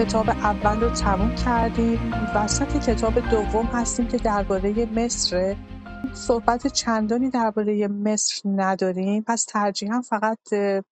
[0.00, 2.12] کتاب اول رو تموم کردیم.
[2.34, 5.56] وسط کتاب دوم هستیم که درباره مصر
[6.14, 9.24] صحبت چندانی درباره مصر نداریم.
[9.26, 10.38] پس ترجیحا فقط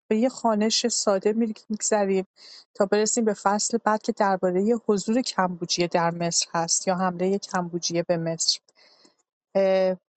[0.08, 2.26] به یه خانش ساده میگذریم
[2.74, 8.02] تا برسیم به فصل بعد که درباره حضور کمبوجیه در مصر هست یا حمله کمبوجیه
[8.02, 8.58] به مصر.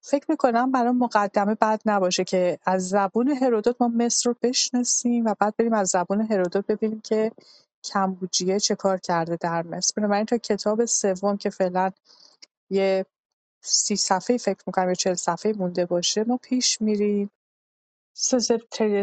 [0.01, 5.35] فکر می‌کنم برای مقدمه بد نباشه که از زبون هرودوت ما مصر رو بشناسیم و
[5.39, 7.31] بعد بریم از زبون هرودوت ببینیم که
[7.87, 11.91] کمبوجیه چه کار کرده در مصر بنابراین تا کتاب سوم که فعلا
[12.69, 13.05] یه
[13.61, 17.31] سی صفحه فکر می‌کنم یا چل صفحه مونده باشه ما پیش میریم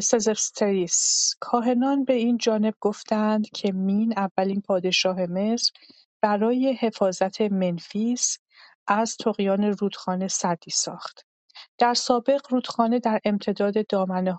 [0.01, 5.73] سزرستریس کاهنان به این جانب گفتند که مین اولین پادشاه مصر
[6.21, 8.39] برای حفاظت منفیس
[8.87, 11.27] از طغیان رودخانه سدی ساخت.
[11.79, 13.75] در سابق رودخانه در امتداد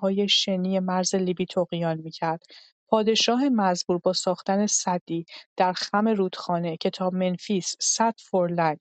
[0.01, 2.43] های شنی مرز لیبی طغیان می‌کرد.
[2.87, 5.25] پادشاه مزبور با ساختن سدی
[5.57, 8.77] در خم رودخانه که تا منفیس صد فورلنگ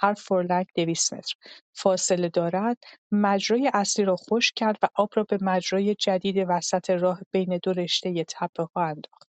[0.00, 1.34] هر فورلنگ دویست متر
[1.72, 2.78] فاصله دارد
[3.12, 7.72] مجرای اصلی را خشک کرد و آب را به مجرای جدید وسط راه بین دو
[7.72, 9.28] رشته ها انداخت.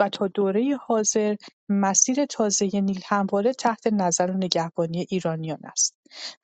[0.00, 1.36] و تا دوره حاضر
[1.68, 5.94] مسیر تازه نیل همواره تحت نظر و نگهبانی ایرانیان است.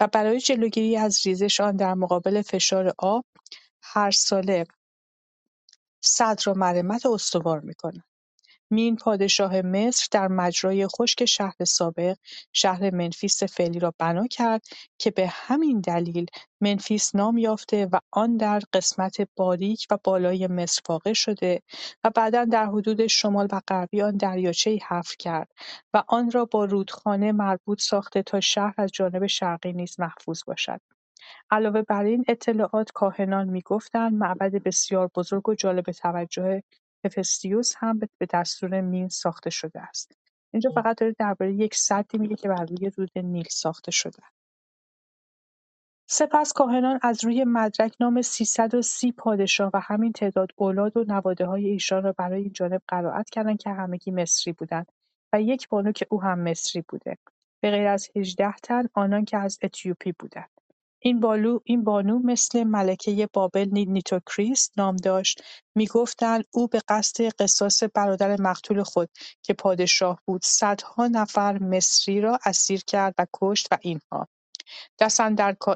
[0.01, 3.25] و برای جلوگیری از ریزش آن در مقابل فشار آب
[3.83, 4.67] هر ساله
[6.05, 8.05] سد را مرمت استوار می‌کند.
[8.71, 12.17] مین پادشاه مصر در مجرای خشک شهر سابق
[12.53, 14.63] شهر منفیس فعلی را بنا کرد
[14.99, 16.27] که به همین دلیل
[16.61, 21.63] منفیس نام یافته و آن در قسمت باریک و بالای مصر واقع شده
[22.05, 25.53] و بعدا در حدود شمال و غربی آن دریاچه‌ای حفر کرد
[25.95, 30.81] و آن را با رودخانه مربوط ساخته تا شهر از جانب شرقی نیز محفوظ باشد.
[31.51, 36.63] علاوه بر این اطلاعات کاهنان می‌گفتند معبد بسیار بزرگ و جالب توجه
[37.05, 40.13] هفستیوس هم به دستور مین ساخته شده است.
[40.53, 44.23] اینجا فقط داره درباره یک سدی میگه که بر روی رود نیل ساخته شده.
[46.09, 51.67] سپس کاهنان از روی مدرک نام 330 پادشاه و همین تعداد اولاد و نواده های
[51.69, 54.93] ایشان را برای این جانب قرائت کردند که همگی مصری بودند
[55.33, 57.19] و یک بانو که او هم مصری بوده
[57.61, 60.54] به غیر از 18 تن آنان که از اتیوپی بودند
[61.07, 61.21] این
[61.85, 65.43] بانو مثل ملکه بابل نیتوکریس نام داشت.
[65.77, 69.09] می‌گفتند او به قصد قصاص برادر مقتول خود
[69.43, 70.43] که پادشاه بود.
[70.45, 74.29] صدها نفر مصری را اسیر کرد و کشت و اینها.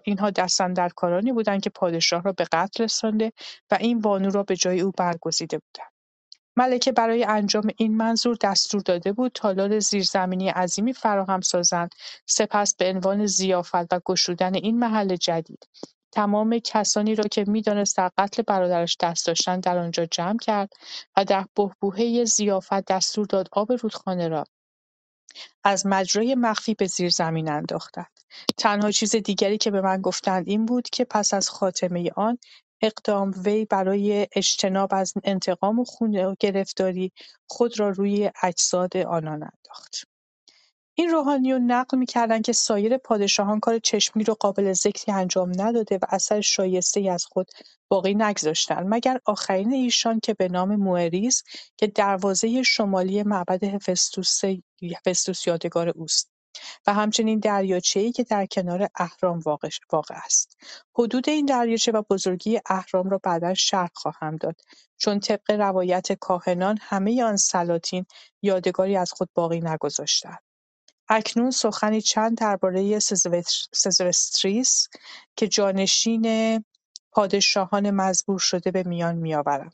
[0.04, 3.32] اینها دستاندرکارانی بودند که پادشاه را به قتل رسانده
[3.70, 5.97] و این بانو را به جای او برگزیده بودند.
[6.58, 11.90] ملکه برای انجام این منظور دستور داده بود تالار زیرزمینی عظیمی فراهم سازند
[12.26, 15.68] سپس به عنوان ضیافت و گشودن این محل جدید.
[16.12, 20.72] تمام کسانی را که می‌دانست در قتل برادرش دست داشتند در آنجا جمع کرد
[21.16, 24.44] و در بحبوحه ضیافت دستور داد آب رودخانه را
[25.64, 28.06] از مجرای مخفی به زیر زمین انداختند.
[28.56, 32.38] تنها چیز دیگری که به من گفتند این بود که پس از خاتمه آن
[32.82, 35.84] اقدام وی برای اجتناب از انتقام و
[36.40, 37.12] گرفتاری
[37.46, 40.04] خود را روی اجساد آنان انداخت.
[40.94, 46.04] این روحانیون نقل می‌کردند که سایر پادشاهان کار چشمگیر و قابل ذکری انجام نداده و
[46.08, 47.50] اثر شایسته از خود
[47.88, 51.42] باقی نگذاشتند مگر آخرین ایشان که به نام موئریس
[51.76, 56.37] که دروازه شمالی معبد هفستوس یادگار اوست.
[56.86, 59.68] و همچنین دریاچه‌ای که در کنار اهرام واقع
[60.10, 60.56] است.
[60.98, 64.60] حدود این دریاچه و بزرگی اهرام را بعدا شرح خواهم داد
[64.96, 68.06] چون طبق روایت کاهنان همه آن سلاطین
[68.42, 70.38] یادگاری از خود باقی نگذاشتند.
[71.08, 72.98] اکنون سخنی چند درباره
[73.72, 74.88] سزوستریس
[75.36, 76.64] که جانشین
[77.12, 79.70] پادشاهان مزبور شده به میان میآورم.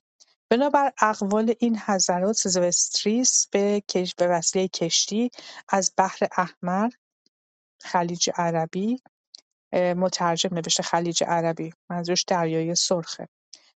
[0.50, 3.82] بنابر اقوال این حضرات سزوستریس به
[4.20, 5.30] وسیله کشتی
[5.68, 6.90] از بحر احمر
[7.80, 9.02] خلیج عربی
[9.72, 13.28] مترجم نوشته خلیج عربی منظورش دریای سرخه.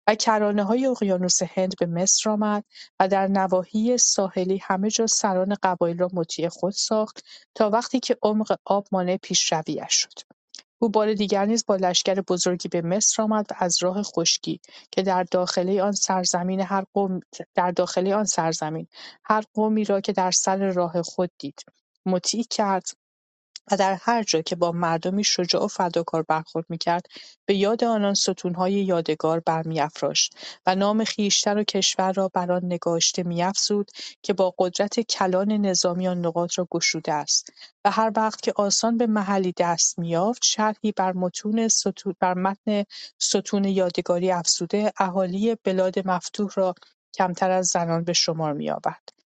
[0.07, 0.15] و
[0.63, 2.63] های اقیانوس هند به مصر آمد
[2.99, 7.23] و در نواحی ساحلی همه جا سران قبایل را مطیع خود ساخت
[7.55, 10.36] تا وقتی که عمق آب مانع پیشرویش شد.
[10.79, 15.01] او بار دیگر نیز با لشکر بزرگی به مصر آمد و از راه خشکی که
[15.03, 17.19] در داخل آن سرزمین هر قوم
[17.55, 18.87] در داخل آن سرزمین
[19.23, 21.65] هر قومی را که در سر راه خود دید
[22.05, 22.85] مطیع کرد
[23.71, 27.05] و در هر جا که با مردمی شجاع و فداکار برخورد می‌کرد
[27.45, 30.35] به یاد آنان ستونهای یادگار برمیافراشت
[30.65, 33.91] و نام خویشتن و کشور را بر آن نگاشته میافزود
[34.21, 37.49] که با قدرت کلان نظامی آن نقاط را گشوده است
[37.85, 41.67] و هر وقت که آسان به محلی دست میافت شرحی بر متون
[42.19, 42.83] بر متن
[43.19, 46.75] ستون یادگاری افزوده اهالی بلاد مفتوح را
[47.13, 49.16] کمتر از زنان به شمار میآورد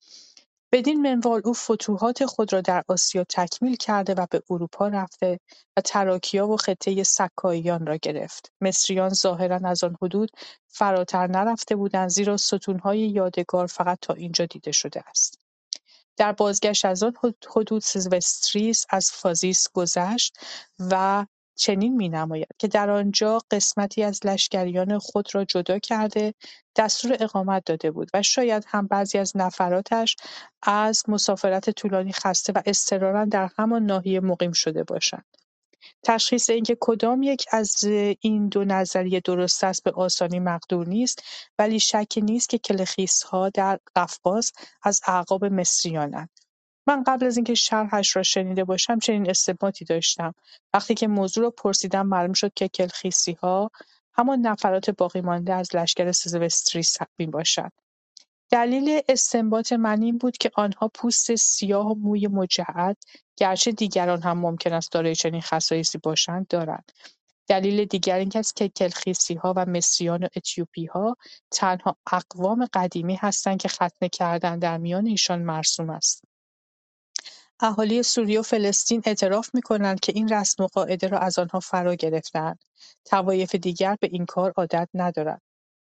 [0.73, 5.39] بدین منوال او فتوحات خود را در آسیا تکمیل کرده و به اروپا رفته
[5.77, 8.51] و تراکیا و خطه سکاییان را گرفت.
[8.61, 10.31] مصریان ظاهرا از آن حدود
[10.67, 15.39] فراتر نرفته بودند زیرا ستونهای یادگار فقط تا اینجا دیده شده است.
[16.17, 17.13] در بازگشت از آن
[17.55, 20.37] حدود سیلوستریس از فازیس گذشت
[20.79, 21.25] و
[21.55, 26.33] چنین می‌نماید که در آنجا قسمتی از لشکریان خود را جدا کرده
[26.75, 30.15] دستور اقامت داده بود و شاید هم بعضی از نفراتش
[30.63, 35.25] از مسافرت طولانی خسته و اضطرارا در همان ناحیه مقیم شده باشند.
[36.03, 37.83] تشخیص اینکه کدام یک از
[38.21, 41.23] این دو نظریه درست است به آسانی مقدور نیست
[41.59, 44.51] ولی شکی نیست که کلخیس‌ها در قفقاز
[44.83, 46.29] از اعقاب مصریانند.
[46.87, 50.33] من قبل از اینکه شرحش را شنیده باشم چنین استنباطی داشتم.
[50.73, 53.71] وقتی که موضوع را پرسیدم معلوم شد که کلخیسی‌ها
[54.13, 57.71] همان نفرات باقیمانده از لشکر سیلوستریس می‌باشند
[58.51, 62.97] دلیل استنباط من این بود که آنها پوست سیاه و موی مجعد
[63.37, 66.91] گرچه دیگران هم ممکن است دارای چنین خصایصی باشند دارند.
[67.47, 71.17] دلیل دیگر این است که کلخیسی‌ها و مصریان و اتیوپی‌ها
[71.51, 76.23] تنها اقوام قدیمی هستند که ختنه کردن در میان ایشان مرسوم است.
[77.63, 82.59] اهالی سوریه و فلسطین اعتراف می‌کنند که این رسم و قاعده را از آنها فراگرفته‌اند،
[83.05, 85.41] طوایف دیگر به این کار عادت ندارند.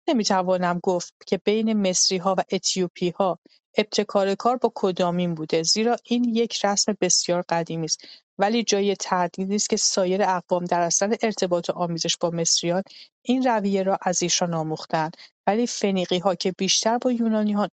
[0.07, 3.39] نمی‌توانم گفت که بین مصری‌ها و اتیوپی‌ها
[3.77, 7.99] ابتکار کار با کدامین بوده زیرا این یک رسم بسیار قدیمی است.
[8.37, 12.83] ولی جای تردید نیست که سایر اقوام در اثر ارتباط و آمیزش با مصریان
[13.21, 15.17] این رویه را از ایشان آموخته‌اند.
[15.47, 17.69] ولی فنیقی‌ها که بیشتر با یونانیان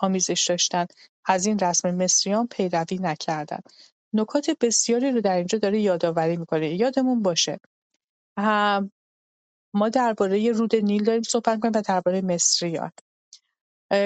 [0.00, 0.92] آمیزش داشتند
[1.26, 3.62] از این رسم مصریان پیروی نکردند.
[4.12, 6.74] نکات بسیاری رو در اینجا داره یادآوری می‌کنه.
[6.74, 7.60] یادمون باشه.
[9.74, 12.90] ما درباره رود نیل داریم صحبت کنیم و درباره مصریان.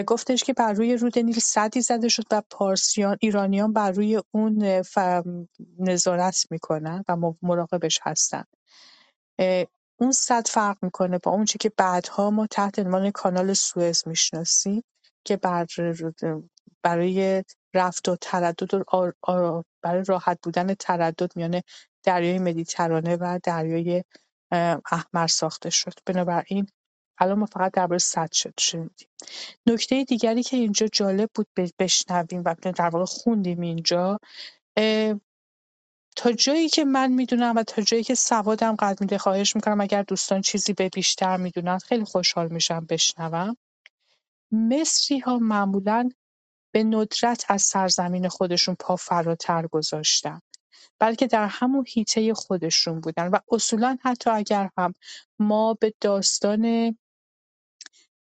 [0.07, 4.83] گفتش که بر روی رود نیل سدی زده شد و پارسیان ایرانیان بر روی اون
[5.79, 8.45] نظارت می‌کنن و مراقبش هستن.
[10.01, 14.85] اون سد فرق می‌کنه با اون چی که بعدها ما تحت عنوان کانال سوئز می‌شناسیم
[15.25, 15.67] که بر
[16.83, 17.45] برای
[17.75, 21.61] رفت و تردد و برای راحت بودن تردد میان
[22.03, 24.05] دریای مدیترانه و دریای
[24.91, 25.95] احمر ساخته شد.
[26.07, 26.67] بنابراین
[27.19, 29.09] الان ما فقط درباره سد شد شنیدیم.
[29.67, 31.47] نکته دیگری که اینجا جالب بود
[31.79, 34.19] بشنویم و در واقع خوندیم اینجا
[36.17, 40.03] تا جایی که من می‌دونم و تا جایی که سوادم قد میده خواهش می‌کنم اگر
[40.03, 43.57] دوستان چیزی به بیشتر می‌دونن خیلی خوشحال میشم بشنوم.
[44.53, 46.09] مصری ها معمولا
[46.79, 50.41] به ندرت از سرزمین خودشون پا فراتر گذاشتن
[50.99, 54.95] بلکه در همون حیطه خودشون بودن و اصولا حتی اگر هم
[55.39, 56.97] ما به داستان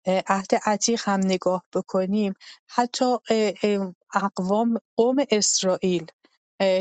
[0.05, 2.33] عهد عتیق هم نگاه بکنیم
[2.67, 3.17] حتی
[4.13, 6.05] اقوام قوم اسرائیل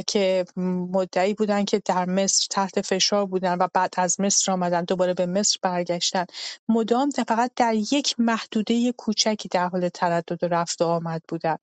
[0.06, 5.14] که مدعی بودن که در مصر تحت فشار بودن و بعد از مصر آمدن دوباره
[5.14, 6.24] به مصر برگشتن.
[6.68, 11.56] مدام فقط در یک محدوده کوچکی در حال تردد و رفت و آمد بودن.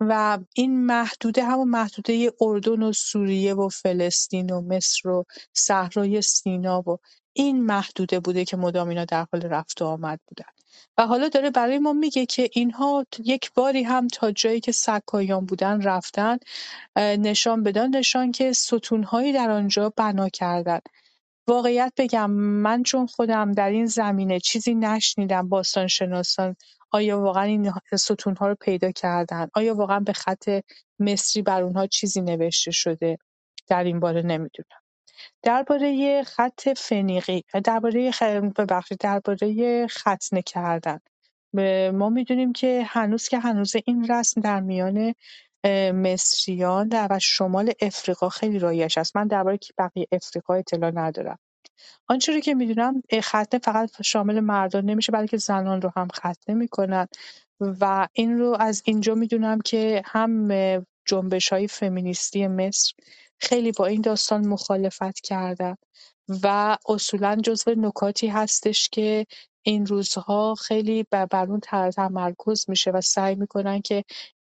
[0.00, 6.80] و این محدوده همون محدوده اردن و سوریه و فلسطین و مصر و صحرای سینا
[6.90, 6.98] و
[7.36, 10.50] این محدوده بوده که مدام اینا در حال رفت و آمد بودن.
[10.98, 15.46] و حالا داره برای ما میگه که اینها یک باری هم تا جایی که سکایان
[15.46, 16.38] بودن رفتن
[16.96, 20.80] نشان بدان نشان که ستونهایی در آنجا بنا کردن.
[21.48, 26.56] واقعیت بگم من چون خودم در این زمینه چیزی نشنیدم باستان شناسان
[26.90, 30.48] آیا واقعا این ستونها رو پیدا کردن؟ آیا واقعا به خط
[30.98, 33.18] مصری بر اونها چیزی نوشته شده؟
[33.68, 34.85] در این باره نمی‌دونم.
[35.42, 38.22] درباره خط فنیقی درباره خ...
[38.58, 40.98] ببخشید درباره ختنه کردن
[41.92, 45.14] ما می‌دونیم که هنوز که هنوز این رسم در میان
[45.94, 49.16] مصریان و شمال افریقا خیلی رایج است.
[49.16, 51.38] من درباره بقیه افریقا اطلاع ندارم.
[52.08, 57.06] آنچه رو که می‌دونم ختنه فقط شامل مردان نمیشه بلکه زنان رو هم ختنه می‌کنن
[57.60, 60.48] و این رو از اینجا می‌دونم که هم
[61.06, 62.94] جنبش های فمینیستی مصر
[63.38, 65.76] خیلی با این داستان مخالفت کردن
[66.42, 69.26] و اصولا جزو نکاتی هستش که
[69.62, 71.60] این روزها خیلی بر اون
[71.90, 74.04] تمرکز میشه و سعی می‌کنن که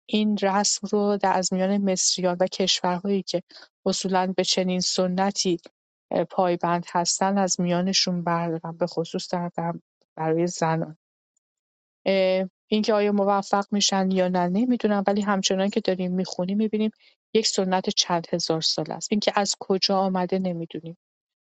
[0.05, 3.43] این رسم رو در از میان مصریان و کشورهایی که
[3.85, 5.59] اصولا به چنین سنتی
[6.29, 9.73] پایبند هستن از میانشون بردارن به خصوص در,
[10.15, 10.97] برای زنان.
[12.71, 15.03] اینکه آیا موفق میشن یا نه نمی‌دونم.
[15.07, 16.91] ولی همچنان که داریم می‌خونیم می‌بینیم
[17.33, 19.07] یک سنت چند هزار سال است.
[19.11, 20.97] اینکه از کجا آمده نمی‌دونیم.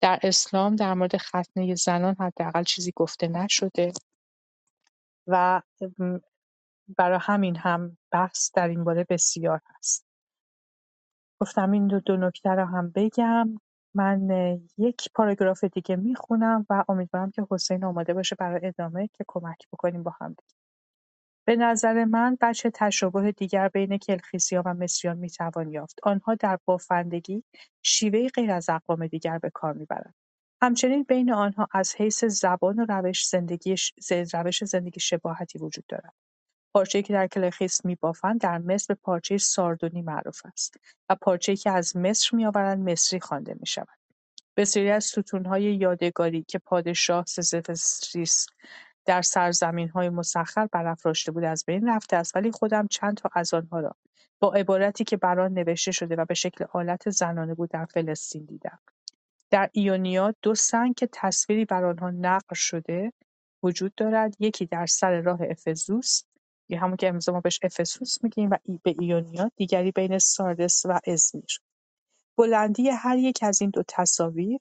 [0.01, 3.93] در اسلام در مورد ختنه زنان حداقل چیزی گفته نشده.
[5.27, 5.63] و
[6.99, 10.07] برای همین هم بحث در این باره بسیار هست.
[11.41, 13.61] گفتم این دو, دو نکته رو هم بگم.
[13.97, 14.29] من
[14.79, 20.03] یک پاراگراف دیگه می‌خونم و امیدوارم که حسین آماده باشه برای ادامه که کمک بکنیم
[20.03, 20.64] با هم دیگه.
[21.47, 25.99] به نظر من بچه تشابه دیگر بین کلخیسیان و مصریان می‌توان یافت.
[26.03, 27.45] آنها در بافندگی
[27.83, 30.15] شیوهی غیر از اقوام دیگر به کار می‌برند.
[30.63, 33.77] همچنین بین آنها از حیث زبان و روش زندگی
[34.33, 36.15] روش زندگی شباهتی وجود دارد.
[36.75, 40.77] پارچه‌ای که در کلخیس میبافند در مصر به پارچه ساردونی معروف است
[41.09, 43.99] و پارچه‌ای که از مصر میآورند مصری خوانده می‌شود.
[44.57, 48.47] بسیاری از ستونهای یادگاری که پادشاه سزفستریس
[49.05, 53.81] در سرزمین‌های مسخر برافراشته بود از بین رفته است ولی خودم چند تا از آنها
[53.81, 53.97] را
[54.41, 58.45] با عبارتی که بر آن نوشته شده و به شکل آلت زنانه بود در فلسطین
[58.45, 58.79] دیدم.
[59.51, 63.13] در ایونیا دو سنگ که تصویری بر آنها نقل شده
[63.63, 66.23] وجود دارد یکی در سر راه افزوس
[66.69, 71.01] یا همون که امروز ما بهش افسوس میگیم و به ایونیا دیگری بین ساردس و
[71.07, 71.61] ازمیر
[72.39, 74.61] بلندی هر یک از این دو تصاویر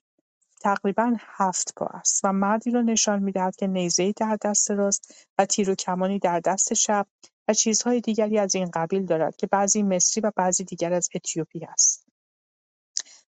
[0.64, 5.46] تقریبا هفت پا است و مردی را نشان می‌دهد که نیزه‌ای در دست راست و
[5.46, 7.06] تیر و کمانی در دست چپ
[7.48, 11.64] و چیزهای دیگری از این قبیل دارد که بعضی مصری و بعضی دیگر از اتیوپی
[11.64, 12.06] است.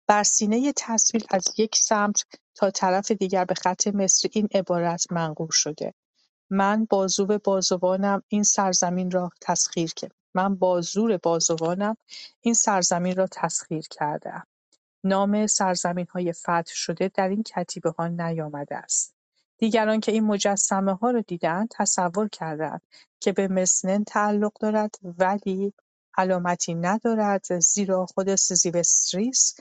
[0.07, 2.25] بر سینه تصویر از یک سمت
[2.55, 5.95] تا طرف دیگر به خط مصری این عبارت منقوش شده
[6.51, 11.97] من بازو بازوانم این سرزمین را تسخیر که من با زور بازوانم
[12.41, 14.43] این سرزمین را تسخیر کرده‌ام.
[15.05, 19.15] نام سرزمین‌های فتح شده در این کتیبه‌ها نیامده است.
[19.59, 22.83] دیگران که این مجسمه‌ها را دیده‌اند تصور کرده‌اند
[23.21, 25.73] که به مسنن تعلق دارد ولی
[26.17, 29.57] علامتی ندارد زیرا خود سیزیوستریس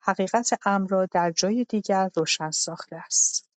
[0.00, 3.48] حقیقت امر را در جای دیگر روشن ساخته است.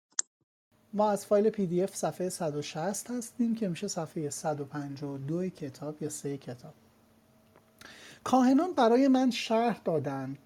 [0.94, 6.74] ما از فایل PDF صفحه 160 هستیم که میشه صفحه 152 کتاب یا سه کتاب
[8.24, 10.38] کاهنان برای من شرح دادند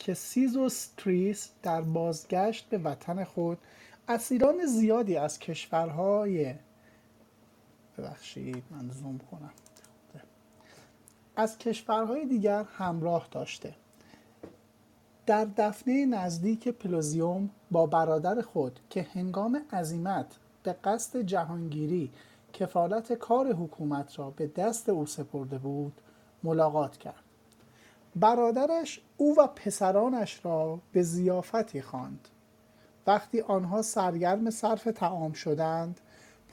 [0.00, 3.58] که سیزوستریس در بازگشت به وطن خود
[4.08, 6.54] اسیران زیادی از کشورهای
[7.98, 9.50] ببخشید من زوم کنم.
[11.36, 13.74] از کشورهای دیگر همراه داشته.
[15.26, 20.26] در دفنه نزدیک پلوزیوم با برادر خود که هنگام عزیمت
[20.62, 22.10] به قصد جهانگیری
[22.52, 26.00] کفالت کار حکومت را به دست او سپرده بود
[26.42, 27.29] ملاقات کرد.
[28.16, 32.28] برادرش او و پسرانش را به زیافتی خواند.
[33.06, 36.00] وقتی آنها سرگرم صرف تعام شدند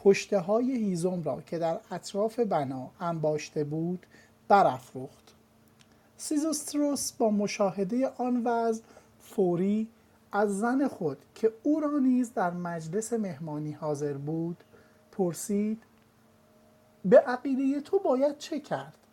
[0.04, 4.06] پشته های هیزم را که در اطراف بنا انباشته بود
[4.48, 5.34] برافروخت.
[6.18, 8.84] سیزوستروس با مشاهده آن وضع
[9.22, 9.88] فوری
[10.32, 14.64] از زن خود که او را نیز در مجلس مهمانی حاضر بود
[15.12, 15.84] پرسید
[17.06, 19.07] به عقیده تو باید چه کرد؟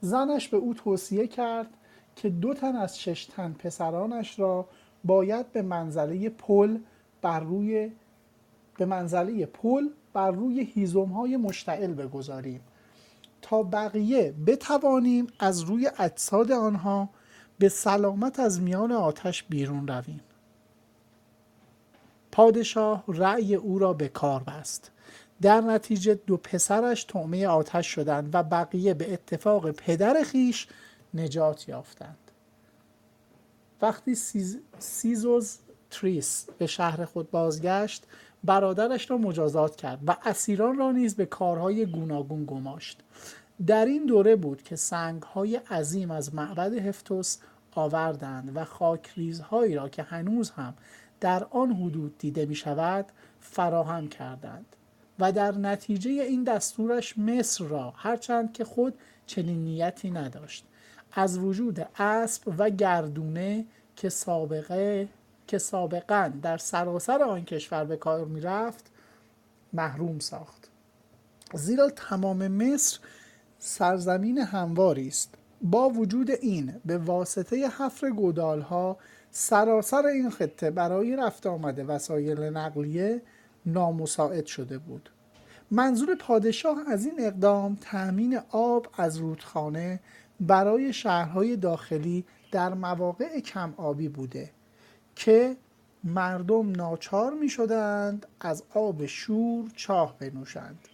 [0.00, 1.68] زنش به او توصیه کرد
[2.16, 4.68] که دو تن از شش تن پسرانش را
[5.04, 6.78] باید به منزله پل
[7.22, 7.90] بر روی
[8.78, 12.60] به منزله پل بر روی هیزم های مشتعل بگذاریم
[13.42, 17.08] تا بقیه بتوانیم از روی اجساد آنها
[17.58, 20.20] به سلامت از میان آتش بیرون رویم.
[22.32, 24.90] پادشاه رأی او را به کار بست.
[25.42, 30.68] در نتیجه دو پسرش طعمه آتش شدند و بقیه به اتفاق پدر خیش
[31.14, 32.18] نجات یافتند.
[33.82, 34.58] وقتی سیز...
[34.78, 35.58] سیزوز
[35.90, 38.04] تریس به شهر خود بازگشت
[38.44, 43.00] برادرش را مجازات کرد و اسیران را نیز به کارهای گوناگون گماشت.
[43.66, 47.36] در این دوره بود که سنگهای عظیم از معبد هفتوس
[47.74, 50.74] آوردند و خاکریزهایی را که هنوز هم
[51.20, 53.06] در آن حدود دیده می شود
[53.40, 54.76] فراهم کردند.
[55.18, 58.94] و در نتیجه این دستورش مصر را هرچند که خود
[59.26, 60.64] چنین نیتی نداشت.
[61.12, 63.64] از وجود اسب و گردونه
[63.96, 65.08] که سابقه
[65.46, 68.86] که سابقا در سراسر آن کشور به کار می رفت
[69.72, 70.68] محروم ساخت.
[71.54, 72.98] زیرا تمام مصر
[73.58, 75.34] سرزمین همواری است.
[75.62, 78.96] با وجود این به واسطه حفر گودالها
[79.30, 83.22] سراسر این خطه برای رفت آمده وسایل نقلیه
[83.66, 85.10] نامساعد شده بود.
[85.70, 90.00] منظور پادشاه از این اقدام تأمین آب از رودخانه
[90.40, 94.50] برای شهرهای داخلی در مواقع کم آبی بوده
[95.16, 95.56] که
[96.04, 100.88] مردم ناچار می شدند از آب شور چاه بنوشند.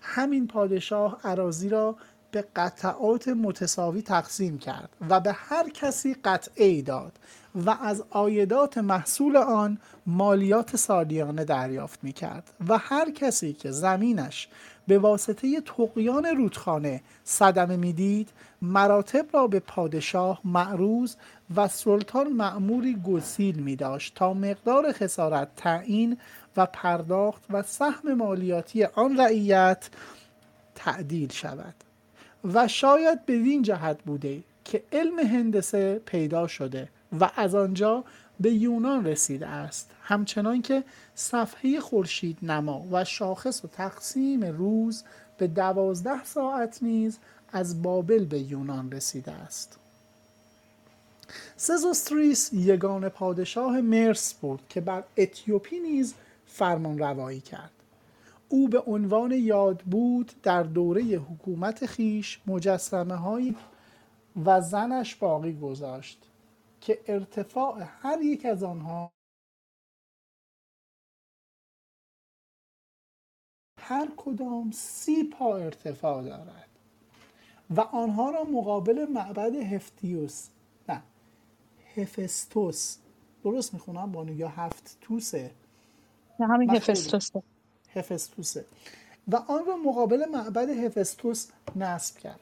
[0.00, 1.96] همین پادشاه عراضی را
[2.30, 7.18] به قطعات متساوی تقسیم کرد و به هر کسی قطعه داد
[7.54, 14.48] و از آیدات محصول آن مالیات سالیانه دریافت می کرد و هر کسی که زمینش
[14.86, 18.28] به واسطه تقیان رودخانه صدمه می‌دید
[18.62, 21.16] مراتب را به پادشاه معروض
[21.56, 26.18] و سلطان معموری گسیل می داشت تا مقدار خسارت تعیین
[26.56, 29.88] و پرداخت و سهم مالیاتی آن رعیت
[30.74, 31.74] تعدیل شود.
[32.44, 36.88] و شاید بدین جهت بوده که علم هندسه پیدا شده
[37.20, 38.04] و از آنجا
[38.40, 39.90] به یونان رسیده است.
[40.02, 45.04] همچنان که صفحه خورشید نما و شاخص و تقسیم روز
[45.38, 47.18] به دوازده ساعت نیز
[47.52, 49.78] از بابل به یونان رسیده است.
[51.56, 56.14] سزوستریس یگان پادشاه مرس بود که بر اتیوپی نیز
[56.46, 57.70] فرمان روایی کرد.
[58.48, 63.56] او به عنوان یاد بود در دوره حکومت خیش مجسمه هایی
[64.44, 66.18] و زنش باقی گذاشت.
[66.82, 69.12] که ارتفاع هر یک از آنها
[73.80, 76.68] هر کدام سی پا ارتفاع دارد
[77.70, 80.48] و آنها را مقابل معبد هفتیوس
[80.88, 81.02] نه
[81.96, 82.98] هفستوس
[83.44, 85.50] درست می‌خونم؟ بانو یا هفت توسه.
[86.40, 87.42] نه همین هفستوسه.
[87.94, 88.64] هفستوسه.
[89.28, 92.40] و آن را مقابل معبد هفستوس نصب کرد.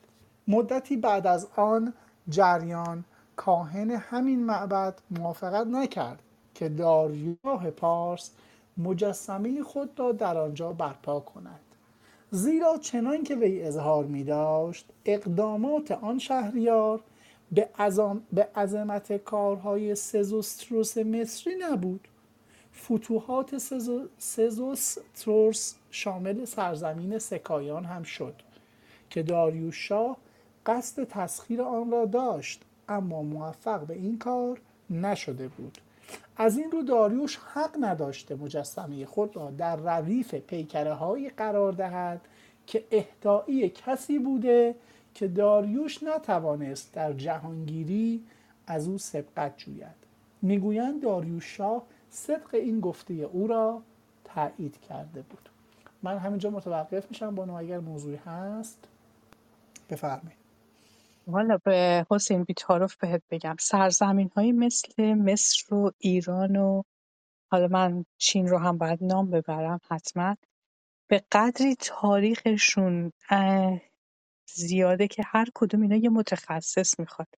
[0.49, 1.95] مدتی بعد از آن
[2.29, 3.05] جریان
[3.41, 6.23] کاهن همین معبد موافقت نکرد
[6.55, 8.31] که داریوش پارس
[8.79, 11.61] مجسمه خود را در آنجا برپا کند.
[12.31, 17.01] زیرا چنان که وی اظهار می داشت اقدامات آن شهریار
[17.53, 17.69] به,
[18.33, 22.09] به عظمت کارهای سزوستروس مصری نبود.
[22.85, 23.59] فتوحات
[24.19, 28.35] سزوستروس شامل سرزمین سکایان هم شد
[29.11, 30.17] که داریوش شاه
[30.67, 32.65] قصد تسخیر آن را داشت.
[32.91, 35.79] اما موفق به این کار نشده بود.
[36.37, 42.21] از این رو داریوش حق نداشته مجسمه خود را در ردیف پیکره های قرار دهد
[42.67, 44.75] که اهدایی کسی بوده
[45.15, 48.25] که داریوش نتوانست در جهانگیری
[48.67, 50.01] از او سبقت جوید.
[50.43, 53.83] می‌گویند داریوش شاه صدق این گفته او را
[54.25, 55.49] تایید کرده بود.
[56.03, 57.35] من همینجا متوقف میشم.
[57.35, 58.89] با اگر موضوعی هست.
[59.91, 60.40] بفرمایید.
[61.31, 63.57] حالا به حسین بیتارف بهت بگم.
[63.61, 66.83] سرزمین های مثل مصر و ایران و
[67.51, 70.37] حالا من چین رو هم باید نام ببرم حتما.
[71.09, 73.13] به قدری تاریخشون
[74.55, 77.29] زیاده که هر کدوم اینا یه متخصص می‌خواد.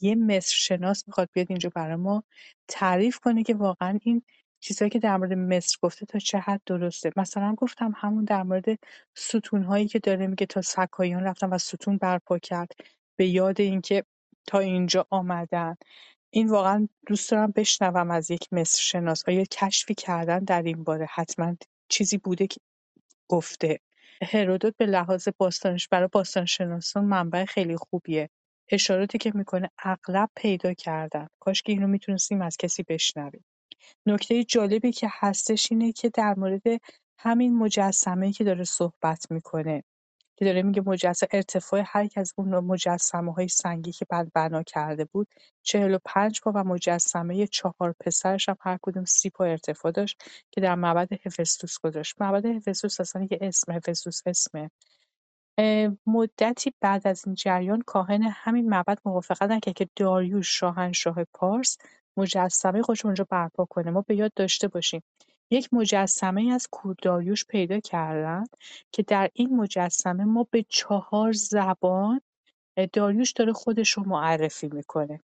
[0.00, 2.24] یه مصر شناس می‌خواد بیاد اینجا برای ما
[2.68, 4.22] تعریف کنه که واقعا این
[4.60, 7.12] چیزهایی که در مورد مصر گفته تا چه حد درسته.
[7.16, 8.64] مثلا گفتم همون در مورد
[9.14, 12.72] ستون هایی که داره میگه تا سکایان رفتن و ستون برپا کرد.
[13.22, 14.04] به یاد اینکه
[14.46, 15.76] تا اینجا آمدن.
[16.30, 21.06] این واقعا دوست دارم بشنوم از یک مصر شناس آیا کشفی کردن در این باره
[21.10, 21.56] حتما
[21.88, 22.60] چیزی بوده که
[23.28, 23.80] گفته؟
[24.22, 28.30] هرودوت به لحاظ باستانش برای باستانشناسان منبع خیلی خوبیه.
[28.68, 31.28] اشاراتی که می‌کنه اغلب پیدا کردن.
[31.40, 33.44] کاش که اینو می‌تونستیم از کسی بشنویم.
[34.06, 36.62] نکته جالبی که هستش اینه که در مورد
[37.18, 39.84] همین مجسمه که داره صحبت می‌کنه
[40.42, 44.62] که داره میگه مجسمه ارتفاع هر یک از اون مجسمه های سنگی که بعد بنا
[44.62, 45.28] کرده بود
[45.62, 50.22] چهل و پنج پا و مجسمه چهار پسرش هم هر کدوم سی پا ارتفاع داشت
[50.50, 52.14] که در معبد هفستوس گذاشت.
[52.20, 54.70] معبد هفستوس اصلا یه اسم هفستوس اسمه.
[56.06, 61.78] مدتی بعد از این جریان کاهن همین معبد موافقت نکرد که داریوش شاهنشاه پارس
[62.16, 63.90] مجسمه خودش اونجا برپا کنه.
[63.90, 65.02] ما به یاد داشته باشیم.
[65.52, 68.44] یک مجسمه از کور داریوش پیدا کردن
[68.92, 72.20] که در این مجسمه ما به چهار زبان
[72.92, 75.20] داریوش داره خودش رو معرفی می‌کنه.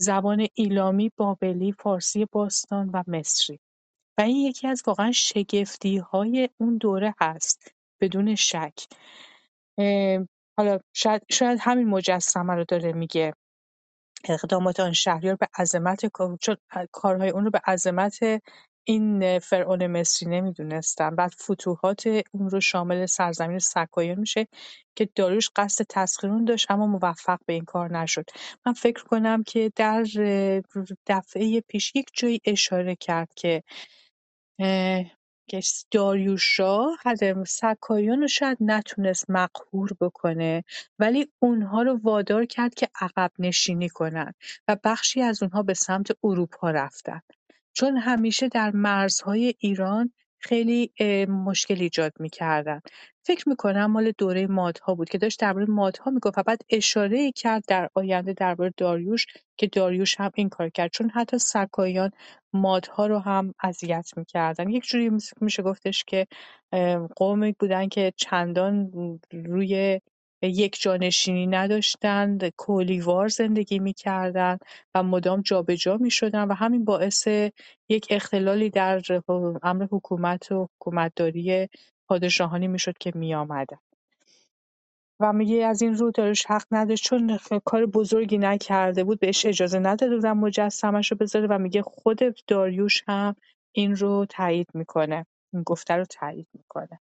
[0.00, 3.58] زبان ایلامی، بابلی، فارسی باستان و مصری.
[4.18, 8.86] و این یکی از واقعا شگفتی های اون دوره هست بدون شک.
[10.58, 13.34] حالا شاید, شاید همین مجسمه رو داره میگه.
[14.24, 16.06] اقدامات آن شهریار به عظمت
[16.40, 16.56] چون
[16.92, 18.18] کارهای اون رو به عظمت
[18.88, 24.48] این فرعون مصری نمی‌دونستن بعد فتوحات اون رو شامل سرزمین سکایان میشه
[24.96, 28.24] که داریوش قصد تسخیر اون داشت اما موفق به این کار نشد.
[28.66, 30.02] من فکر کنم که در
[31.06, 33.62] دفعه پیش یک جایی اشاره کرد که
[35.48, 36.96] که داریوش شاه
[37.46, 40.64] سکایان رو شاید نتونست مقهور بکنه
[40.98, 44.32] ولی اونها رو وادار کرد که عقب نشینی کنن
[44.68, 47.20] و بخشی از اونها به سمت اروپا رفتن.
[47.78, 50.92] چون همیشه در مرزهای ایران خیلی
[51.28, 52.80] مشکل ایجاد می‌کردن.
[53.26, 57.64] فکر می‌کنم مال دوره مادها بود که داشت درباره مادها می‌گفت و بعد اشاره کرد
[57.68, 60.90] در آینده درباره داریوش که داریوش هم این کار کرد.
[60.90, 62.10] چون حتی سکایان
[62.52, 64.68] مادها رو هم اذیت می‌کردن.
[64.70, 65.10] یک جوری
[65.40, 66.26] میشه گفتش که
[67.16, 68.90] قومی بودن که چندان
[69.32, 70.00] روی
[70.42, 74.60] یک جانشینی نداشتند کولیوار زندگی می‌کردند
[74.94, 77.28] و مدام جابجا می‌شدن و همین باعث
[77.88, 79.02] یک اختلالی در
[79.62, 81.68] امر حکومت و حکومتداری
[82.08, 83.78] پادشاهانی می‌شد که میآمدن.
[85.20, 89.78] و میگه از این رو دارش حق نداشت چون کار بزرگی نکرده بود بهش اجازه
[89.78, 93.36] نداده بودن مجسمش رو بذاره و میگه خود داریوش هم
[93.72, 97.00] این رو تایید می‌کنه این گفته رو تایید می‌کنه.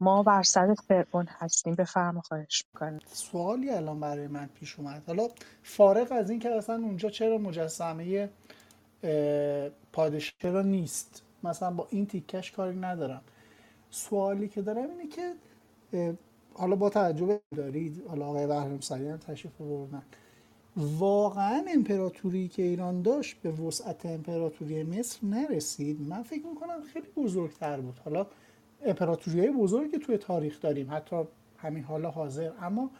[0.00, 1.74] ما بر سر فرعون هستیم.
[1.74, 5.02] بفرما خواهش می‌کنیم سوالی الان برای من پیش اومد.
[5.06, 5.28] حالا
[5.62, 8.28] فارغ از این که اصلا اونجا چرا مجسمه
[9.92, 13.22] پادشاه را نیست؟ مثلا با این تیکش کاری ندارم.
[13.90, 15.34] سوالی که دارم اینه که
[16.54, 20.02] حالا با تعجب دارید حالا آقای بهرام سریع تشریف بردن
[20.76, 26.00] واقعا امپراتوری که ایران داشت به وسعت امپراتوری مصر نرسید.
[26.00, 28.00] من فکر می‌کنم خیلی بزرگتر بود.
[28.04, 28.26] حالا
[28.84, 30.88] امپراتوری بزرگی توی تاریخ داریم.
[30.90, 31.16] حتی
[31.58, 32.50] همین حالا حاضر.
[32.60, 32.90] اما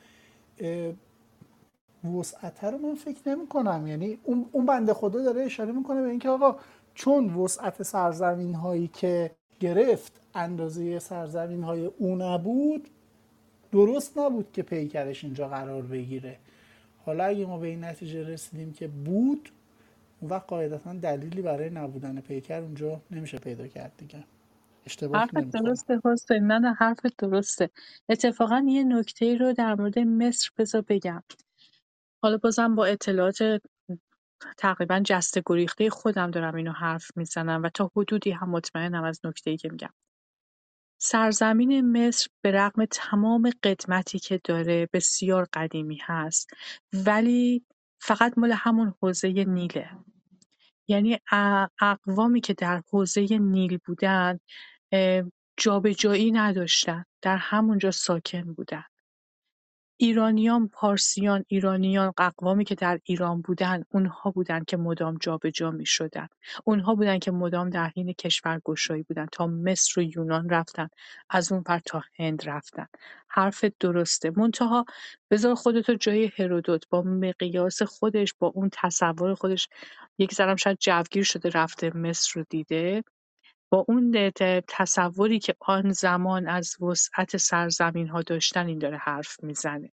[2.19, 4.19] وسعت رو من فکر نمی کنم یعنی
[4.53, 6.57] اون بنده خدا داره اشاره می‌کنه به اینکه آقا
[6.95, 12.89] چون وسعت سرزمین هایی که گرفت اندازه سرزمین های او نبود
[13.73, 16.37] درست نبود که پیکرش اینجا قرار بگیره.
[17.07, 19.49] حالا اگه ما به این نتیجه رسیدیم که بود
[20.23, 24.25] وقت قاعدتا دلیلی برای نبودن پیکر اونجا نمیشه پیدا کرد دیگه.
[24.89, 27.71] اشتباه حرف درسته حسین من حرف درسته.
[28.09, 31.23] اتفاقا یه نکته رو در مورد مصر بذار بگم.
[32.23, 33.39] حالا بازم با اطلاعات
[34.59, 39.51] تقریبا جسته گریخته خودم دارم اینو حرف می‌زنم و تا حدودی هم مطمئنم از نکته
[39.51, 39.93] ای که میگم.
[41.01, 46.51] سرزمین مصر به رغم تمام قدمتی که داره بسیار قدیمی هست
[46.93, 47.65] ولی
[48.01, 49.91] فقط مال همون حوزه نیله.
[50.89, 51.19] یعنی
[51.81, 54.39] اقوامی که در حوزه نیل بودن
[55.57, 58.85] جابجایی نداشتن در همونجا ساکن بودن.
[60.01, 66.29] ایرانیان، پارسیان، ایرانیان، اقوامی که در ایران بودن اونها بودن که مدام جابجا می‌شدن.
[66.65, 69.27] اونها بودن که مدام در حین کشورگشایی بودن.
[69.33, 70.89] تا مصر و یونان رفتن.
[71.31, 72.87] از اون پر تا هند رفتن.
[73.29, 74.33] حرف درسته.
[74.37, 74.85] منتها
[75.31, 76.89] بذار خودتو جای هرودوت.
[76.91, 79.69] با مقیاس خودش با اون تصور خودش
[80.19, 83.05] یک ذرم شاید جوگیر شده رفته مصر رو دیده.
[83.71, 84.31] با اون
[84.69, 87.53] تصوری که آن زمان از وسعت
[88.11, 89.93] ها داشتن این داره حرف می‌زنه.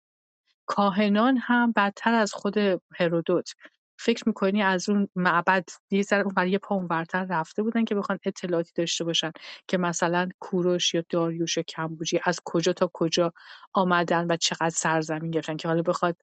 [0.66, 2.58] کاهنان هم بدتر از خود
[2.96, 3.54] هرودوت.
[3.98, 8.18] فکر می‌کنی از اون معبد یه ذره اون یه پا اونورتر رفته بودن که بخوان
[8.24, 9.32] اطلاعاتی داشته باشن
[9.68, 13.32] که مثلا کوروش یا داریوش یا کمبوجی از کجا تا کجا
[13.72, 16.16] آمدن و چقدر سرزمین گرفتن که حالا بخواد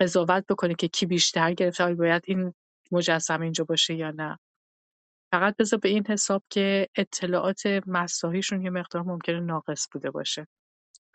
[0.00, 2.54] قضاوت بکنه که کی بیشتر گرفته باید این
[2.92, 4.38] مجسمه اینجا باشه یا نه.
[5.32, 10.46] فقط بذار به این حساب که اطلاعات مساحیشون یه مقدار ممکنه ناقص بوده باشه.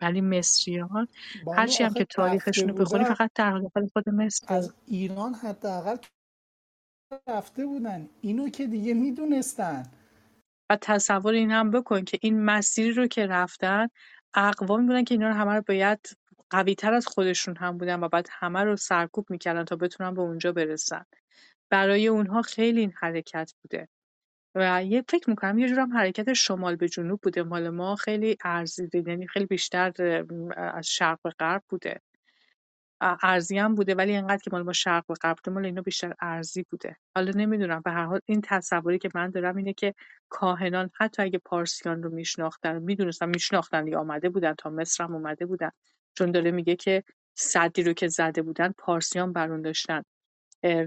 [0.00, 1.08] ولی مصریان
[1.56, 3.60] هرچی هم که تاریخشون رو بخونی فقط در
[3.92, 4.54] خود مصر.
[4.54, 5.96] از ایران حداقل
[7.28, 8.08] رفته بودن.
[8.20, 9.82] اینو که دیگه می‌دونستن.
[10.70, 13.88] و تصور این هم بکن که این مسیری رو که رفتن
[14.34, 15.98] اقوامی بودن که اینا رو همه رو باید
[16.50, 20.20] قوی تر از خودشون هم بودن و بعد همه رو سرکوب می‌کردن تا بتونن به
[20.20, 21.04] اونجا برسن.
[21.70, 23.88] برای اونها خیلی این حرکت بوده.
[24.54, 27.42] و یه فکر می‌کنم یه جورم حرکت شمال به جنوب بوده.
[27.42, 29.92] مال ما خیلی ارزی یعنی خیلی بیشتر
[30.56, 32.00] از شرق به غرب بوده.
[33.00, 36.14] ارزی هم بوده ولی اینقدر که مال ما شرق به غرب بوده مال اینا بیشتر
[36.20, 36.96] ارزی بوده.
[37.14, 39.94] حالا نمی‌دونم به هر حال این تصوری که من دارم اینه که
[40.28, 45.46] کاهنان حتی اگه پارسیان رو میشناختن می‌دونستن میشناختن یا آمده بودن تا مصر هم اومده
[45.46, 45.70] بودن.
[46.14, 50.02] چون داره میگه که صدی رو که زده بودن پارسیان برون داشتن.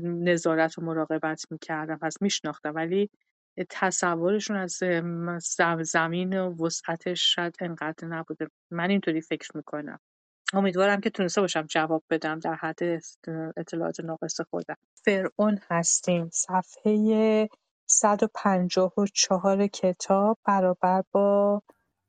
[0.04, 2.69] نظارت و مراقبت می‌کردن پس میشناختن.
[2.69, 3.10] ولی
[3.70, 4.80] تصورشون از
[5.82, 8.48] زمین و وسعتش شاید انقدر نبوده.
[8.72, 10.00] من اینطوری فکر می‌کنم.
[10.54, 12.80] امیدوارم که تونسته باشم جواب بدم در حد
[13.58, 14.76] اطلاعات ناقص خودم.
[14.94, 16.30] فرعون هستیم.
[16.34, 17.50] صفحه
[17.86, 21.62] 154 کتاب برابر با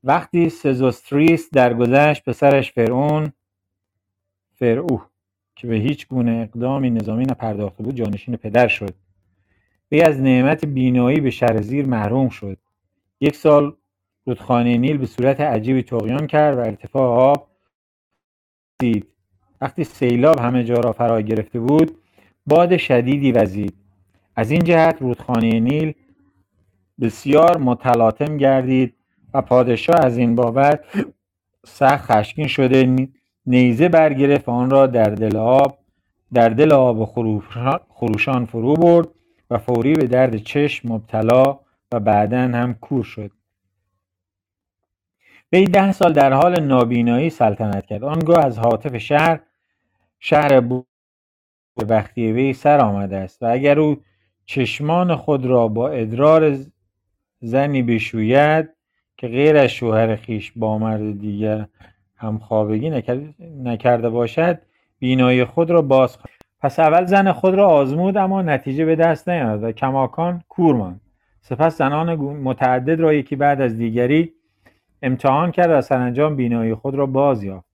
[0.04, 3.32] وقتی سزوستریس درگذشت پسرش فرعون
[4.54, 4.98] فرعو
[5.56, 8.94] که به هیچ گونه اقدامی نظامی نپرداخته بود جانشین پدر شد.
[9.92, 12.58] وی از نعمت بینایی به شهر محروم شد.
[13.20, 13.76] یک سال
[14.26, 17.48] رودخانه نیل به صورت عجیبی تغیان کرد و ارتفاع آب
[18.78, 19.06] دید
[19.60, 21.98] وقتی سیلاب همه جا را فرا گرفته بود
[22.46, 23.74] باد شدیدی وزید.
[24.36, 25.94] از این جهت رودخانه نیل
[27.00, 28.94] بسیار متلاطم گردید
[29.34, 30.84] و پادشاه از این بابت
[31.66, 33.08] سخت خشمگین شده
[33.46, 35.78] نیزه برگرفت آن را در دل آب
[36.32, 37.04] در دل آب
[37.88, 39.08] خروشان فرو برد.
[39.52, 41.60] و فوری به درد چشم مبتلا
[41.92, 43.30] و بعدا هم کور شد.
[45.52, 48.04] وی ده سال در حال نابینایی سلطنت کرد.
[48.04, 49.40] آنگاه از حاطف شهر
[50.20, 53.96] شهر به وقتی وی سر آمده است و اگر او
[54.44, 56.58] چشمان خود را با ادرار
[57.40, 58.68] زنی بشوید
[59.16, 61.66] که غیر از شوهر خیش با مرد دیگر
[62.16, 62.90] هم خوابگی
[63.40, 64.62] نکرده باشد
[64.98, 69.28] بینایی خود را باز خواهد پس اول زن خود را آزمود اما نتیجه به دست
[69.28, 71.00] نیامد و کماکان کور ماند.
[71.40, 74.32] سپس زنان متعدد را یکی بعد از دیگری
[75.02, 77.66] امتحان کرد و سرانجام بینایی خود را باز یافت.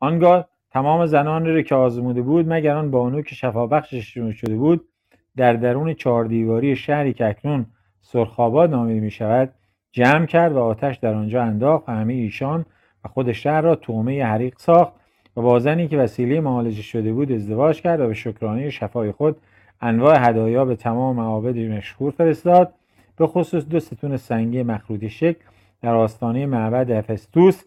[0.00, 4.88] آنگاه تمام زنان را که آزموده بود مگر آن بانو که شفابخشش شده بود
[5.36, 7.66] در درون چهار دیواری شهری که اکنون
[8.00, 9.52] سرخاباد نامیده می شود
[9.92, 12.66] جمع کرد و آتش در آنجا انداخت و همه ایشان
[13.04, 14.92] و خود شهر را تومه حریق ساخت
[15.40, 19.36] با زنی که وسیله معالجه شده بود ازدواج کرد و به شکرانه شفای خود
[19.80, 22.74] انواع هدایا به تمام معابد مشهور فرستاد.
[23.16, 25.44] به خصوص دو ستون سنگی مخروطی شکل
[25.82, 27.62] در آستانه معبد افستوس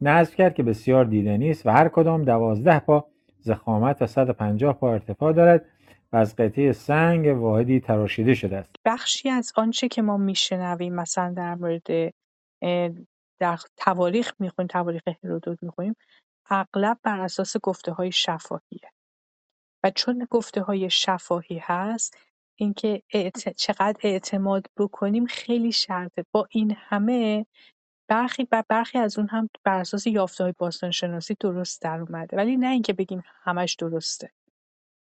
[0.00, 3.04] نصب کرد که بسیار دیدنی است و هر کدام دوازده پا
[3.40, 5.64] زخامت و 150 پا ارتفاع دارد
[6.12, 8.70] و از قطعه سنگ واحدی تراشیده شده است.
[8.84, 12.12] بخشی از آنچه که ما میشنویم مثلا در مورد
[13.40, 15.96] در تواریخ می‌خونیم تواریخ هرودوت می‌خونیم
[16.50, 18.90] اغلب بر اساس گفته های شفاهیه.
[19.84, 22.16] و چون گفته های شفاهی هست
[22.56, 23.02] اینکه
[23.56, 26.24] چقدر اعتماد بکنیم خیلی شرطه.
[26.32, 27.46] با این همه
[28.08, 32.36] برخی و برخی از اون هم بر اساس یافته های باستان شناسی درست در اومده.
[32.36, 34.30] ولی نه اینکه بگیم همش درسته.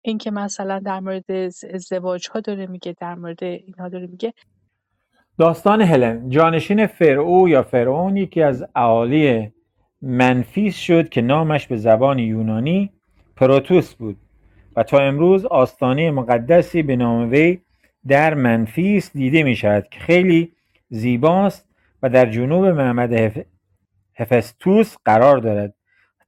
[0.01, 1.31] اینکه مثلا در مورد
[1.73, 4.33] ازدواج ها داره میگه در مورد اینها داره میگه.
[5.39, 6.29] داستان هلن.
[6.29, 9.53] جانشین فرعو یا فرعون یکی از اعالی
[10.01, 12.93] منفیس شد که نامش به زبان یونانی
[13.36, 14.17] پروتوس بود
[14.75, 17.62] و تا امروز آستانه مقدسی به نام وی
[18.07, 20.53] در منفیس دیده می شود که خیلی
[20.89, 21.65] زیباست
[22.03, 23.45] و در جنوب معبد
[24.15, 25.73] هفستوس قرار دارد.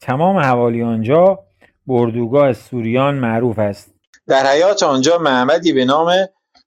[0.01, 1.39] تمام حوالی آنجا
[1.87, 3.93] بردوگاه سوریان معروف است.
[4.27, 6.11] در حیات آنجا معبدی به نام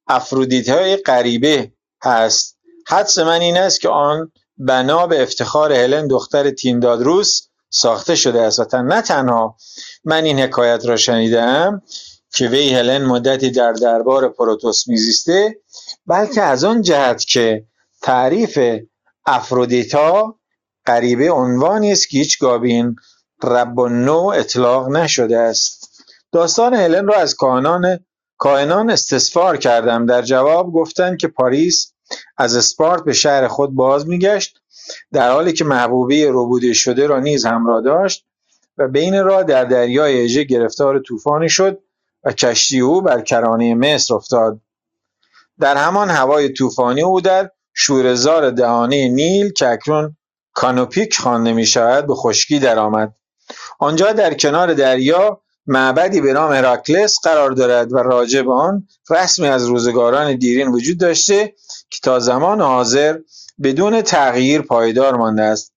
[0.09, 4.33] افرودیت های غریبه هست حدس من این است که آن
[4.67, 9.57] بنا به افتخار هلن دختر تیمدادروس ساخته شده است و نه تنها
[10.05, 11.83] من این حکایت را شنیدم
[12.35, 15.57] که وی هلن مدتی در دربار پروتوس میزیسته
[16.07, 17.65] بلکه از آن جهت که
[18.03, 18.59] تعریف
[19.27, 20.39] افرودیتا
[20.87, 22.97] غریبه عنوانی است که هیچ گابین
[23.43, 26.03] رب و نو اطلاق نشده است.
[26.33, 27.99] داستان هلن را از کاهنان
[28.39, 30.07] کاهنان استثفار کردم.
[30.07, 31.92] در جواب گفتند که پاریس
[32.37, 34.61] از اسپارت به شهر خود باز میگشت.
[35.13, 38.27] در حالی که محبوبه ربوده شده را نیز همراه داشت
[38.79, 41.83] و بین راه در دریای اژه گرفتار طوفانی شد
[42.25, 44.61] و کشتی او بر کرانه مصر افتاد.
[45.61, 50.17] در همان هوای طوفانی او در شورزار دهانه نیل که اکنون
[50.53, 51.67] کانوپیک خوانده می
[52.09, 53.15] به خشکی درآمد.
[53.79, 59.49] آنجا در کنار دریا معبدی به نام هراکلس قرار دارد و راجع به آن رسمی
[59.49, 61.55] از روزگاران دیرین وجود داشته
[61.91, 63.19] که تا زمان حاضر
[63.63, 65.73] بدون تغییر پایدار مانده است.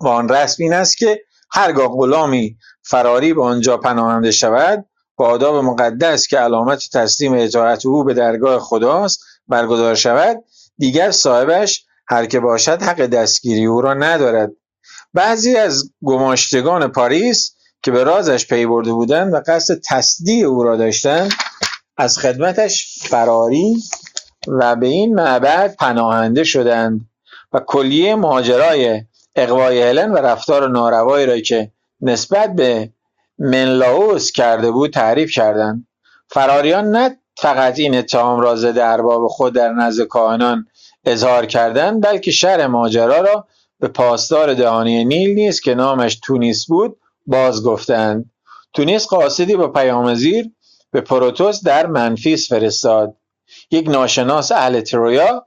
[0.00, 4.84] و آن رسم این است که هرگاه غلامی فراری به آنجا پناهنده شود
[5.16, 10.44] با آداب مقدس که علامت تسلیم اطاعت او به درگاه خداست برگزار شود
[10.78, 14.52] دیگر صاحبش هر که باشد حق دستگیری او را ندارد.
[15.14, 20.76] بعضی از گماشتگان پاریس که به رازش پی برده بودند و قصد تصدیع او را
[20.76, 21.32] داشتند
[21.96, 23.76] از خدمتش فراری
[24.48, 27.00] و به این معبد پناهنده شدند
[27.52, 29.02] و کلیه ماجرای
[29.36, 32.92] اقوای هلن و رفتار ناروایی را که نسبت به
[33.38, 35.86] منلاوس کرده بود تعریف کردند.
[36.28, 40.66] فراریان نه فقط این اتهام را ضد ارباب خود در نزد کاهنان
[41.04, 43.46] اظهار کردند بلکه شر ماجرا را
[43.80, 46.96] به پاسدار دهانی نیل نیز که نامش تونیس بود
[47.28, 48.30] باز گفتند
[48.72, 50.50] تونیس قاصدی با پیام زیر
[50.90, 53.14] به پروتوس در منفیس فرستاد.
[53.70, 55.46] یک ناشناس اهل ترویا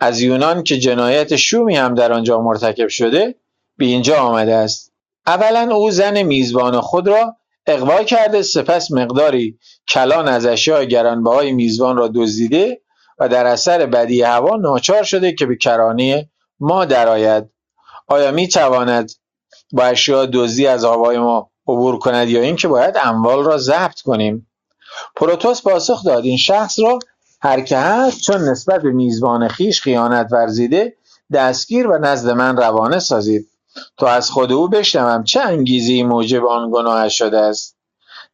[0.00, 3.34] از یونان که جنایت شومی هم در آنجا مرتکب شده
[3.76, 4.92] به اینجا آمده است.
[5.26, 7.36] اولا او زن میزبان خود را
[7.66, 12.80] اقوا کرده سپس مقداری کلان از اشیاء گرانبهای میزبان را دزدیده
[13.18, 17.44] و در اثر بدی هوا ناچار شده که به کرانه ما درآید.
[18.06, 19.12] آیا می تواند
[19.72, 24.48] با اشیاء دزدی از هوای ما عبور کند یا اینکه باید اموال را ضبط کنیم.
[25.16, 26.98] پروتوس پاسخ داد این شخص را
[27.40, 30.96] هر که هست چون نسبت به میزبان خیش خیانت ورزیده
[31.32, 33.46] دستگیر و نزد من روانه سازید.
[33.96, 37.76] تا از خود او بشنوم چه انگیزی موجب آن گناهش شده است.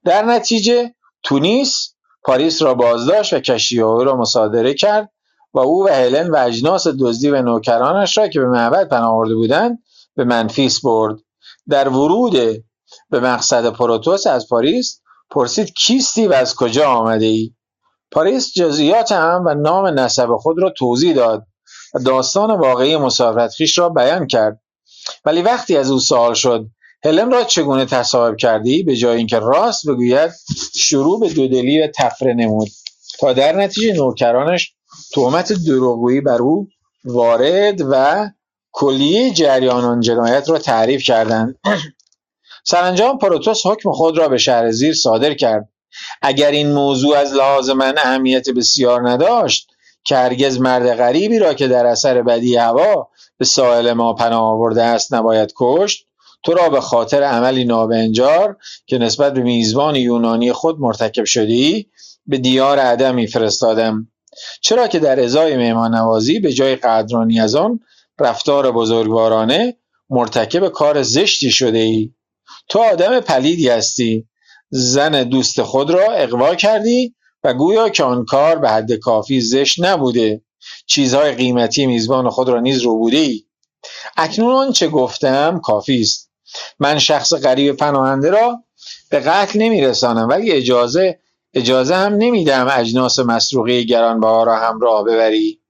[0.04, 1.94] در نتیجه تونیس
[2.24, 5.10] پاریس را بازداشت و کشتی او را مصادره کرد
[5.54, 9.34] و او و هلن و اجناس دزدی و نوکرانش را که به معبد پناه آورده
[9.34, 9.82] بودند
[10.16, 11.16] به منفیس برد.
[11.68, 12.64] در ورود
[13.11, 15.00] به مقصد پروتوس از پاریس
[15.31, 17.55] پرسید کیستی و از کجا آمده ای؟
[18.11, 21.46] پاریس جزئیات هم و نام نسب خود را توضیح داد
[21.94, 24.61] و داستان واقعی مسافرت خویش را بیان کرد.
[25.24, 26.66] ولی وقتی از او سوال شد
[27.05, 30.33] هلن را چگونه تصاحب کردی؟ به جای اینکه راست بگوید
[30.74, 32.68] شروع به دودلی و تفره نمود.
[33.18, 34.74] تا در نتیجه نوکرانش
[35.14, 36.68] تهمت دروغگویی بر او
[37.05, 38.27] وارد و
[38.76, 41.58] کلیه جریان آن جنایت را تعریف کردند.
[42.64, 45.68] سرانجام پروتوس حکم خود را به شهر زیر صادر کرد.
[46.22, 49.70] اگر این موضوع از لحاظ من اهمیت بسیار نداشت
[50.04, 53.08] که هرگز مرد غریبی را که در اثر بدی هوا
[53.38, 56.06] به ساحل ما پناه آورده است نباید کشت
[56.42, 58.56] تو را به خاطر عملی نابنجار
[58.87, 61.88] که نسبت به میزبان یونانی خود مرتکب شدی
[62.26, 64.08] به دیار عدمی فرستادم
[64.60, 67.80] چرا که در ازای مهمان نوازی به جای قدرانی از آن
[68.20, 69.77] رفتار بزرگوارانه
[70.11, 72.11] مرتکب کار زشتی شده ای.
[72.68, 74.29] تو آدم پلیدی هستی.
[74.70, 79.85] زن دوست خود را اقوا کردی و گویا که آن کار به حد کافی زشت
[79.85, 80.42] نبوده.
[80.87, 83.44] چیزهای قیمتی میزبان خود را نیز بوده ای.
[84.16, 86.31] اکنون آنچه گفتم کافی است.
[86.79, 88.64] من شخص غریب پناهنده را
[89.11, 91.18] به قتل نمیرسانم ولی اجازه
[91.55, 95.61] اجازه هم نمیدم اجناس مسروقه گرانبها را همراه ببری.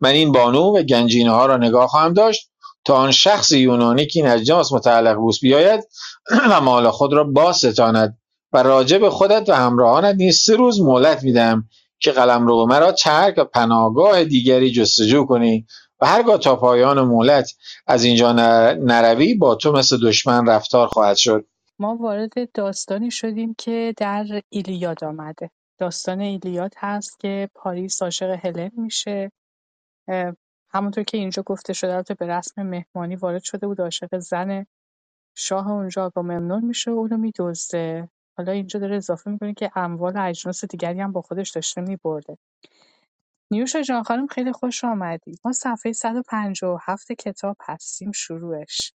[0.00, 2.50] من این بانو و گنجینه ها را نگاه خواهم داشت
[2.84, 5.88] تا آن شخص یونانی که این اجناس متعلق بوس بیاید
[6.50, 8.18] و مال خود را ستاند
[8.52, 13.34] و راجع به خودت و همراهانت نیز سه روز مهلت میدم که قلمرو مرا ترک
[13.38, 15.66] و پناهگاه دیگری جستجو کنی
[16.00, 17.52] و هرگاه تا پایان مهلت
[17.86, 18.32] از اینجا
[18.72, 21.46] نروی با تو مثل دشمن رفتار خواهد شد.
[21.78, 25.50] ما وارد داستانی شدیم که در ایلیاد آمده.
[25.78, 29.32] داستان ایلیاد هست که پاریس عاشق هلن میشه.
[30.70, 34.66] همونطور که اینجا گفته شده البته به رسم مهمانی وارد شده بود عاشق زن
[35.36, 38.08] شاه اونجا با ممنون میشه و اونو میدزده.
[38.38, 42.38] حالا اینجا داره اضافه می‌کنه که اموال اجناس دیگری هم با خودش داشته میبرده.
[43.52, 45.38] نیوشا جان خانم خیلی خوش آمدی.
[45.44, 48.92] ما صفحه 157 کتاب هستیم شروعش.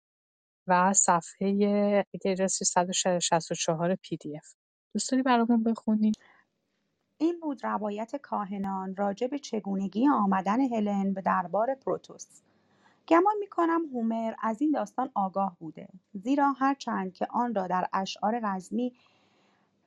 [0.66, 1.48] و صفحه
[2.14, 4.54] اگه 164 پی دی اف.
[4.94, 6.12] دوست داری برامون بخونی؟
[7.22, 12.26] این بود روایت کاهنان راجع به چگونگی آمدن هلن به دربار پروتوس.
[13.08, 18.40] گمان می‌کنم هومر از این داستان آگاه بوده زیرا هرچند که آن را در اشعار
[18.42, 18.92] رزمی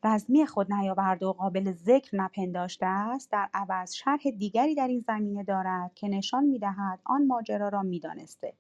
[0.03, 5.43] رزمی خود نیاورده و قابل ذکر نپنداشته است در عوض شرح دیگری در این زمینه
[5.43, 8.53] دارد که نشان می‌دهد آن ماجرا را می‌دانسته.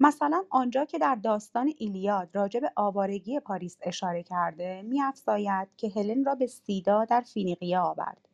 [0.00, 6.24] مثلا آنجا که در داستان ایلیاد راجع به آوارگی پاریس اشاره کرده میافزاید که هلن
[6.24, 8.28] را به سیدا در فینیقیه آورد.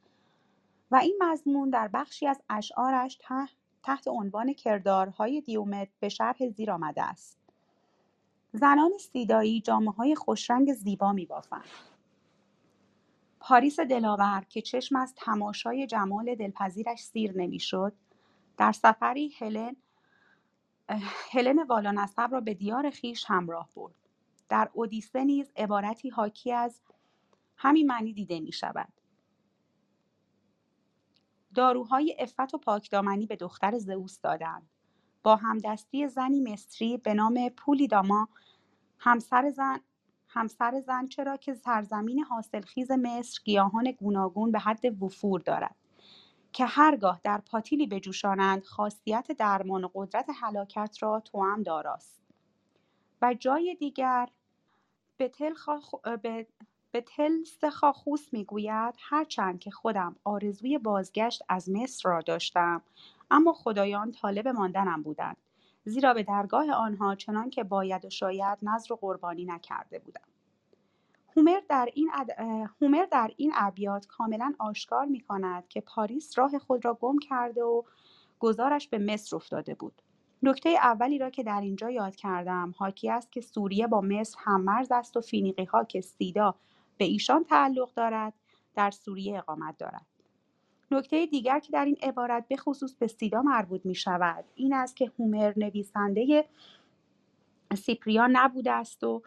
[0.90, 3.18] و این مضمون در بخشی از اشعارش
[3.83, 7.38] تحت عنوان کردارهای دیومت به شرح زیر آمده است.
[8.53, 9.62] زنان سیدایی
[9.98, 11.64] های خوشرنگ زیبا میبافند.
[13.40, 17.92] پاریس دلاور که چشم از تماشای جمال دلپذیرش سیر نمی‌شد
[18.57, 19.77] در سفری هلن
[21.31, 23.94] هلن والانسب را به دیار خیش همراه برد.
[24.49, 26.81] در اودیسه نیز عبارتی حاکی از
[27.57, 28.92] همین معنی دیده می شود.
[31.54, 34.71] داروهای افت و پاکدامنی به دختر زئوس دادند.
[35.23, 38.29] با همدستی زنی مصری به نام پولیداما
[38.98, 39.81] همسر زن
[40.29, 45.77] همسر زن چرا که سرزمین حاصلخیز مصر گیاهان گوناگون به حد وفور دارد.
[46.55, 52.21] که هرگاه در پاتیلی بجوشانند خاصیت درمان و قدرت هلاکت را توام داراست.
[53.23, 54.29] و جای دیگر
[55.17, 55.29] به
[57.00, 62.83] تل سخاخوس می‌گوید هرچند که خودم آرزوی بازگشت از مصر را داشتم
[63.31, 65.37] اما خدایان طالب ماندنم بودند
[65.85, 70.34] زیرا به درگاه آنها چنان که باید و شاید نظر و قربانی نکرده بودم.
[71.37, 71.61] هومر
[73.11, 77.83] در این, ابیات کاملا آشکار می کند که پاریس راه خود را گم کرده و
[78.39, 80.03] گزارش به مصر افتاده بود.
[80.43, 84.93] نکته اولی را که در اینجا یاد کردم حاکی است که سوریه با مصر مرز
[84.93, 86.55] است و فینیقی ها که سیدا
[86.99, 88.33] به ایشان تعلق دارد
[88.75, 90.07] در سوریه اقامت دارد.
[90.91, 94.97] نکته دیگر که در این عبارت به خصوص به سیدا مربوط می شود این است
[94.97, 96.45] که هومر نویسنده
[97.75, 99.23] سیپریان نبوده است و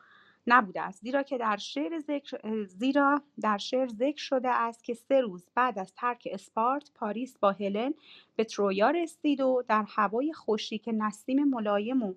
[0.47, 1.01] نبوده است.
[1.01, 5.79] زیرا که در شعر ذکر زیرا در شعر ذکر شده است که سه روز بعد
[5.79, 7.93] از ترک اسپارت پاریس با هلن
[8.35, 12.13] به ترویا رسید و در هوای خوشی که نسیم ملایم و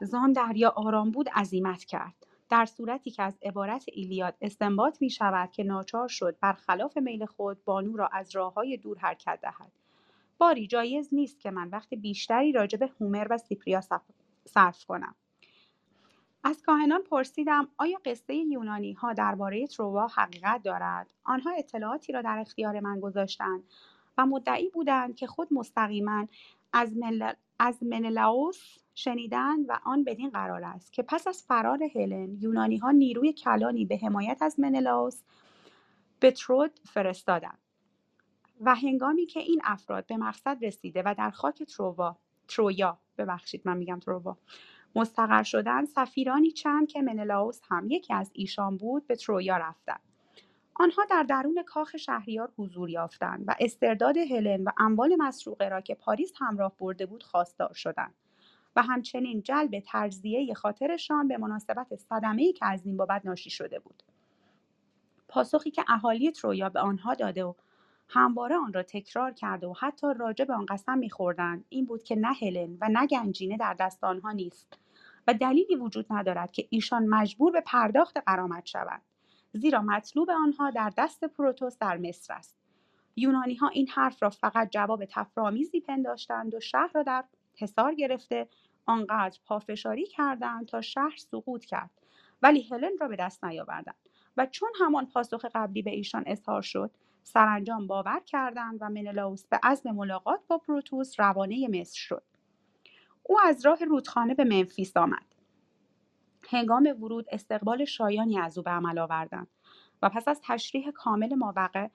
[0.00, 2.14] زان دریا آرام بود عزیمت کرد.
[2.50, 7.64] در صورتی که از عبارت ایلیاد استنباط می شود که ناچار شد برخلاف میل خود
[7.64, 9.72] بانو را از راه های دور حرکت دهد.
[10.38, 13.80] باری جایز نیست که من وقت بیشتری راجع به هومر و سیپریا
[14.44, 15.14] صرف کنم.
[16.44, 22.38] از کاهنان پرسیدم آیا قصه یونانی ها درباره تروا حقیقت دارد؟ آنها اطلاعاتی را در
[22.38, 23.62] اختیار من گذاشتند
[24.18, 26.28] و مدعی بودند که خود مستقیما
[26.72, 27.32] از, مل...
[27.58, 32.90] از منلاوس شنیدند و آن بدین قرار است که پس از فرار هلن یونانی ها
[32.90, 35.22] نیروی کلانی به حمایت از منلاوس
[36.20, 37.58] به ترود فرستادند
[38.60, 42.16] و هنگامی که این افراد به مقصد رسیده و در خاک تروا
[42.48, 44.38] ترویا ببخشید من میگم تروا
[44.96, 50.00] مستقر شدن سفیرانی چند که منلاوس هم یکی از ایشان بود به ترویا رفتند.
[50.74, 55.94] آنها در درون کاخ شهریار حضور یافتند و استرداد هلن و اموال مسروقه را که
[55.94, 58.14] پاریس همراه برده بود خواستار شدند.
[58.76, 64.02] و همچنین جلب تجزیه خاطرشان به مناسبت صدمه‌ای که از این بابت ناشی شده بود.
[65.28, 67.54] پاسخی که اهالی ترویا به آنها داده و
[68.14, 71.64] همواره آن را تکرار کرده و حتی راجع به آن قسم میخوردند.
[71.68, 74.78] این بود که نه هلن و نه گنجینه در دست آنها نیست
[75.28, 79.02] و دلیلی وجود ندارد که ایشان مجبور به پرداخت قرامت شوند
[79.52, 82.56] زیرا مطلوب آنها در دست پروتوس در مصر است.
[83.16, 87.24] یونانی ها این حرف را فقط جواب تفرامیزی پنداشتند و شهر را در
[87.58, 88.48] حصار گرفته
[88.86, 91.90] آنقدر پافشاری کردند تا شهر سقوط کرد
[92.42, 93.96] ولی هلن را به دست نیاوردند
[94.36, 96.90] و چون همان پاسخ قبلی به ایشان اظهار شد
[97.22, 102.22] سرانجام باور کردند و منلاوس به عزم ملاقات با پروتوس روانه مصر شد.
[103.22, 105.34] او از راه رودخانه به منفیس آمد.
[106.50, 109.48] هنگام ورود استقبال شایانی از او به عمل آوردند
[110.02, 111.88] و پس از تشریح کامل ماوقع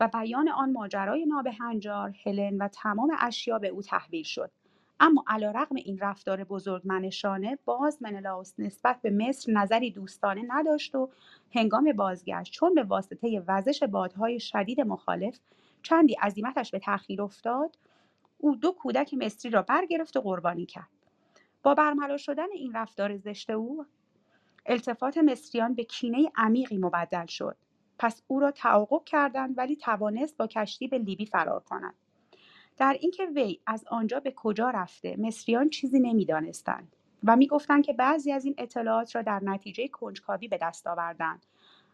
[0.00, 4.50] و بیان آن ماجرای نابهنجار هلن و تمام اشیا به او تحویل شد.
[5.00, 11.10] اما علیرغم این رفتار بزرگمنشانه باز منلاوس نسبت به مصر نظری دوستانه نداشت و
[11.54, 15.38] هنگام بازگشت چون به واسطه وزش بادهای شدید مخالف
[15.82, 17.76] چندی عزیمتش به تأخیر افتاد
[18.38, 20.88] او دو کودک مصری را برگرفت و قربانی کرد.
[21.62, 23.86] با برملا شدن این رفتار زشت او
[24.66, 27.56] التفات مصریان به کینه عمیقی مبدل شد.
[27.98, 31.94] پس او را تعاقب کردند ولی توانست با کشتی به لیبی فرار کند.
[32.78, 38.32] در اینکه وی از آنجا به کجا رفته مصریان چیزی نمی‌دانستند و می‌گفتند که بعضی
[38.32, 41.46] از این اطلاعات را در نتیجه کنجکاوی به دست آوردند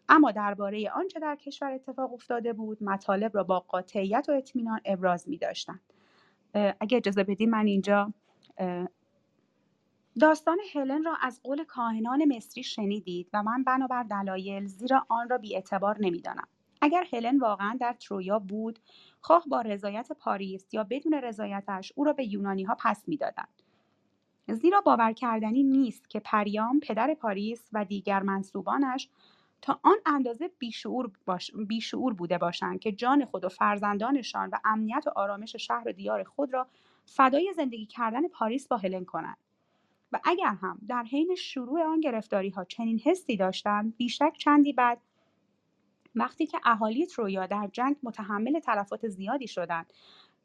[0.09, 5.29] اما درباره آنچه در کشور اتفاق افتاده بود مطالب را با قاطعیت و اطمینان ابراز
[5.29, 5.79] می داشتند.
[6.53, 8.13] اگه اجازه بدین من اینجا
[10.19, 15.37] داستان هلن را از قول کاهنان مصری شنیدید و من بنابر دلایل زیرا آن را
[15.37, 16.47] بیاعتبار نمی‌دانم
[16.81, 18.79] اگر هلن واقعا در ترویا بود
[19.21, 23.61] خواه با رضایت پاریس یا بدون رضایتش او را به یونانی ها پس می‌دادند.
[24.47, 29.09] زیرا باور کردنی نیست که پریام پدر پاریس و دیگر منصوبانش
[29.61, 31.51] تا آن اندازه بیشعور, باش...
[31.67, 36.23] بیشعور بوده باشند که جان خود و فرزندانشان و امنیت و آرامش شهر و دیار
[36.23, 36.67] خود را
[37.05, 39.37] فدای زندگی کردن پاریس با هلن کنند.
[40.11, 45.01] و اگر هم در حین شروع آن گرفتاری ها چنین حسی داشتند بیشک چندی بعد
[46.15, 49.93] وقتی که اهالی ترویا در جنگ متحمل تلفات زیادی شدند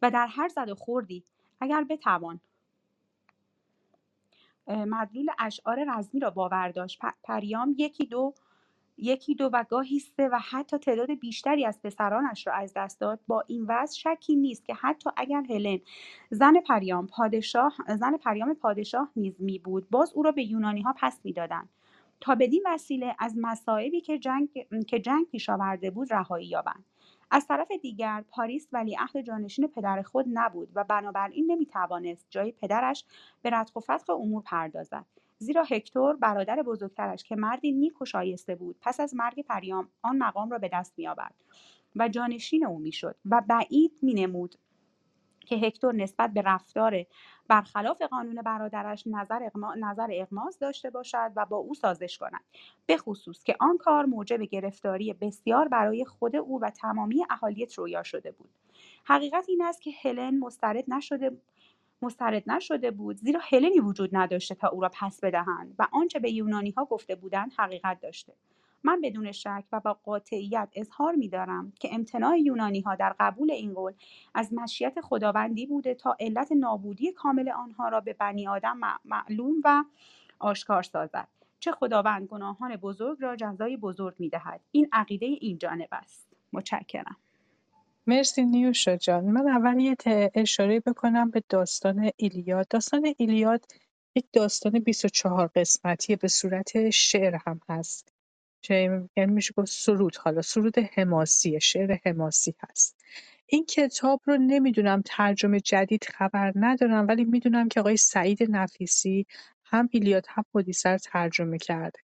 [0.02, 1.22] و در هر زد و خوردی
[1.60, 2.40] اگر بتوان.
[4.68, 7.00] مدلول اشعار رزمی را باور داشت.
[7.24, 8.34] پریام یکی دو
[8.98, 13.20] یکی دو و گاهی سه و حتی تعداد بیشتری از پسرانش را از دست داد.
[13.26, 15.80] با این وضع شکی نیست که حتی اگر هلن
[16.30, 20.94] زن پریام پادشاه زن پریام پادشاه نیز می بود باز او را به یونانی ها
[20.98, 21.68] پس می‌دادند.
[22.20, 24.48] تا بدین وسیله از مصائبی که جنگ
[24.86, 26.84] که جنگ پیش آورده بود رهایی یابند.
[27.30, 33.04] از طرف دیگر پاریس ولیعهد جانشین پدر خود نبود و بنابراین نمی‌توانست جای پدرش
[33.42, 35.06] به رتق و فتق امور پردازد.
[35.38, 40.18] زیرا هکتور برادر بزرگترش که مردی نیک و شایسته بود پس از مرگ پریام آن
[40.18, 41.34] مقام را به دست میآورد
[41.96, 44.54] و جانشین او می‌شد و بعید مینمود
[45.40, 47.04] که هکتور نسبت به رفتار
[47.48, 49.74] برخلاف قانون برادرش نظر, اقما...
[49.74, 52.44] نظر اغماز داشته باشد و با او سازش کند.
[52.86, 58.02] به خصوص که آن کار موجب گرفتاری بسیار برای خود او و تمامی اهالی ترویا
[58.02, 58.50] شده بود.
[59.04, 61.30] حقیقت این است که هلن مسترد نشده
[62.02, 66.30] مسترد نشده بود زیرا هلنی وجود نداشته تا او را پس بدهند و آنچه به
[66.30, 68.32] یونانی ها گفته بودند حقیقت داشته.
[68.86, 73.50] من بدون شک و با قاطعیت اظهار می دارم که امتناع یونانی ها در قبول
[73.50, 73.92] این قول
[74.34, 79.84] از مشیت خداوندی بوده تا علت نابودی کامل آنها را به بنی آدم معلوم و
[80.38, 81.28] آشکار سازد.
[81.60, 84.60] چه خداوند گناهان بزرگ را جزای بزرگ می‌دهد.
[84.72, 86.26] این عقیده این جانب است.
[86.52, 87.16] متشکرم.
[88.06, 89.24] مرسی نیوشا جان.
[89.24, 89.96] من اول یه
[90.34, 92.68] اشاره بکنم به داستان ایلیاد.
[92.68, 93.64] داستان ایلیاد
[94.14, 98.15] یک داستان 24 قسمتیه به صورت شعر هم هست.
[98.60, 100.16] چه یعنی میشه گفت سرود.
[100.16, 102.96] حالا سرود حماسیه شعر حماسی هست.
[103.46, 109.26] این کتاب رو نمی‌دونم ترجمه جدید خبر ندارم ولی می‌دونم که آقای سعید نفیسی
[109.64, 111.98] هم ایلیاد هم اودیسه رو ترجمه کرده.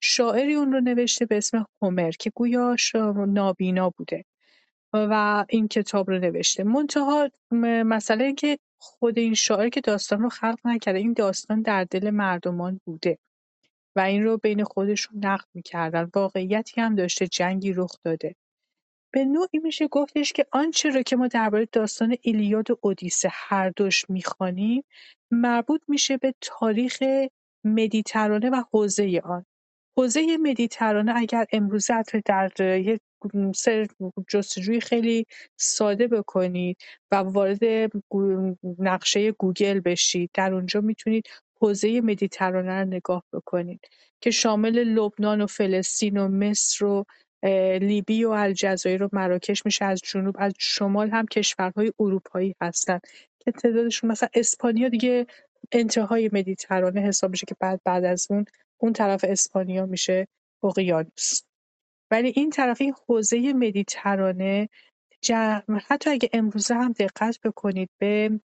[0.00, 2.76] شاعری اون رو نوشته به اسم هومر که گویا
[3.28, 4.24] نابینا بوده
[4.92, 6.64] و این کتاب رو نوشته.
[6.64, 11.84] منتها مسئله این که خود این شاعر که داستان رو خلق نکرده این داستان در
[11.84, 13.18] دل مردمان بوده.
[13.96, 16.10] و این رو بین خودشون نقد می‌کردن.
[16.14, 18.34] واقعیتی هم داشته جنگی رخ داده.
[19.14, 23.70] به نوعی میشه گفتش که آنچه را که ما درباره داستان ایلیاد و اودیسه هر
[23.76, 24.84] دوش می‌خوانیم
[25.30, 27.02] مربوط میشه به تاریخ
[27.64, 29.44] مدیترانه و حوزه آن.
[29.98, 33.00] حوزه مدیترانه اگر امروزه حتی در یک
[33.54, 33.86] سر
[34.28, 35.26] جستجوی خیلی
[35.56, 36.76] ساده بکنید
[37.10, 37.60] و وارد
[38.78, 41.28] نقشه گوگل بشید در اونجا می‌تونید
[41.60, 43.80] حوزه مدیترانه رو نگاه بکنید
[44.20, 47.04] که شامل لبنان و فلسطین و مصر و
[47.80, 53.00] لیبی و الجزایر و مراکش میشه از جنوب از شمال هم کشورهای اروپایی هستن
[53.38, 55.26] که تعدادشون مثلا اسپانیا دیگه
[55.72, 58.44] انتهای مدیترانه حساب میشه که بعد بعد از اون
[58.78, 60.28] اون طرف اسپانیا میشه
[60.62, 61.42] اقیانوس.
[62.10, 64.68] ولی این طرف این حوزه مدیترانه
[65.86, 68.40] حتی اگه امروزه هم دقت بکنید به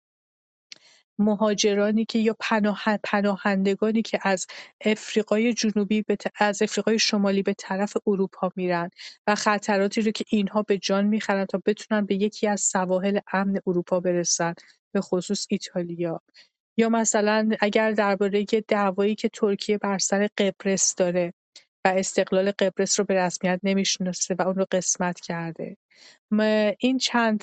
[1.20, 4.46] مهاجرانی که یا پناه پناهندگانی که از
[4.80, 8.90] افریقای جنوبی به از افریقای شمالی به طرف اروپا میرن
[9.26, 13.60] و خطراتی رو که اینها به جان می‌خرن تا بتونن به یکی از سواحل امن
[13.66, 14.54] اروپا برسن
[14.92, 16.20] به خصوص ایتالیا.
[16.78, 21.34] یا مثلا اگر درباره دعوایی که ترکیه بر سر قبرس داره
[21.84, 25.76] و استقلال قبرس رو به رسمیت نمی‌شناسه و اون رو قسمت کرده.
[26.78, 27.42] این چند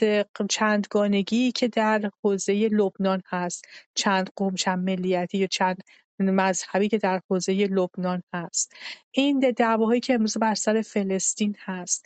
[0.49, 3.65] چندگانگی که در حوزه لبنان هست
[3.95, 5.83] چند قوم چند ملیتی یا چند
[6.19, 8.73] مذهبی که در حوزه لبنان هست.
[9.19, 12.05] این دعواهایی که امروز بر سر فلسطین هست.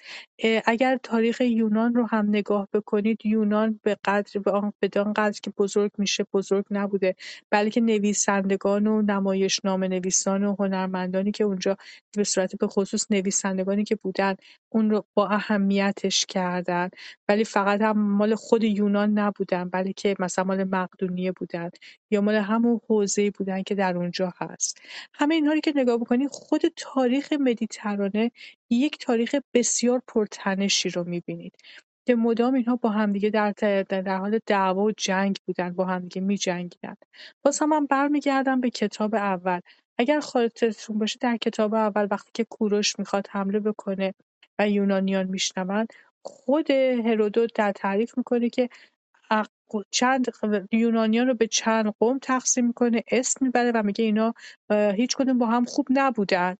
[0.66, 5.51] اگر تاریخ یونان رو هم نگاه بکنید یونان به قدر به آن بدان قدر که
[5.57, 7.16] بزرگ میشه بزرگ نبوده.
[7.49, 11.78] بلکه نویسندگان و نمایشنامه نویسان و هنرمندانی که اونجا
[12.18, 14.36] به صورت به خصوص نویسندگانی که بودن
[14.70, 16.89] اون رو با اهمیتش کردن.
[17.30, 21.70] ولی فقط هم مال خود یونان نبودن بلکه مثلا مال مقدونیه بودن
[22.12, 24.82] یا مال همون حوزه‌ای بودن که در اونجا هست.
[25.14, 27.01] همه اینها رو که نگاه بکنید خود تاریخ
[27.39, 28.32] مدیترانه
[28.70, 31.56] یک تاریخ بسیار پرتنشی رو می‌بینید
[32.06, 33.52] که مدام اینها با همدیگه در,
[33.84, 36.95] در حال دعوا و جنگ بودن با همدیگه می‌جنگیدن.
[37.43, 39.60] باز هم من برمیگردم به کتاب اول.
[39.97, 44.14] اگر خاطرتون باشه در کتاب اول وقتی که کوروش می‌خواد حمله بکنه
[44.60, 45.88] و یونانیان میشنون
[46.26, 48.70] خود هرودوت در تعریف می‌کنه که
[49.91, 50.28] چند
[50.72, 54.34] یونانیان رو به چند قوم تقسیم می‌کنه اسم می‌بره و میگه اینا
[54.72, 56.56] هیچ کدوم با هم خوب نبودن.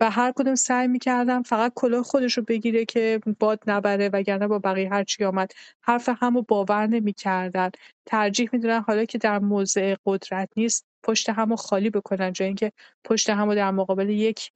[0.00, 4.58] و هر کدوم سعی می‌کردن فقط کلاه خودش رو بگیره که باد نبره وگرنه با
[4.58, 5.52] بقیه هر چی آمد.
[5.82, 7.70] حرف همو باور نمی‌کردن.
[8.06, 12.32] ترجیح می‌دادن حالا که در موضع قدرت نیست پشت همو خالی بکنن.
[12.32, 12.72] جای اینکه
[13.04, 14.52] پشت همو در مقابل یک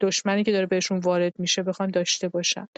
[0.00, 2.68] دشمنی که داره بهشون وارد میشه بخوان داشته باشن.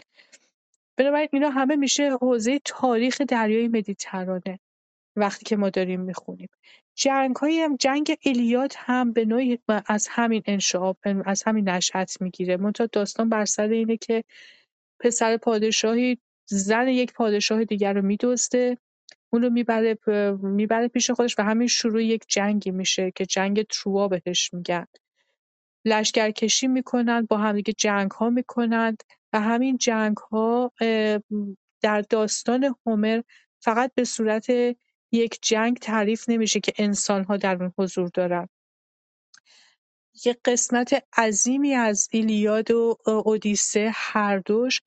[0.97, 4.59] بنابراین اینا همه میشه حوزه تاریخ دریای مدیترانه.
[5.15, 6.49] وقتی که ما داریم می‌خونیم.
[6.95, 12.57] جنگ هم جنگ ایلیاد هم به نوعی از همین انشعاب از همین نشأت می‌گیره.
[12.57, 14.23] منتها داستان بر سر اینه که
[14.99, 18.77] پسر پادشاهی زن یک پادشاه دیگر رو میدزده
[19.29, 19.97] اون رو می‌بره
[20.41, 24.85] می‌بره پیش خودش و همین شروع یک جنگی میشه که جنگ تروا بهش میگن.
[25.85, 30.71] لشکرکشی می‌کنند، با همدیگه جنگ‌ها می‌کنند و همین جنگ‌ها
[31.81, 33.21] در داستان هومر
[33.59, 34.47] فقط به صورت
[35.13, 38.49] یک جنگ تعریف نمیشه که انسان‌ها در اون حضور دارن.
[40.25, 44.81] یک قسمت عظیمی از ایلیاد و اودیسه هر دوش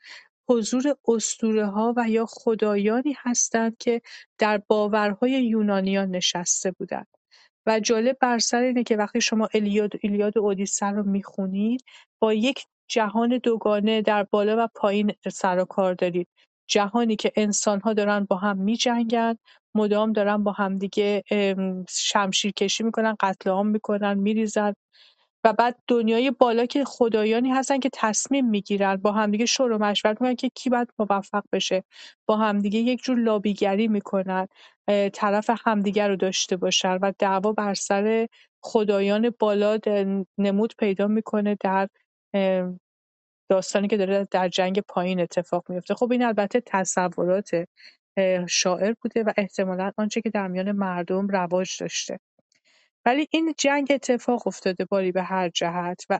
[0.48, 4.02] حضور اسطوره‌ها و یا خدایانی هستند که
[4.38, 7.06] در باورهای یونانیان نشسته بودند.
[7.66, 11.84] و جالب بر سر اینه که وقتی شما الیاد ایلیاد و اودیسه رو می‌خونید
[12.18, 16.28] با یک جهان دوگانه در بالا و پایین سر و کار دارید
[16.68, 19.38] جهانی که انسان‌ها دارن با هم می‌جنگن
[19.76, 21.22] مدام دارن با همدیگه
[21.88, 24.74] شمشیر کشی می‌کنن قتل عام می‌کنن میریزن.
[25.44, 30.20] و بعد دنیای بالا که خدایانی هستن که تصمیم می‌گیرن با همدیگه شور و مشورت
[30.20, 31.84] می‌کنن که کی باید موفق بشه.
[32.26, 34.48] با همدیگه یک جور لابیگری می‌کنن
[35.12, 38.28] طرف همدیگه رو داشته باشن و دعوا بر سر
[38.62, 39.78] خدایان بالا
[40.38, 41.88] نمود پیدا می‌کنه در
[43.50, 47.50] داستانی که داره در جنگ پایین اتفاق میفته خب این البته تصورات
[48.48, 52.18] شاعر بوده و احتمالا آنچه که در میان مردم رواج داشته.
[53.04, 56.18] ولی این جنگ اتفاق افتاده باری به هر جهت و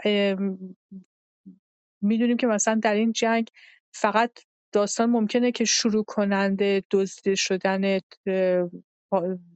[2.03, 3.49] می‌دونیم که مثلا در این جنگ
[3.93, 4.31] فقط
[4.73, 8.01] داستان ممکنه که شروع کننده دزدیده شدن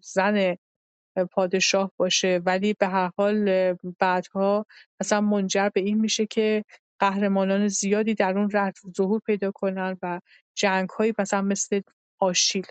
[0.02, 0.56] زن
[1.30, 4.66] پادشاه باشه ولی به هر حال بعدها
[5.00, 6.64] مثلا منجر به این میشه که
[6.98, 10.20] قهرمانان زیادی در اون ظهور پیدا کنن و
[10.54, 11.80] جنگ هایی مثلا مثل
[12.20, 12.66] آشیل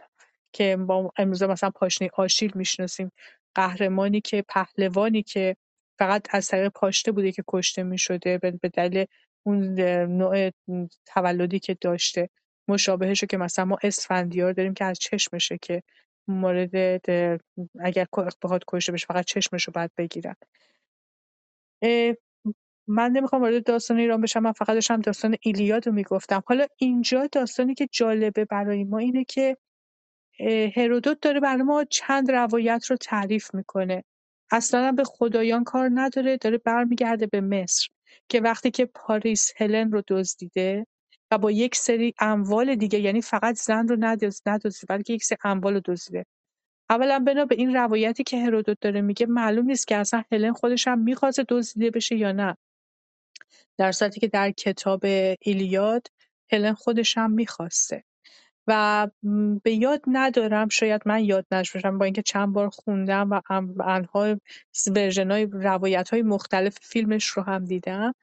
[0.53, 3.11] که با امروزه مثلا پاشنه آشیل می‌شناسیم.
[3.55, 5.55] قهرمانی که پهلوانی که
[5.99, 9.05] فقط از طریق پاشته بوده که کشته می‌شده به دلیل
[9.45, 9.79] اون
[10.17, 10.51] نوع
[11.05, 12.29] تولدی که داشته.
[12.67, 15.83] مشابهش که مثلا ما اسفندیار داریم که از چشمشه که
[16.27, 17.01] مورد
[17.79, 18.07] اگر
[18.43, 20.35] بخواد کشته بشه فقط چشمش رو باید بگیرن.
[22.89, 26.43] من نمی‌خوام وارد داستان ایران بشم من فقط داشتم داستان ایلیاد رو می‌گفتم.
[26.45, 29.57] حالا اینجا داستانی که جالبه برای ما اینه که
[30.75, 34.03] هرودوت داره برای ما چند روایت رو تعریف می‌کنه.
[34.51, 37.87] اصلا به خدایان کار نداره داره برمیگرده به مصر
[38.29, 40.87] که وقتی که پاریس هلن رو دزدیده
[41.31, 44.59] و با یک سری اموال دیگه یعنی فقط زن رو ندزدیده
[44.89, 46.25] بلکه یک سری اموال رو دزدیده.
[46.89, 50.87] اولا بنا به این روایتی که هرودوت داره میگه معلوم نیست که اصلا هلن خودش
[50.87, 52.57] هم می‌خواسته دزدیده بشه یا نه.
[53.79, 55.05] در صورتی که در کتاب
[55.41, 56.07] ایلیاد
[56.51, 58.03] هلن خودش هم می‌خواسته.
[58.67, 59.07] و
[59.63, 63.41] به یاد ندارم شاید من یاد نشوشم با اینکه چند بار خوندم و
[63.85, 64.37] انها
[64.95, 68.13] version های روایت های مختلف فیلمش رو هم دیدم.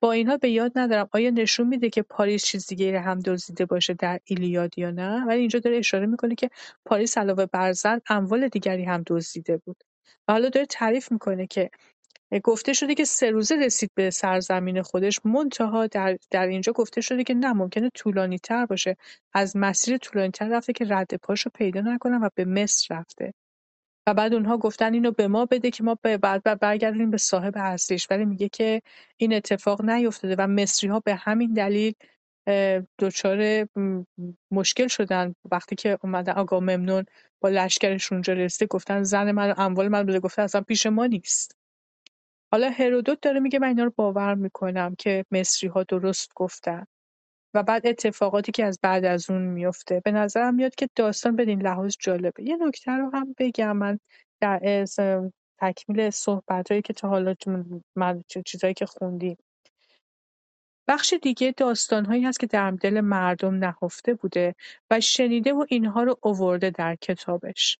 [0.00, 3.94] با اینها به یاد ندارم آیا نشون میده که پاریس چیز دیگه هم دزدیده باشه
[3.94, 6.50] در ایلیاد یا نه؟ ولی اینجا داره اشاره می‌کنه که
[6.84, 9.84] پاریس علاوه بر زن اموال دیگری هم دزدیده بود.
[10.28, 11.70] و حالا داره تعریف می‌کنه که
[12.44, 15.20] گفته شده که سه روزه رسید به سرزمین خودش.
[15.24, 18.96] منتها در, در اینجا گفته شده که نه ممکنه طولانی تر باشه.
[19.32, 23.34] از مسیر طولانی تر رفته که رد پاشو پیدا نکنم و به مصر رفته.
[24.06, 28.06] و بعد اونها گفتن اینو به ما بده که ما بعد برگردیم به صاحب اصلیش.
[28.10, 28.82] ولی میگه که
[29.16, 31.94] این اتفاق نیفتاده و مصری ها به همین دلیل
[32.98, 33.68] دچار
[34.50, 35.34] مشکل شدن.
[35.52, 37.04] وقتی که اومدن آقا ممنون
[37.40, 41.57] با لشکرش اونجا رسیده گفتن زن من اموال من بده گفته اصلا پیش ما نیست.
[42.52, 46.84] حالا هرودوت داره میگه من اینا رو باور می‌کنم که مصری ها درست گفتن.
[47.54, 51.62] و بعد اتفاقاتی که از بعد از اون میفته به نظرم میاد که داستان بدین
[51.62, 52.42] لحاظ جالبه.
[52.42, 53.98] یه نکته رو هم بگم من
[54.40, 54.84] در
[55.60, 57.34] تکمیل صحبت هایی که تا حالا
[57.96, 59.36] من چیزهایی که خوندیم.
[60.88, 64.54] بخش دیگه داستان هایی هست که در دل مردم نهفته بوده
[64.90, 67.78] و شنیده و اینها رو اوورده در کتابش.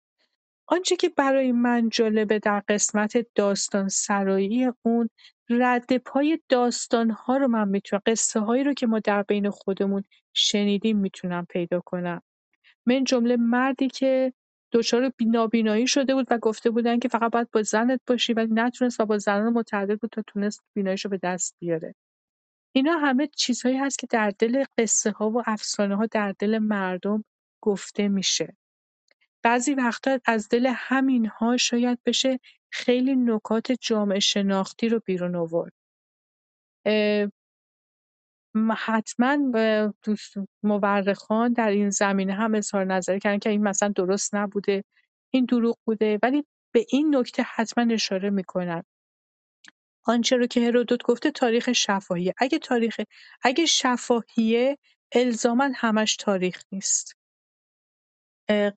[0.71, 5.11] آنچه که برای من جالبه در قسمت داستان سرایی اون
[6.49, 11.47] داستان ها رو من می‌تونم قصه هایی رو که ما در بین خودمون شنیدیم می‌تونم
[11.51, 12.23] پیدا کنم.
[12.87, 14.33] من جمله مردی که
[14.73, 19.01] دچار نابینایی شده بود و گفته بودن که فقط باید با زنت باشی ولی نتونست
[19.01, 21.95] و با زنان متعدد بود تا تونست بیناییش رو به دست بیاره.
[22.73, 27.25] اینا همه چیزهایی هست که در دل قصه ها و افسانه ها در دل مردم
[27.63, 28.57] گفته میشه.
[29.43, 35.73] بعضی وقتا از دل همین‌ها شاید بشه خیلی نکات جامعه شناختی رو بیرون آورد.
[38.77, 39.39] حتما
[40.03, 44.85] دوست مورخان در این زمینه هم اظهار نظر کردن که این مثلا درست نبوده
[45.31, 48.83] این دروغ بوده ولی به این نکته حتما اشاره می‌کنن.
[50.07, 52.35] آنچه رو که هرودوت گفته تاریخ شفاهیه.
[52.39, 53.01] اگه تاریخ
[53.43, 54.79] اگه شفاهیه
[55.13, 57.18] الزاما همش تاریخ نیست.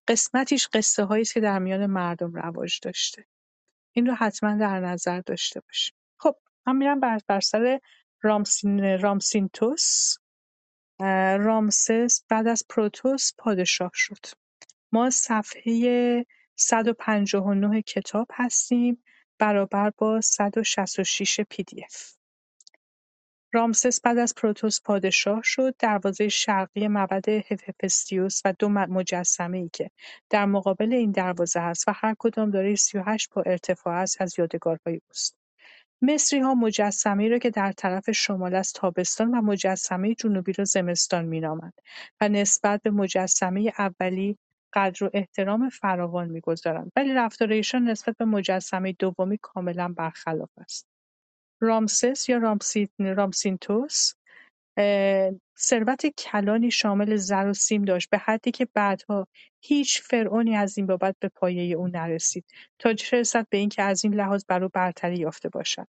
[0.08, 3.26] قسمتیش قصه است که در میان مردم رواج داشته.
[3.94, 5.96] این رو حتما در نظر داشته باشیم.
[6.20, 6.36] خب
[6.68, 7.80] من میرم بر, بر سر
[8.22, 10.14] رامسین رامسینتوس.
[11.40, 14.26] رامسس بعد از پروتوس پادشاه شد.
[14.92, 19.04] ما صفحه 159 کتاب هستیم
[19.40, 22.21] برابر با 166 پی دی اف.
[23.54, 28.86] رامسس بعد از پروتوس پادشاه شد، دروازه شرقی معبد هفپستیوس و دو
[29.54, 29.92] ای که
[30.30, 35.02] در مقابل این دروازه هست و هر کدام دارای 38 با ارتفاع است از یادگارهای
[35.08, 35.38] اوست.
[36.44, 41.74] ها مجسمه را که در طرف شمال از تابستان و مجسمه جنوبی را زمستان مینامند
[42.22, 44.38] و نسبت به مجسمه اولی
[44.74, 50.91] قدر و احترام فراوان می‌گذارند ولی رفتار ایشان نسبت به مجسمه دومی کاملا برخلاف است.
[51.62, 52.38] رامسس یا
[53.00, 54.14] رامسینتوس
[55.60, 59.28] ثروت کلانی شامل زر و سیم داشت به حدی که بعدها
[59.62, 62.46] هیچ فرعونی از این بابت به پایه او نرسید
[62.80, 65.88] تا چه رسد به اینکه از این لحاظ بر او برتری یافته باشد.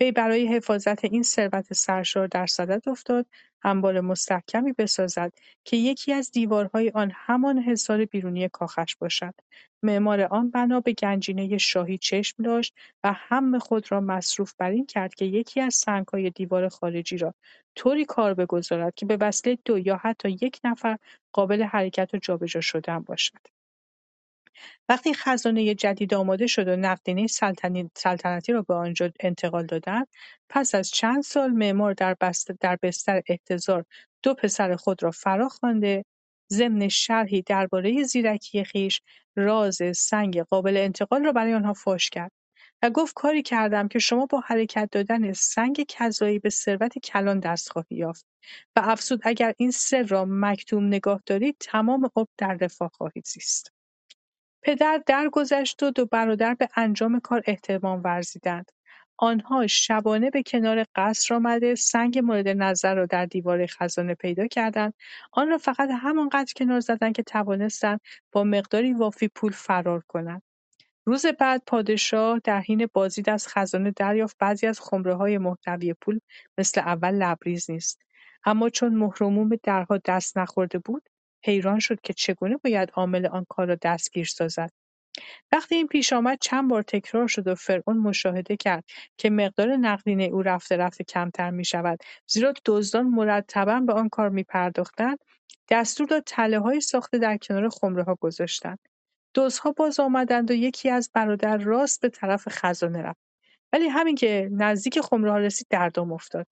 [0.00, 3.26] وی برای حفاظت این ثروت سرشار در صدد افتاد
[3.64, 5.32] انبار مستحکمی بسازد
[5.64, 9.34] که یکی از دیوارهای آن همان حصار بیرونی کاخش باشد.
[9.82, 12.74] معمار آن بنا به گنجینه شاهی چشم داشت
[13.04, 17.34] و هم خود را مصروف بر این کرد که یکی از سنگهای دیوار خارجی را
[17.74, 20.98] طوری کار بگذارد که به وسیله دو یا حتی یک نفر
[21.32, 23.38] قابل حرکت و جابجا شدن باشد.
[24.88, 27.26] وقتی خزانه جدید آماده شد و نقدینه
[27.96, 30.06] سلطنتی را به آنجا انتقال دادند،
[30.48, 32.16] پس از چند سال معمار در
[32.82, 33.84] بستر احتضار
[34.22, 36.04] دو پسر خود را فراخوانده،
[36.52, 39.02] ضمن شرحی درباره زیرکی خویش،
[39.36, 42.32] راز سنگ قابل انتقال را برای آنها فاش کرد
[42.82, 47.70] و گفت کاری کردم که شما با حرکت دادن سنگ کذایی به ثروت کلان دست
[47.70, 48.26] خواهی یافت
[48.76, 53.73] و افزود اگر این سر را مکتوم نگاه دارید تمام عمر در رفاه خواهید زیست.
[54.64, 58.72] پدر درگذشت و دو برادر به انجام کار احتمام ورزیدند.
[59.16, 64.94] آنها شبانه به کنار قصر آمده سنگ مورد نظر را در دیوار خزانه پیدا کردند.
[65.32, 68.00] آن را فقط همانقدر کنار زدند که توانستند
[68.32, 70.42] با مقداری وافی پول فرار کنند.
[71.06, 74.36] روز بعد پادشاه در حین بازدید از خزانه دریافت.
[74.38, 74.78] بعضی از
[75.18, 76.20] های محتوی پول
[76.58, 78.00] مثل اول لبریز نیست.
[78.44, 81.08] اما چون مهر به درها دست نخورده بود
[81.44, 84.70] حیران شد که چگونه باید عامل آن کار را دستگیر سازد.
[85.52, 88.84] وقتی این پیش آمد چند بار تکرار شد و فرعون مشاهده کرد
[89.16, 94.28] که مقدار نقدینه او رفته رفته کمتر می شود زیرا دزدان مرتبا به آن کار
[94.28, 95.18] می پرداختند
[95.70, 97.70] دستور داد های ساخته در کنار
[98.06, 98.78] ها گذاشتند.
[99.34, 103.20] دزدها باز آمدند و یکی از برادر راست به طرف خزانه رفت.
[103.72, 106.46] ولی همین که نزدیک ها رسید در دام افتاد.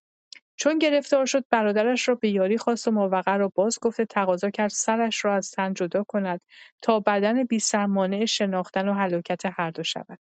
[0.57, 4.71] چون گرفتار شد برادرش را به یاری خواست و ماوقع را باز گفته تقاضا کرد
[4.71, 6.41] سرش را از تن جدا کند
[6.83, 10.19] تا بدن بی‌سر مانع شناختن و هلاکت هر دو شود.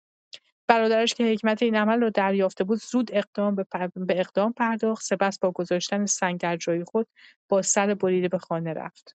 [0.67, 3.65] برادرش که حکمت این عمل را دریافته بود زود اقدام به,
[3.95, 7.07] به اقدام پرداخت سپس با گذاشتن سنگ در جای خود
[7.49, 9.15] با سر بریده به خانه رفت.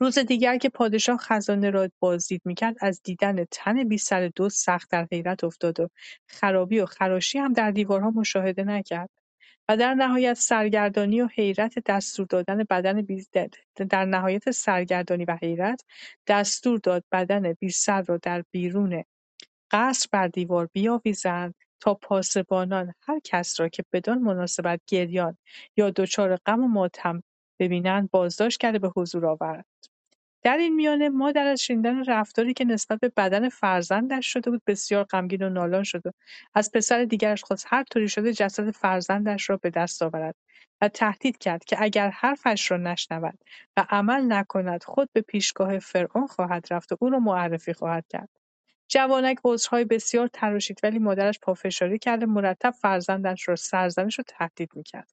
[0.00, 4.90] روز دیگر که پادشاه خزانه را بازدید می‌کرد از دیدن تن بی سر دو سخت
[4.90, 5.88] در حیرت افتاد و
[6.26, 9.10] خرابی و خراشی هم در دیوارها مشاهده نکرد.
[9.68, 13.26] و در نهایت سرگردانی و حیرت دستور دادن بدن بی
[13.90, 15.84] در نهایت سرگردانی و حیرت
[16.26, 19.04] دستور داد بدن بی سر را در بیرون
[19.70, 25.38] قصر بر دیوار بیاویزند تا پاسبانان هر کس را که بدان مناسبت گریان
[25.76, 27.22] یا دچار غم و ماتم
[27.60, 29.66] ببینند بازداشت کرده به حضور آورد.
[30.42, 35.04] در این میانه مادر از شنیدن رفتاری که نسبت به بدن فرزندش شده بود بسیار
[35.04, 36.02] غمگین و نالان شد
[36.54, 40.34] از پسر دیگرش خواست هر طوری شده جسد فرزندش را به دست آورد
[40.80, 43.38] و تهدید کرد که اگر حرفش را نشنود
[43.76, 48.28] و عمل نکند خود به پیشگاه فرعون خواهد رفت و او را معرفی خواهد کرد.
[48.88, 55.10] جوانک عذرهای بسیار تراشید ولی مادرش پافشاری کرده مرتب فرزندش را سرزنش و تهدید می‌کرد.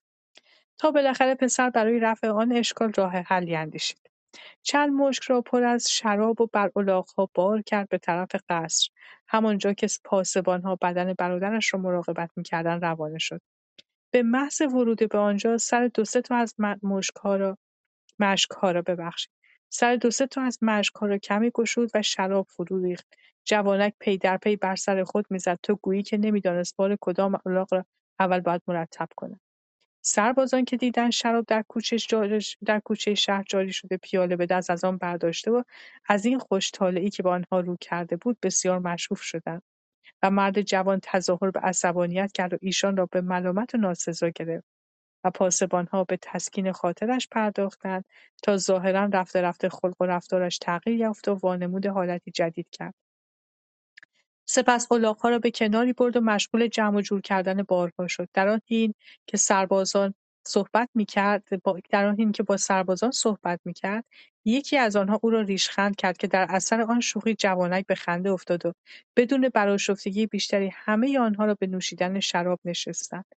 [0.78, 4.09] تا بالاخره پسر برای رفع آن اشکال راه حلی اندیشید.
[4.62, 8.88] چند مشک را پر از شراب و بر الاغ‌ها بار کرد به طرف قصر.
[9.28, 13.40] همانجا که پاسبانها بدن برادرش را مراقبت می‌کردند روانه شد.
[14.10, 17.58] به محض ورود به آنجا سر دو سه تا از مشکها را
[18.18, 19.30] مشکها را ببخشید.
[19.68, 23.06] سر دو سه تا از مشکها را کمی گشود و شراب فرو ریخت.
[23.44, 27.74] جوانک پی در پی بر سر خود می‌زد تا گویی که نمی‌دانست بار کدام الاغ
[27.74, 27.84] را
[28.20, 29.40] اول باید مرتب کند.
[30.02, 31.62] سربازان که دیدن شراب در
[32.84, 35.62] کوچه شهر جاری شده پیاله به دست از آن برداشته و
[36.08, 39.62] از این خوشطالعی که به آنها رو کرده بود بسیار مشهور شدند
[40.22, 44.68] و مرد جوان تظاهر به عصبانیت کرد و ایشان را به ملامت و ناسزا گرفت
[45.24, 48.04] و پاسبانها به تسکین خاطرش پرداختند
[48.42, 52.94] تا ظاهرا رفته رفته خلق و رفتارش تغییر یافت و وانمود حالتی جدید کرد.
[54.50, 58.28] سپس الاغ‌ها را به کناری برد و مشغول جمع و جور کردن بارها شد.
[58.34, 58.94] در آن حین
[59.26, 60.14] که سربازان
[60.46, 61.44] صحبت می‌کرد
[61.90, 64.04] در آن حین که با سربازان صحبت می‌کرد
[64.44, 68.30] یکی از آنها او را ریشخند کرد که در اثر آن شوخی جوانک به خنده
[68.30, 68.72] افتاد و
[69.16, 73.39] بدون براشفتگی بیشتری همه آنها را به نوشیدن شراب نشستند.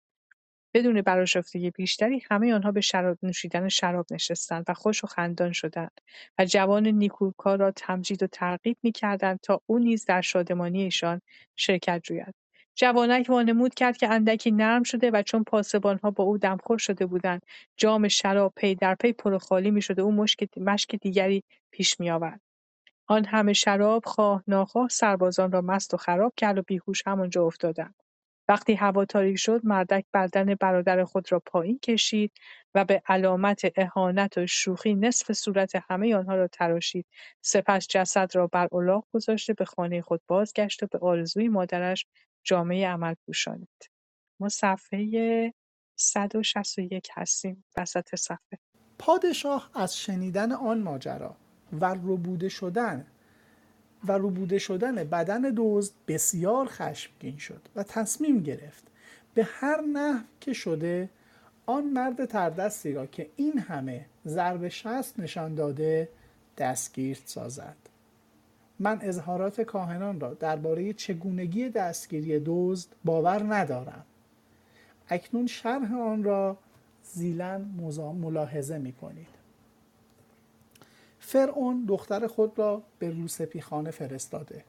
[0.74, 6.00] بدون براشفتگی بیشتری همه آنها به شراب نوشیدن شراب نشستند و خوش و خندان شدند
[6.38, 11.20] و جوان نیکوکار را تمجید و ترغیب می‌کردند تا او نیز در شادمانی ایشان
[11.56, 12.34] شرکت جوید.
[12.74, 17.42] جوانک وانمود کرد که اندکی نرم شده و چون پاسبانها با او دمخور شده بودند
[17.76, 20.12] جام شراب پی در پی پر و خالی می‌شد و او
[20.56, 22.40] مشک دیگری پیش میآورد.
[23.06, 27.94] آن همه شراب خواه ناخواه سربازان را مست و خراب کرد و بیهوش همانجا افتادند.
[28.50, 32.32] وقتی هوا تاریک شد مردک بدن برادر خود را پایین کشید
[32.74, 37.06] و به علامت اهانت و شوخی نصف صورت همه آنها را تراشید.
[37.40, 42.06] سپس جسد را بر الاغ گذاشته به خانه خود بازگشت و به آرزوی مادرش
[42.44, 43.90] جامعه عمل پوشانید.
[44.40, 45.54] ما صفحه
[45.96, 48.58] 161 هستیم وسط صفحه.
[48.98, 51.36] پادشاه از شنیدن آن ماجرا
[51.72, 53.06] و روبوده شدن
[54.08, 58.84] و روبوده شدن بدن دزد بسیار خشمگین شد و تصمیم گرفت
[59.34, 61.10] به هر نحو که شده
[61.66, 66.08] آن مرد تردستی را که این همه ضرب شست نشان داده
[66.58, 67.76] دستگیر سازد.
[68.78, 74.04] من اظهارات کاهنان را درباره چگونگی دستگیری دزد باور ندارم.
[75.08, 76.58] اکنون شرح آن را
[77.02, 77.64] زیلن
[78.20, 79.39] ملاحظه می کنید
[81.32, 84.64] فرعون دختر خود را به روسپیخانه فرستاده.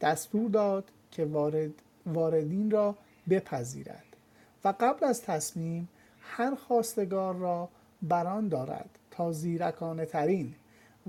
[0.00, 1.70] دستور داد که وارد
[2.06, 2.96] واردین را
[3.30, 4.16] بپذیرد
[4.64, 5.88] و قبل از تصمیم
[6.20, 7.68] هر خواستگار را
[8.02, 10.54] بران دارد تا زیرکانه ترین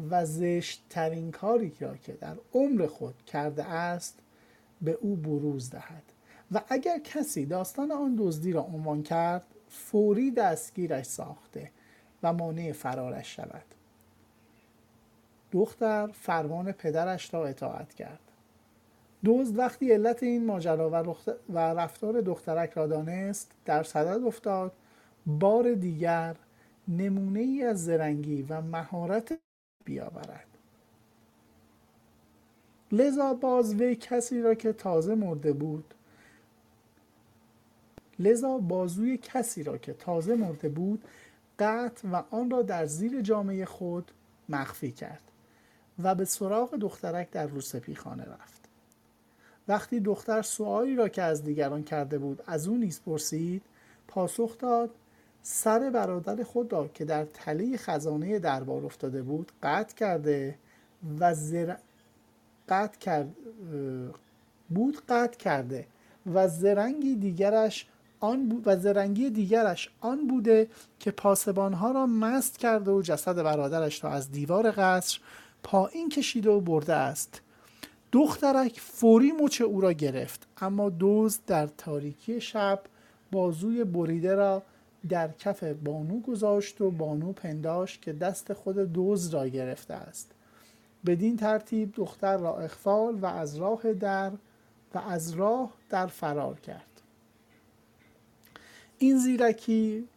[0.10, 4.20] و زشت ترین کاری را که در عمر خود کرده است
[4.82, 6.04] به او بروز دهد.
[6.52, 11.72] و اگر کسی داستان آن دزدی را عنوان کرد فوری دستگیرش ساخته
[12.24, 13.79] و مانع فرارش شود.
[15.52, 18.20] دختر فرمان پدرش را اطاعت کرد.
[19.26, 20.90] دزد وقتی علت این ماجرا
[21.50, 24.72] و رفتار دخترک را دانست در صدد افتاد
[25.26, 26.36] بار دیگر
[26.88, 29.40] نمونه ای از زرنگی و مهارت
[29.86, 30.46] بیاورد.
[32.92, 35.94] لذا باز وی کسی را که تازه مرده بود
[38.20, 41.04] لذا بازوی کسی را که تازه مرده بود
[41.60, 44.12] قطع و آن را در زیر جامعه خود
[44.50, 45.29] مخفی کرد.
[46.04, 48.60] و به سراغ دخترک در روسپیخانه رفت.
[49.68, 53.62] وقتی دختر سوالی را که از دیگران کرده بود از او نیز پرسید
[54.08, 54.90] پاسخ داد
[55.42, 60.56] سر برادر خود را که در تله خزانه دربار افتاده بود قطع کرده
[61.20, 61.76] و زر...
[62.70, 63.28] قطع کرد...
[64.70, 65.88] بود قطع کرده
[66.34, 67.88] و زرنگی دیگرش
[68.20, 70.68] آن و زرنگی دیگرش آن بوده
[71.00, 75.20] که پاسبانها را مست کرده و جسد برادرش را از دیوار قصر
[75.64, 77.42] پایین کشیده و برده است.
[78.12, 82.82] دخترک فوری مچ او را گرفت اما دوز در تاریکی شب
[83.32, 84.64] بازوی بریده را
[85.10, 90.32] در کف بانو گذاشت و بانو پنداش که دست خود دوز را گرفته است.
[91.06, 94.32] بدین ترتیب دختر را اخفال و از راه در
[94.94, 97.02] و از راه در فرار کرد.
[98.98, 100.08] این زیرکی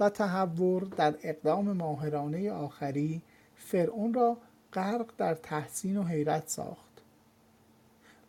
[0.00, 3.22] و تحور در اقدام ماهرانه آخری
[3.56, 4.36] فرعون را
[4.72, 6.88] غرق در تحسین و حیرت ساخت.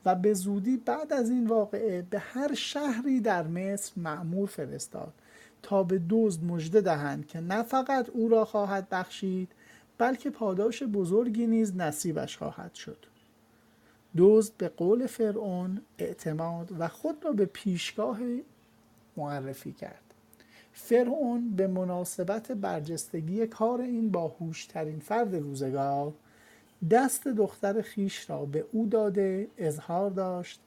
[0.05, 5.13] و به زودی بعد از این واقعه به هر شهری در مصر معمور فرستاد
[5.61, 9.51] تا به دزد مژده دهند که نه فقط او را خواهد بخشید
[9.97, 13.05] بلکه پاداش بزرگی نیز نصیبش خواهد شد.
[14.17, 18.19] دزد به قول فرعون اعتماد و خود را به پیشگاه
[19.17, 20.13] معرفی کرد.
[20.73, 26.13] فرعون به مناسبت برجستگی کار این باهوشترین فرد روزگار
[26.91, 30.59] دست دختر خیش را به او داده اظهار داشت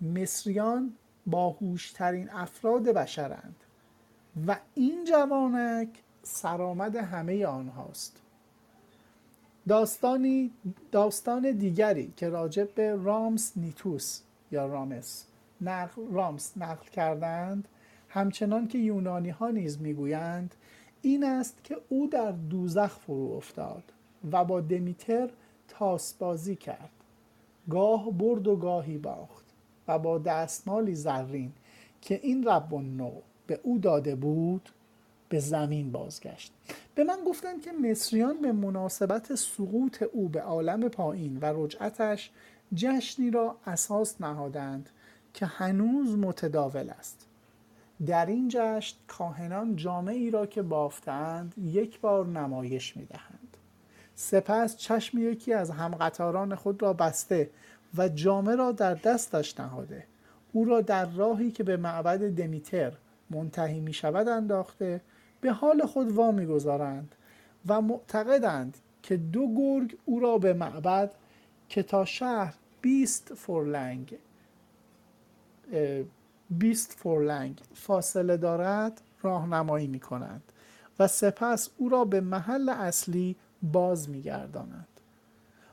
[0.00, 0.92] مصریان
[1.26, 3.56] باهوشترین افراد بشرند
[4.46, 5.88] و این جوانک
[6.22, 8.20] سرآمد همه آنهاست.
[9.68, 10.50] داستانی
[10.92, 14.20] داستان دیگری که راجع به رامس نیتوس
[14.52, 15.26] یا رامس
[15.60, 17.68] نقل رامس نقل کردند
[18.08, 20.54] همچنان که یونانی ها نیز می‌گویند
[21.02, 23.82] این است که او در دوزخ فرو افتاد
[24.32, 25.30] و با دمیتر
[25.84, 26.90] تاسبازی کرد.
[27.70, 29.44] گاه برد و گاهی باخت
[29.88, 31.52] و با دستمالی زرین
[32.00, 33.10] که این رب نو
[33.46, 34.68] به او داده بود
[35.28, 36.52] به زمین بازگشت.
[36.94, 42.30] به من گفتند که مصریان به مناسبت سقوط او به عالم پایین و رجعتش
[42.74, 44.90] جشنی را اساس نهادند
[45.34, 47.26] که هنوز متداول است.
[48.06, 53.43] در این جشن کاهنان جامعی را که بافتند یک بار نمایش می‌دهند.
[54.14, 57.50] سپس چشم یکی از همقطاران خود را بسته
[57.98, 60.04] و جامعه را در دستش نهاده.
[60.52, 62.92] او را در راهی که به معبد دمیتر
[63.30, 65.00] منتهی می شود انداخته
[65.40, 67.14] به حال خود وا می‌گذارند
[67.66, 71.14] و معتقدند که دو گرگ او را به معبد
[71.68, 74.18] که تا شهر بیست فورلنگ
[76.50, 80.42] بیست فورلنگ فاصله دارد راهنمایی می کنند
[80.98, 83.36] و سپس او را به محل اصلی
[83.72, 84.88] باز می گردانند.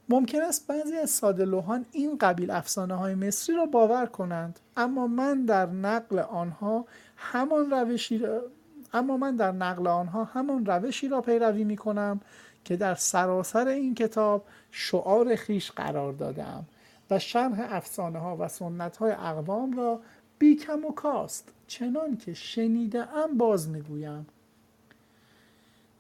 [0.10, 5.46] ممکن است بعضی از سادلوهان این قبیل افسانه های مصری را باور کنند اما من
[5.46, 6.86] در نقل آنها
[7.18, 8.42] همان روشی را
[8.94, 12.20] اما من در نقل آنها همان روشی را پیروی می کنم
[12.66, 16.66] که در سراسر این کتاب شعار خیش قرار دادم
[17.10, 20.00] و شرح افسانه ها و سنت های اقوام را
[20.40, 24.28] بیکم و کاست چنان که شنیده ام باز می‌گویم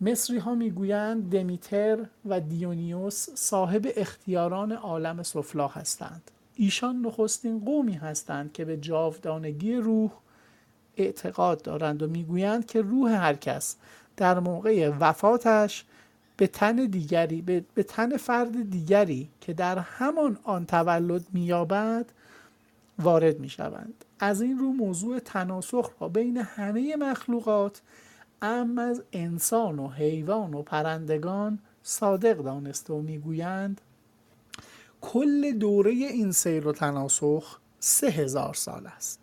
[0.01, 6.31] مصری ها می‌گویند دمیتر و دیونیوس صاحب اختیاران عالم سفلا هستند.
[6.55, 10.11] ایشان نخستین قومی هستند که به جاودانگی روح
[10.97, 13.75] اعتقاد دارند و می‌گویند که روح هر کس
[14.17, 15.85] در موقع وفاتش
[16.37, 22.05] به تن دیگری به, به تن فرد دیگری که در همان آن تولد مییابد
[22.99, 24.05] وارد می‌شوند.
[24.19, 27.81] از این رو موضوع تناسخ را بین همه مخلوقات
[28.41, 33.81] ام از انسان و حیوان و پرندگان صادق دانسته و می‌گویند
[35.01, 39.19] کل دوره این سیر و تناسخ سه هزار سال است.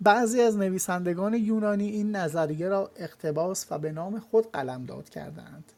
[0.00, 5.72] بعضی از نویسندگان یونانی این نظریه را اقتباس و به نام خود قلمداد کردند.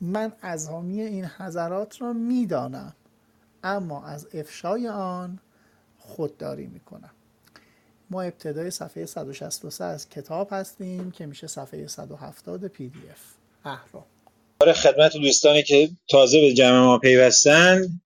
[0.00, 2.94] من ازامی این حضرات را می‌دانم
[3.64, 5.38] اما از افشای آن
[5.98, 7.10] خودداری می‌کنم.
[8.10, 13.18] ما ابتدای صفحه 163 از کتاب هستیم که میشه صفحه 170 پی دی اف.
[13.64, 14.04] اهرام.
[14.60, 18.02] برای خدمت دوستانی که تازه به جمع ما پیوستند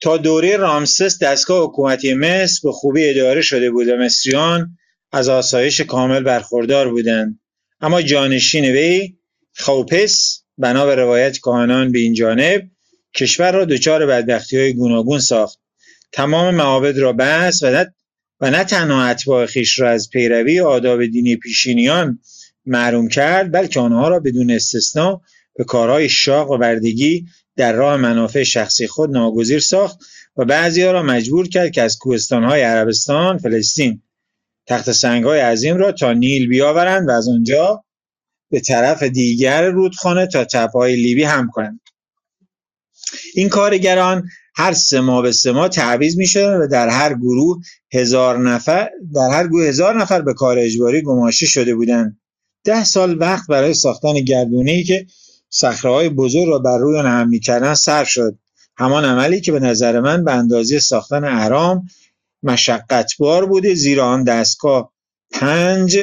[0.00, 4.78] تا دوره رامسس دستگاه حکومتی مصر به خوبی اداره شده بود و مصریان
[5.12, 7.40] از آسایش کامل برخوردار بودند.
[7.80, 9.16] اما جانشین وی
[9.56, 12.70] خوپس بنا به روایت کاهنان به این جانب
[13.14, 15.58] کشور را دچار بدبختی های گوناگون ساخت.
[16.12, 17.84] تمام معابد را بست و
[18.42, 22.18] و نه تنها اتباع خیش را از پیروی آداب دینی پیشینیان
[22.66, 25.20] محروم کرد بلکه آنها را بدون استثنا
[25.54, 27.26] به کارهای شاق و بردگی
[27.56, 29.98] در راه منافع شخصی خود ناگزیر ساخت
[30.36, 34.02] و بعضی را مجبور کرد که از کوهستانهای عربستان فلسطین
[34.66, 37.84] تخت سنگهای عظیم را تا نیل بیاورند و از آنجا
[38.50, 41.80] به طرف دیگر رودخانه تا تپههای لیبی هم کنند.
[43.34, 48.38] این کارگران هر سه ماه به سه ماه تعویض می‌شدند و در هر گروه هزار
[48.38, 52.20] نفر در هر گروه هزار نفر به کار اجباری گماشته شده بودند
[52.64, 55.06] ده سال وقت برای ساختن گردونه که
[55.50, 58.38] صخره‌های بزرگ را بر روی آن هم می‌کردند صرف شد.
[58.76, 61.86] همان عملی که به نظر من به اندازه ساختن اهرام
[62.42, 64.92] مشقتبار بوده زیرا آن دستگاه
[65.30, 65.98] پنج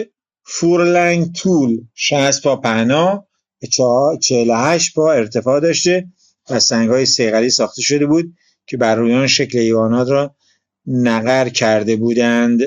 [0.45, 3.27] فورلنگ طول 60 پا پهنا
[4.21, 6.07] 48 پا ارتفاع داشته
[6.49, 8.33] و سنگهای سیغلی ساخته شده بود.
[8.69, 10.35] که بر روی آن شکل ایوانات را
[10.85, 12.61] نقر کرده بودند.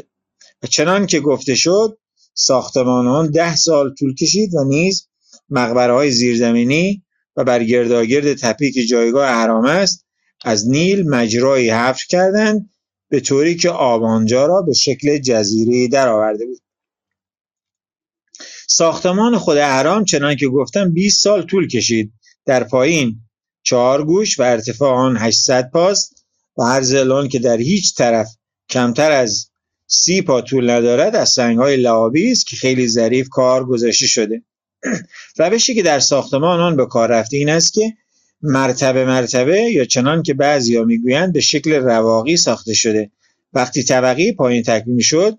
[0.62, 1.98] و چنان که گفته شد
[2.34, 5.08] ساختمان آن ده سال طول کشید و نیز
[5.50, 7.02] مقبره های زیرزمینی
[7.36, 10.06] و بر گرداگرد تپی که جایگاه اهرام است
[10.44, 12.70] از نیل مجرایی حفر کردند
[13.08, 16.60] به طوری که آب آنجا را به شکل جزیره درآورده بود.
[18.68, 22.12] ساختمان خود اهرام چنان که گفتم 20 سال طول کشید.
[22.46, 23.20] در پایین
[23.62, 26.26] چهار گوش و ارتفاع آن 800 پاست
[26.58, 28.36] و هر زلان که در هیچ طرف
[28.70, 29.46] کمتر از
[29.86, 34.42] سی پا طول ندارد از سنگهای لعابی است که خیلی ظریف کار گذاشته شده.
[35.38, 37.92] روشی که در ساختمان آن به کار رفته این است که
[38.42, 43.10] مرتبه مرتبه یا چنان که بعضیا می‌گویند به شکل رواقی ساخته شده.
[43.52, 45.38] وقتی طبقی پایین تکمیل شد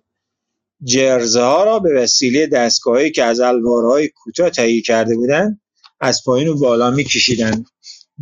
[0.83, 5.61] جرزه ها را به وسیله دستگاهی که از الوارهای کوتاه تهیه کرده بودند
[5.99, 7.65] از پایین و بالا میکشیدند.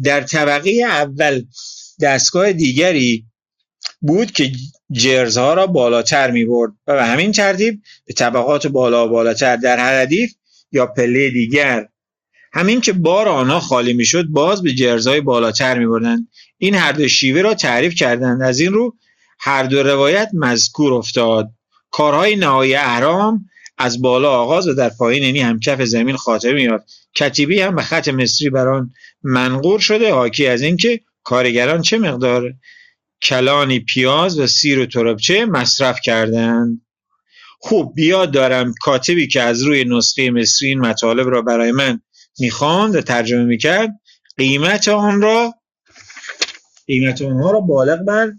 [0.04, 1.44] در طبقه اول
[2.02, 3.26] دستگاه دیگری
[4.02, 4.52] بود که
[4.92, 9.78] جرزها را بالاتر می برد و به همین ترتیب به طبقات بالا و بالاتر در
[9.78, 10.34] هر ردیف
[10.72, 11.88] یا پله دیگر.
[12.54, 16.28] همین که بار آنها خالی می‌شد باز به جرزهای بالاتر می بردند
[16.58, 18.42] این هر دو شیوه را تعریف کردند.
[18.42, 18.96] از این رو
[19.40, 21.52] هر دو روایت مذکور افتاد.
[21.92, 23.46] کارهای نهایی اهرام
[23.78, 27.82] از بالا آغاز و در پایین یعنی هم کف زمین خاتمه یافت کتیبی هم به
[27.82, 28.94] خط مصری بر آن
[29.24, 30.14] منقور شده.
[30.14, 32.54] حاکی از اینکه کارگران چه مقدار
[33.24, 36.82] کلانی پیاز و سیر و تربچه مصرف کردند؟
[37.60, 42.02] خوب بیاد دارم کاتبی که از روی نسخه مصری این مطالب را برای من
[42.40, 43.90] می‌خواند و ترجمه می‌کرد
[44.38, 45.54] قیمت آن را
[46.88, 48.32] قیمت آنها را بالغ بر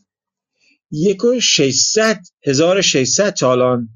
[0.90, 1.40] یک و
[2.46, 3.88] هزار ششصد تالان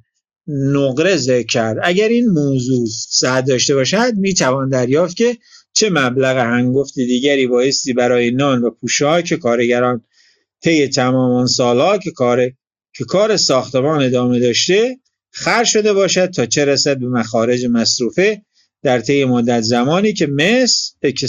[0.48, 1.78] نقره ذکر کرد.
[1.82, 5.36] اگر این موضوع صحت داشته باشد می‌توان دریافت که
[5.72, 10.04] چه مبلغ هنگفت دیگری بایستی برای نان و پوشاک کارگران
[10.62, 12.50] طی تمام آن سالها که کار
[12.94, 14.98] که کار ساختمان ادامه داشته
[15.30, 18.42] خرج شده باشد تا چه رسد به مخارج مصروفه
[18.82, 21.26] در طی مدت زمانی که مصر که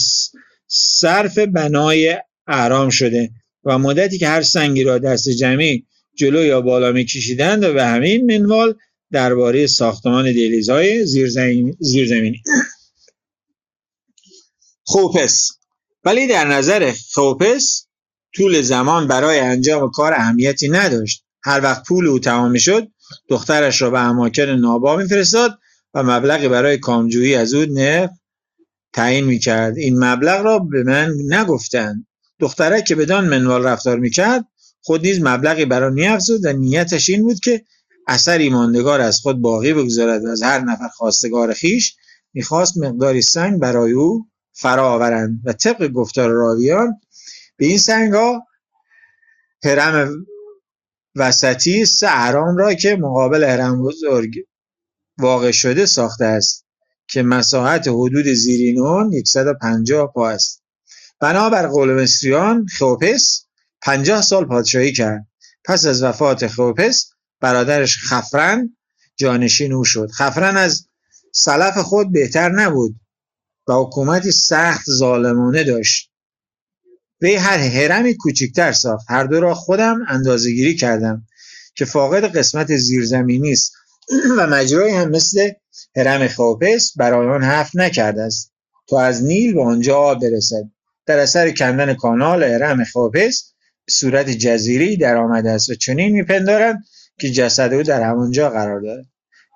[0.67, 3.29] صرف بنای اهرام شده
[3.63, 8.25] و مدتی که هر سنگی را دست جمعی جلو یا بالا میکشیدند و به همین
[8.25, 8.75] منوال
[9.11, 11.05] درباره ساختمان دهلیزهای
[11.79, 12.41] زیرزمینی.
[14.83, 15.51] خوپس.
[16.03, 17.87] ولی در نظر خوپس
[18.35, 21.23] طول زمان برای انجام کار اهمیتی نداشت.
[21.43, 22.87] هر وقت پول او تمام می‌شد
[23.29, 25.59] دخترش را به اماکن نابا میفرستاد
[25.93, 28.09] و مبلغی برای کامجویی از او نف
[28.93, 29.77] تعیین می‌کرد.
[29.77, 32.07] این مبلغ را به من نگفتند.
[32.39, 34.45] دخترک که بدان منوال رفتار می‌کرد
[34.81, 37.65] خود نیز مبلغی برای میافزود و نیتش این بود که
[38.07, 41.95] اثری ماندگار از خود باقی بگذارد و از هر نفر خواستگار خیش
[42.33, 46.93] می‌خواست مقداری سنگ برای او فرا آورند و طبق گفتار راویان
[47.57, 48.47] به این سنگ ها
[49.63, 50.25] هرم
[51.15, 54.33] وسطی سه اهرام را که مقابل هرم بزرگ
[55.17, 56.65] واقع شده ساخته است
[57.07, 60.63] که مساحت حدود زیرین آن 150 پا است.
[61.19, 63.45] بنابر قول مصریان خوپس
[63.81, 65.27] 50 سال پادشاهی کرد.
[65.65, 67.09] پس از وفات خوپس
[67.39, 68.77] برادرش خفرن
[69.15, 70.09] جانشین او شد.
[70.11, 70.87] خفرن از
[71.31, 72.95] سلف خود بهتر نبود
[73.67, 76.11] و حکومتی سخت ظالمانه داشت.
[77.21, 79.05] وی هر هرمی کوچکتر ساخت.
[79.09, 79.99] هر دو را خودم
[80.43, 81.27] گیری کردم
[81.75, 83.73] که فاقد قسمت زیرزمینی است.
[84.37, 85.51] و مجرای هم مثل
[85.95, 88.51] هرم خوپس برای آن حرف نکرده است.
[88.87, 90.63] تا از نیل به آنجا آب برسد.
[91.05, 93.53] در اثر کندن کانال هرم خوپس
[93.85, 96.83] به صورت جزیری در آمده است و چنین میپندارند
[97.19, 99.05] که جسد او در همانجا قرار دارد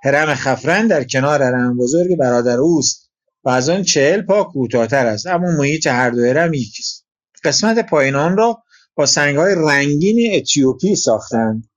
[0.04, 3.12] هرم خفرن در کنار هرم بزرگ برادر اوست
[3.44, 7.06] و از آن چهل پا کوتاهتر است اما محیط هر دو هرم یکیست.
[7.44, 8.64] قسمت پایین آن را
[8.96, 11.70] با سنگهای رنگین اتیوپی ساختند.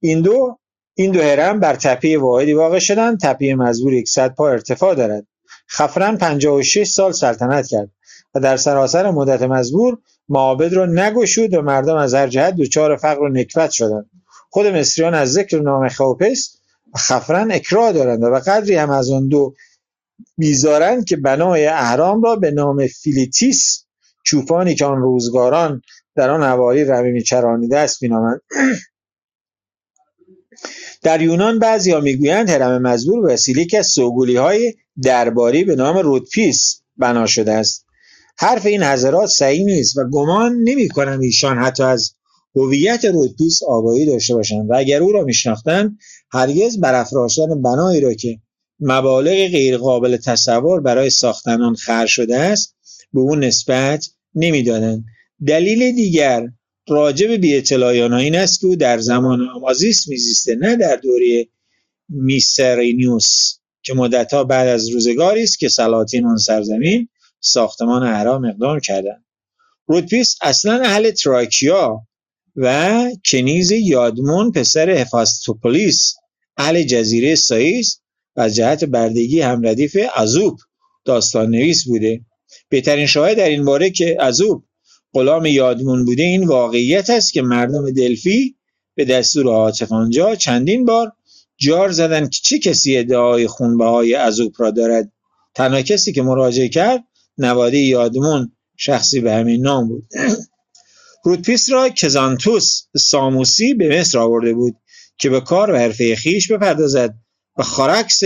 [0.00, 0.58] این دو
[0.94, 5.26] این دو هرم بر تپه واحدی واقع شدند تپه مزبور 100 پا ارتفاع دارد.
[5.70, 7.90] خفرن 56 سال سلطنت کرد
[8.34, 9.98] و در سراسر مدت مزبور
[10.28, 14.10] معابد را نگشود و مردم از هر جهت دچار فقر و نکبت شدند.
[14.50, 16.56] خود مصریان از ذکر نام خوپس
[16.94, 19.54] و خفرن اکراه دارند و قدری هم از آن دو
[20.38, 23.84] بیزارند که بنای اهرام را به نام فیلیتیس
[24.26, 25.82] چوپانی که آن روزگاران
[26.16, 28.40] در آن حوالی رمه می‌چرانیده است مینامند.
[31.02, 33.98] در یونان بعضی می‌گویند هرم مزبور به وسیله که از
[34.36, 37.86] های درباری به نام رودپیس بنا شده است.
[38.38, 42.14] حرف این حضرات صحیح نیست و گمان نمی کنم ایشان حتی از
[42.56, 45.98] هویت رودپیس آگاهی داشته باشند و اگر او را میشناختند
[46.30, 48.40] هرگز برافراشتن بنایی را که
[48.80, 52.76] مبالغ غیرقابل تصور برای ساختن آن خرج شده است
[53.12, 55.04] به او نسبت نمی‌دادند
[55.46, 56.48] دلیل دیگر
[56.88, 61.46] راجع به بیاطلاعی این است که او در زمان آمازیس میزیسته نه در دوره
[62.08, 67.08] میسرینیوس که مدتها بعد از روزگاری است که سلاطین آن سرزمین
[67.40, 69.24] ساختمان اهرام اقدام کردند.
[69.86, 72.06] رودپیس اصلا اهل تراکیا
[72.56, 76.14] و کنیز یادمون پسر هفاستوپولیس
[76.56, 78.00] اهل جزیره سایس
[78.36, 80.58] و از جهت بردگی هم ردیف ازوپ
[81.04, 82.20] داستان نویس بوده.
[82.68, 84.64] بهترین شاهد در این باره که ازوپ
[85.12, 88.56] غلام یادمون بوده این واقعیت است که مردم دلفی
[88.94, 91.12] به دستور عاطف آنجا چندین بار
[91.56, 95.12] جار زدن که چه کسی ادعای خونبه های ازوب را دارد.
[95.54, 97.04] تنها کسی که مراجعه کرد
[97.38, 100.06] نواده یادمون شخصی به همین نام بود.
[101.24, 104.76] رودپیس را کزانتوس ساموسی به مصر آورده بود
[105.18, 107.14] که به کار و حرفه خیش بپردازد
[107.58, 108.20] و خارکس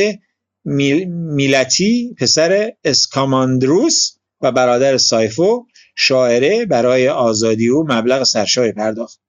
[0.64, 5.66] میلتی پسر اسکاماندروس و برادر سایفو
[5.96, 9.20] شاعره برای آزادی او مبلغ سرشای پرداخت.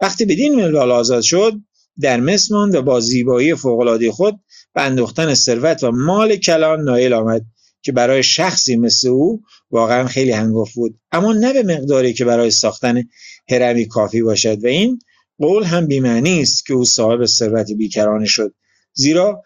[0.00, 1.52] وقتی بدین ملال آزاد شد
[2.00, 4.40] در مصر ماند و با زیبایی فوقالعاده خود
[4.74, 7.42] به اندوختن ثروت و مال کلان نایل آمد
[7.82, 9.42] که برای شخصی مثل او
[9.74, 11.00] واقعا خیلی هنگفت بود.
[11.12, 13.02] اما نه به مقداری که برای ساختن
[13.48, 14.98] هرمی کافی باشد و این
[15.38, 18.54] قول هم بیمعنی است که او صاحب ثروت بیکرانه شد.
[18.92, 19.42] زیرا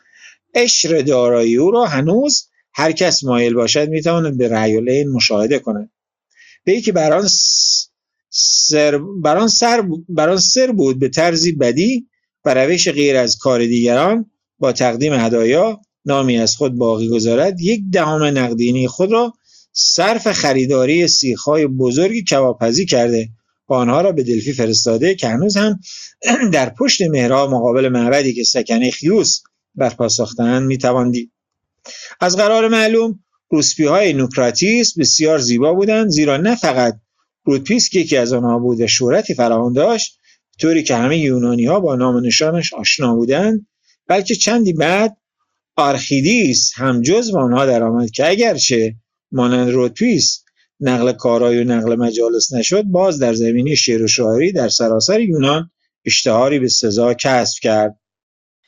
[0.55, 5.91] اشر دارایی او را هنوز هر کس مایل باشد می‌تواند به رأی مشاهده کند.
[6.65, 7.29] به که بران
[8.31, 12.07] سر بران سر بران سر بود به طرزی بدی
[12.45, 17.83] و روش غیر از کار دیگران با تقدیم هدایا نامی از خود باقی گذارد یک
[17.93, 19.33] دهم نقدینی خود را
[19.81, 23.29] صرف خریداری سیخهای بزرگی کبابپزی کرده.
[23.69, 25.81] و آنها را به دلفی فرستاده که هنوز هم
[26.53, 29.43] در پشت مهراب مقابل معبدی که سکنه خیوس
[29.75, 31.15] برپا ساختند می‌توان
[32.21, 37.01] از قرار معلوم روسپی های نوکراتیس بسیار زیبا بودند زیرا نه فقط
[37.45, 40.19] رودپیس که یکی از آنها بود و شهرتی فراوان داشت
[40.61, 43.67] طوری که همه یونانی ها با نام نشانش آشنا بودند
[44.07, 45.17] بلکه چندی بعد
[45.77, 48.95] آرخیدیس هم جز آنها درآمد که اگرچه
[49.33, 50.45] مانند رودپیس
[50.81, 55.71] نقل کارای و نقل مجالس نشد باز در زمینه شعر و شاعری در سراسر یونان
[56.05, 58.01] اشتهاری به سزا کسب کرد.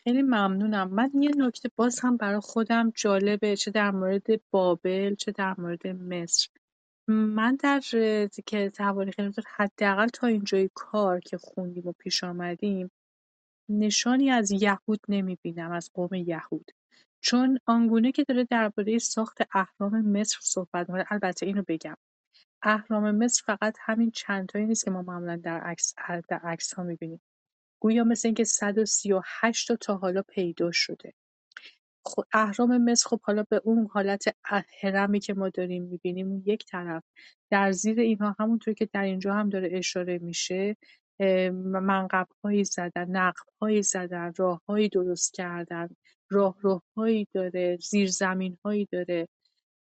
[0.05, 0.89] خیلی ممنونم.
[0.89, 5.87] من یه نکته باز هم برای خودم جالبه چه در مورد بابل چه در مورد
[5.87, 6.49] مصر.
[7.09, 7.81] من در
[8.47, 9.15] که تواریخ
[9.57, 12.91] حداقل تا اینجای کار که خوندیم و پیش آمدیم
[13.69, 16.71] نشانی از یهود نمی‌بینم از قوم یهود.
[17.21, 21.97] چون آنگونه که داره درباره ساخت اهرام مصر صحبت می‌کنه البته اینو بگم.
[22.63, 25.95] اهرام مصر فقط همین چندتایی نیست که ما معمولا در عکس
[26.29, 27.21] در عکس ها می‌بینیم.
[27.83, 31.13] گویا مثل اینکه 138 تا تا حالا پیدا شده.
[32.05, 34.25] خب اهرام مصر خب حالا به اون حالت
[34.83, 37.03] هرمی که ما داریم می‌بینیم یک طرف.
[37.51, 40.77] در زیر اینها همونطور که در اینجا هم داره اشاره میشه
[42.45, 45.89] هایی زدن هایی زدن راههایی درست کردن.
[46.31, 47.79] راهروهایی داره
[48.65, 49.29] هایی داره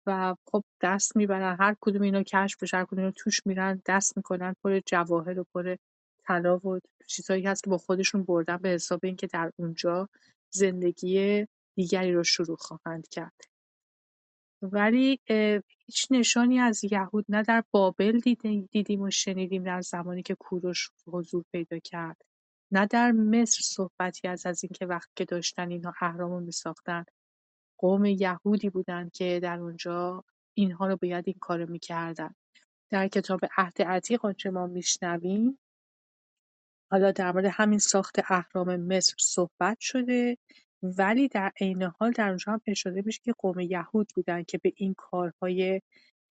[0.08, 4.18] و خب دست می‌برن هر کدوم اینا کشف بشه هر کدوم اینا توش میرن دست
[4.18, 5.76] می‌کنن پر جواهر و پر
[6.28, 10.10] طلا و چیزهایی هست که با خودشون بردن به حساب اینکه در اونجا
[10.50, 13.42] زندگی دیگری رو شروع خواهند کرد.
[14.62, 15.20] ولی
[15.86, 18.20] هیچ نشانی از یهود نه در بابل
[18.72, 22.22] دیدیم و شنیدیم در زمانی که کوروش حضور پیدا کرد.
[22.72, 27.06] نه در مصر صحبتی از از اینکه وقتی که داشتن اینها اهرام رو میساختن
[27.78, 30.24] قوم یهودی بودن که در اونجا
[30.54, 32.36] اینها رو باید این کارو می‌کردن.
[32.90, 35.60] در کتاب عهد عتیق آنچه ما میشنویم
[36.92, 40.38] حالا در مورد همین ساخت اهرام مصر صحبت شده
[40.84, 44.74] ولی در عین حال در اونجا هم اشاره میشه که قوم یهود بودن که به
[44.76, 45.82] این کارهای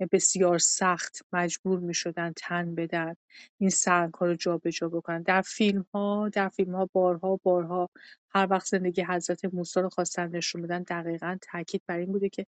[0.06, 3.14] بسیار سخت مجبور می‌شدن تن بدن
[3.59, 5.22] این سنگ‌ها رو جابجا بکنن.
[5.22, 7.90] در فیلم ها در فیلم ها بارها بارها
[8.31, 12.47] هر وقت زندگی حضرت موسی رو خواستن نشون بدن دقیقا تاکید بر این بوده که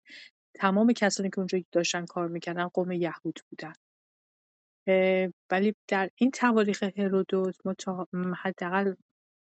[0.55, 3.73] تمام کسانی که اونجا داشتن کار می‌کردن قوم یهود بودن.
[5.51, 8.95] ولی در این تواریخ هرودوت ما تا حداقل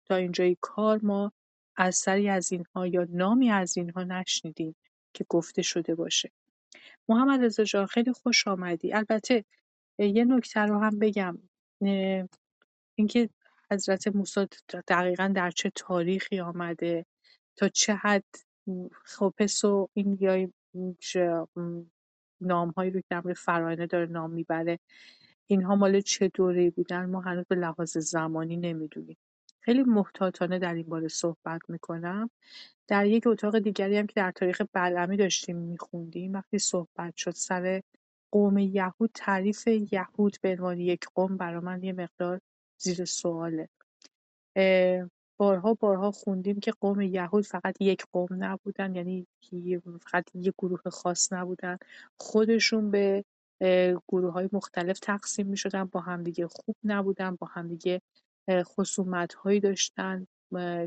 [0.09, 1.33] تا اینجای کار ما
[1.77, 4.77] اثری از اینها یا نامی از اینها نشنیدیم
[5.15, 6.31] که گفته شده باشه.
[7.09, 8.93] محمد رضا جان خیلی خوش آمدی.
[8.93, 9.45] البته
[9.99, 11.39] یه نکته رو هم بگم.
[12.99, 13.31] اینکه
[13.71, 14.47] حضرت موسی
[14.89, 17.07] دقیقا در چه تاریخی آمده
[17.57, 18.25] تا چه حد
[19.05, 20.49] خوپس و این یا
[22.41, 24.79] نامهایی رو که در داره نام می‌بره
[25.47, 29.17] اینها مال چه دوره‌ای بودن؟ ما هنوز به لحاظ زمانی نمی‌دونیم.
[29.61, 32.31] خیلی محتاطانه در این باره صحبت می‌کنم.
[32.89, 37.83] در یک اتاق دیگری هم که در تاریخ بلعمی داشتیم میخوندیم وقتی صحبت شد سر
[38.33, 42.41] قوم یهود تعریف یهود به عنوان یک قوم برای من یه مقدار
[42.79, 43.69] زیر سواله.
[45.37, 49.27] بارها بارها خوندیم که قوم یهود فقط یک قوم نبودن یعنی
[50.01, 51.79] فقط یک گروه خاص نبودن.
[52.21, 53.25] خودشون به
[54.09, 58.01] گروه های مختلف تقسیم می شدن با همدیگه خوب نبودن با همدیگه
[58.51, 60.27] خصومت هایی داشتن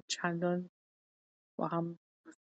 [0.07, 0.69] چندان
[1.61, 1.99] با هم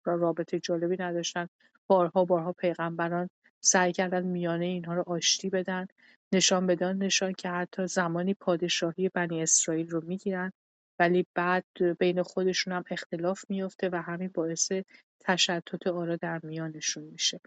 [0.04, 1.48] رابطه جالبی نداشتن.
[1.86, 3.28] بارها بارها پیغمبران
[3.60, 5.86] سعی کردن میانه اینها رو آشتی بدن
[6.32, 10.52] نشان بدان نشان که حتی زمانی پادشاهی بنی اسرائیل رو می‌گیرن
[10.98, 11.64] ولی بعد
[11.98, 14.72] بین خودشون هم اختلاف میفته و همین باعث
[15.20, 17.40] تشتت آرا در میانشون میشه.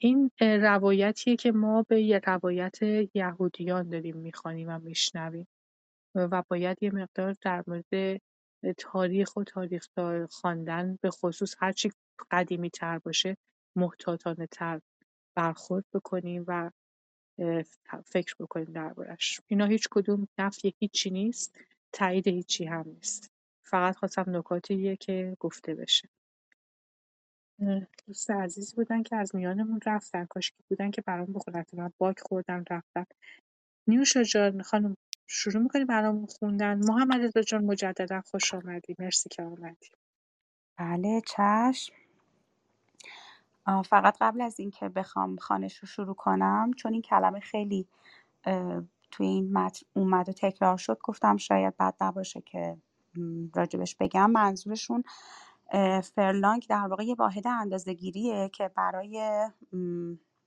[0.00, 2.78] این روایتیه که ما به یه روایت
[3.14, 5.46] یهودیان داریم می‌خوانیم و میشنویم
[6.14, 8.20] و باید یه مقدار در مورد
[8.78, 9.86] تاریخ و تاریخ
[10.30, 11.92] خواندن به خصوص هرچی
[12.30, 13.36] قدیمی تر باشه
[13.76, 14.80] محتاطانه تر
[15.34, 16.70] برخورد بکنیم و
[18.04, 19.40] فکر بکنیم دربارش.
[19.46, 21.58] اینا هیچ کدوم نفی هیچی نیست
[21.92, 23.30] تایید هیچی هم نیست.
[23.64, 26.08] فقط خواستم نکاتیه که گفته بشه.
[28.06, 32.64] دوست عزیزی بودن که از میانمون رفتن کاش بودن که برام بخونن من باک خوردن
[32.70, 33.04] رفتن.
[33.86, 34.96] نیوشا جان خانم
[35.26, 36.78] شروع می‌کنی برامون خوندن.
[36.78, 38.96] محمد رضا جان مجددا خوش آمدی.
[38.98, 39.90] مرسی که آمدی.
[40.76, 41.94] بله چشم.
[43.84, 47.88] فقط قبل از اینکه بخوام خانش رو شروع کنم چون این کلمه خیلی
[49.10, 52.76] توی این متن اومد و تکرار شد گفتم شاید بد نباشه که
[53.54, 54.30] راجبش بگم.
[54.30, 55.04] منظورشون
[56.14, 59.48] فرلانگ در واقع یه واحد اندازه‌گیریه که برای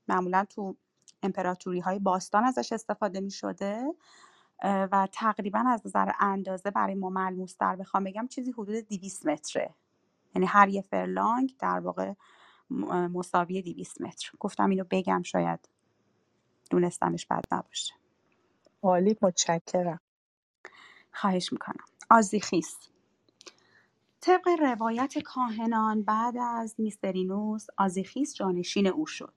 [0.08, 0.76] معمولا تو
[1.24, 3.94] امپراتوری های باستان ازش استفاده می شده
[4.64, 9.76] و تقریبا از نظر اندازه برای ما ملموس در بخوام بگم چیزی حدود 200 متره.
[10.36, 12.14] یعنی هر یه فرلانگ در واقع
[13.14, 14.32] مساوی 200 متر.
[14.40, 15.70] گفتم اینو بگم شاید
[16.70, 17.94] دونستنش بد نباشه.
[18.84, 20.00] عالی متشکرم.
[21.12, 21.86] خواهش می‌کنم.
[22.10, 22.78] آزیخیس.
[24.22, 29.34] طبق روایت کاهنان بعد از میسترینوس آزیخیس جانشین او شد.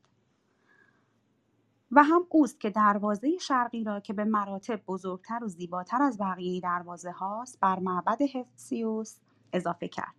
[1.93, 6.61] و هم اوست که دروازه شرقی را که به مراتب بزرگتر و زیباتر از بقیه
[6.61, 9.19] دروازه هاست بر معبد هفسیوس
[9.53, 10.15] اضافه کرد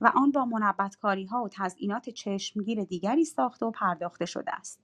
[0.00, 4.80] و آن با منبتکاری ها و تزئینات چشمگیر دیگری ساخته و پرداخته شده است.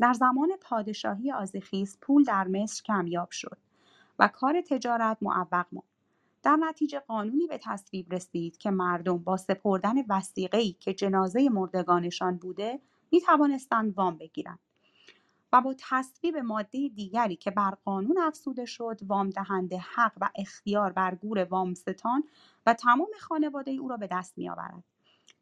[0.00, 3.58] در زمان پادشاهی آزیخیس پول در مصر کمیاب شد
[4.18, 5.86] و کار تجارت معوق ماند.
[6.42, 12.80] در نتیجه قانونی به تصویب رسید که مردم با سپردن وسیقه‌ای که جنازه مردگانشان بوده
[13.12, 14.58] می توانستند وام بگیرند
[15.52, 20.92] و با تصویب ماده دیگری که بر قانون افزوده شد وام دهنده حق و اختیار
[20.92, 22.24] بر گور وامستان
[22.66, 24.84] و تمام خانواده او را به دست می آورد.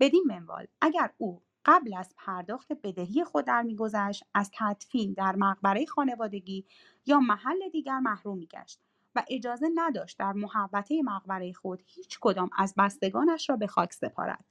[0.00, 5.86] بدین منوال اگر او قبل از پرداخت بدهی خود در میگذشت از تدفین در مقبره
[5.86, 6.64] خانوادگی
[7.06, 8.80] یا محل دیگر محروم میگشت
[9.14, 14.44] و اجازه نداشت در محوطه مقبره خود هیچ کدام از بستگانش را به خاک سپارد.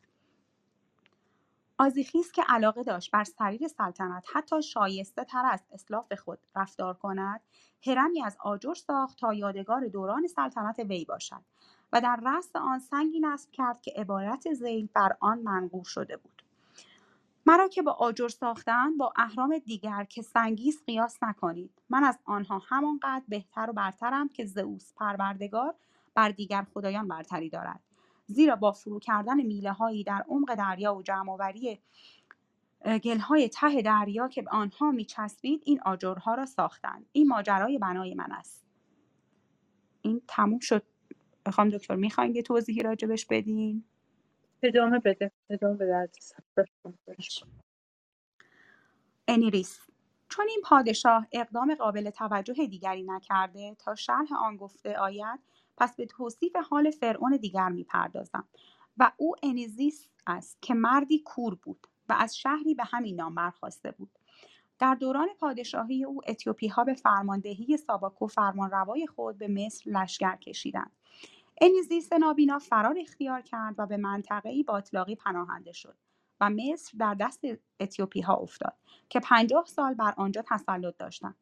[1.81, 7.41] آزیخیس که علاقه داشت بر سریر سلطنت حتی شایسته تر از اسلاف خود رفتار کند
[7.85, 11.41] هرمی از آجر ساخت تا یادگار دوران سلطنت وی باشد
[11.93, 16.43] و در رأس آن سنگی نصب کرد که عبارت زیل بر آن منقور شده بود.
[17.45, 21.71] مرا که با آجر ساختن با اهرام دیگر که سنگیست قیاس نکنید.
[21.89, 25.75] من از آنها همانقدر بهتر و برترم که زئوس پروردگار
[26.15, 27.88] بر دیگر خدایان برتری دارد.
[28.29, 31.79] زیرا با فرو کردن میله هایی در عمق دریا و جمعآوری
[33.03, 37.05] گلهای ته دریا که به آنها میچسبید این آجرها را ساختند.
[37.11, 38.65] این ماجرای بنای من است.
[40.01, 40.83] این تموم شد.
[41.45, 43.83] بخوام دکتر می‌خواین یه توضیحی راجبش بدین؟
[44.63, 45.31] ادامه بده.
[45.49, 46.09] ادامه بده
[49.27, 49.79] انیریس
[50.29, 55.39] چون این پادشاه اقدام قابل توجه دیگری نکرده تا شرح آن گفته آید
[55.79, 58.47] پس به توصیف حال فرعون دیگر می‌پردازم.
[58.97, 63.91] و او انیزیس است که مردی کور بود و از شهری به همین نام برخاسته
[63.91, 64.09] بود.
[64.79, 70.91] در دوران پادشاهی او اتیوپی ها به فرماندهی ساباکو فرمانروای خود به مصر لشکر کشیدند.
[71.61, 75.95] انیزیس نابینا فرار اختیار کرد و به منطقه باطلاقی پناهنده شد
[76.41, 77.41] و مصر در دست
[77.79, 78.73] اتیوپی ها افتاد
[79.09, 81.35] که پنجاه سال بر آنجا تسلط داشتند.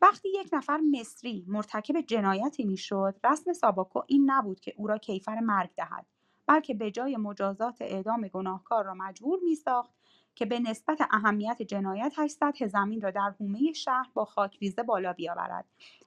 [0.00, 5.40] وقتی یک نفر مصری مرتکب جنایتی می‌شد رسم ساباکو این نبود که او را کیفر
[5.40, 6.06] مرگ دهد
[6.46, 9.94] بلکه به جای مجازات اعدام گناهکار را مجبور میساخت
[10.34, 15.64] که به نسبت اهمیت جنایتش سطح زمین را در حومه شهر با خاکریزه بالا بیاورد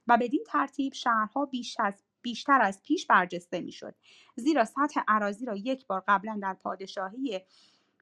[0.07, 3.95] و بدین ترتیب شهرها بیش از بیشتر از پیش برجسته می‌شد.
[4.35, 7.41] زیرا سطح عراضی را یک بار قبلا در پادشاهی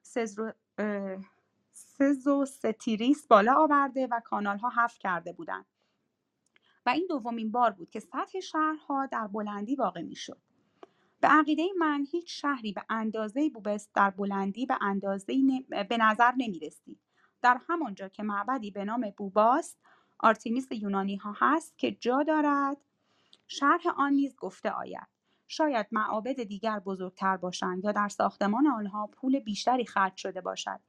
[0.02, 0.52] سزرو
[1.72, 5.66] سزوستریس بالا آورده و کانالها حفر کرده بودند.
[6.88, 10.38] و این دومین بار بود که سطح شهرها در بلندی واقع می‌شد.
[11.20, 15.34] به عقیده من هیچ شهری به اندازه بوبست در بلندی به اندازه
[15.88, 17.00] به نظر نمی رسید.
[17.42, 19.78] در همانجا که معبدی به نام بوباست
[20.18, 22.76] آرتیمیس یونانی ها هست که جا دارد.
[23.46, 25.08] شرح آن نیز گفته آید.
[25.48, 30.80] شاید معابد دیگر بزرگتر باشند یا در ساختمان آنها پول بیشتری خرج شده باشد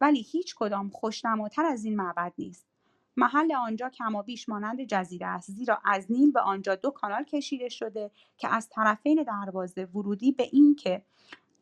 [0.00, 2.71] ولی هیچ کدام خوشنماتر از این معبد نیست.
[3.16, 8.10] محل آنجا کمابیش مانند جزیره است زیرا از نیل به آنجا دو کانال کشیده شده
[8.36, 11.02] که از طرفین دروازه ورودی به این که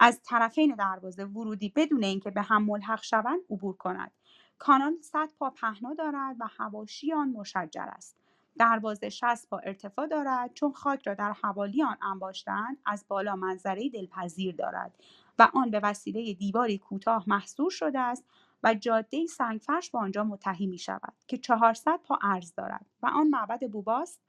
[0.00, 4.10] از طرفین دروازه ورودی بدون اینکه به هم ملحق شوند عبور کند.
[4.58, 8.16] کانال صد پا پهنا دارد و حواشی آن مشجر است.
[8.58, 13.88] دروازه 60 پا ارتفاع دارد چون خاک را در حوالی آن انباشتهاند از بالا منظره
[13.88, 14.94] دلپذیر دارد
[15.38, 18.24] و آن به وسیله دیواری کوتاه محصور شده است.
[18.62, 23.28] و جاده سنگفرش با آنجا متحی می شود که 400 پا عرض دارد و آن
[23.28, 24.20] معبد بوباست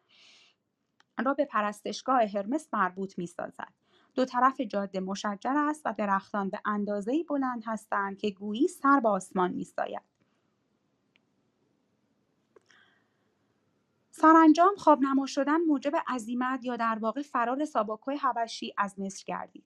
[1.25, 3.73] را به پرستشگاه هرمس مربوط می سازد.
[4.15, 9.09] دو طرف جاده مشجر است و درختان به اندازه بلند هستند که گویی سر به
[9.09, 10.01] آسمان می ساید.
[14.11, 19.65] سرانجام خواب نما شدن موجب عزیمت یا در واقع فرار ساباکوی حبشی از مصر گردید.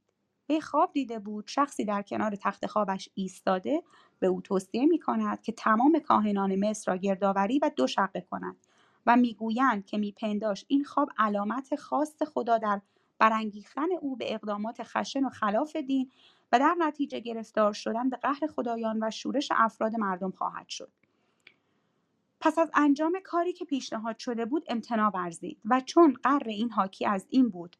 [0.49, 3.83] وی خواب دیده بود شخصی در کنار تخت خوابش ایستاده
[4.19, 8.55] به او توصیه می کند که تمام کاهنان مصر را گردآوری و دو شقه کند
[9.05, 12.81] و می‌گویند که میپنداش این خواب علامت خاص خدا در
[13.19, 16.11] برانگیختن او به اقدامات خشن و خلاف دین
[16.51, 20.91] و در نتیجه گرفتار شدن به قهر خدایان و شورش افراد مردم خواهد شد.
[22.39, 27.05] پس از انجام کاری که پیشنهاد شده بود امتناع ورزید و چون قر این حاکی
[27.05, 27.75] از این بود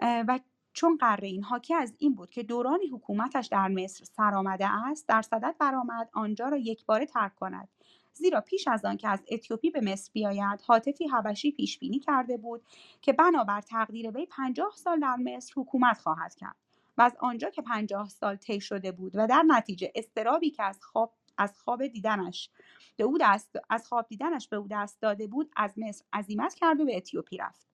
[0.00, 0.40] و
[0.78, 5.22] چون قره این حاکی از این بود که دورانی حکومتش در مصر سرآمده است در
[5.22, 7.68] صدد برآمد آنجا را یکباره ترک کند.
[8.12, 12.36] زیرا پیش از آن که از اتیوپی به مصر بیاید حاطفی حبشی پیش بینی کرده
[12.36, 12.62] بود
[13.00, 16.56] که بنابر تقدیر وی پنجاه سال در مصر حکومت خواهد کرد.
[16.98, 20.78] و از آنجا که پنجاه سال طی شده بود و در نتیجه استرابی که از
[20.82, 22.50] خواب از خواب دیدنش
[22.96, 26.80] به او دست از خواب دیدنش به او دست داده بود از مصر عزیمت کرد
[26.80, 27.67] و به اتیوپی رفت.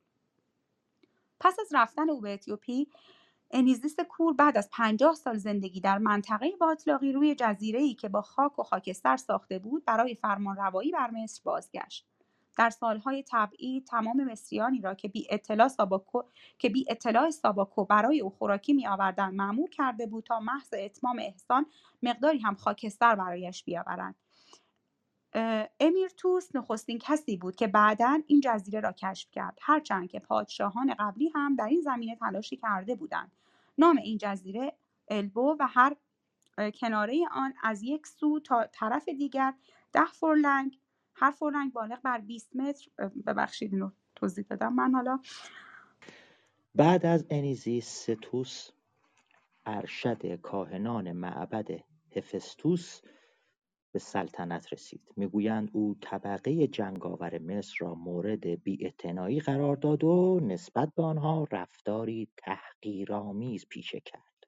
[1.40, 2.88] پس از رفتن او به اتیوپی
[3.50, 8.58] انیزیس کور بعد از پنجاه سال زندگی در منطقه باطلاقی روی جزیره‌ای که با خاک
[8.58, 12.06] و خاکستر ساخته بود برای فرمانروایی بر مصر بازگشت.
[12.58, 16.22] در سالهای تبعید تمام مصریانی را که بی اطلاع ساباکو
[16.58, 21.18] که بی اطلاع ساباکو برای او خوراکی می آوردند مأمور کرده بود تا محض اتمام
[21.18, 21.66] احسان
[22.02, 24.14] مقداری هم خاکستر برایش بیاورند.
[25.86, 31.30] امیرتوس نخستین کسی بود که بعدا این جزیره را کشف کرد هرچند که پادشاهان قبلی
[31.34, 33.32] هم در این زمینه تلاشی کرده بودند.
[33.78, 34.72] نام این جزیره
[35.08, 35.96] البو و هر
[36.80, 39.54] کناره آن از یک سو تا طرف دیگر
[39.92, 40.78] ده furlong
[41.14, 42.90] هر furlong بالغ بر 20 متر
[43.26, 45.20] ببخشید اینو توضیح بدم من حالا.
[46.74, 48.70] بعد از انیزیس ستوس
[49.66, 51.68] ارشد کاهنان معبد
[52.16, 53.00] هفستوس
[53.94, 55.02] به سلطنت رسید.
[55.16, 62.28] می‌گویند او طبقه جنگاور مصر را مورد بیاعتنایی قرار داد و نسبت به آنها رفتاری
[62.36, 64.46] تحقیرآمیز پیشه کرد.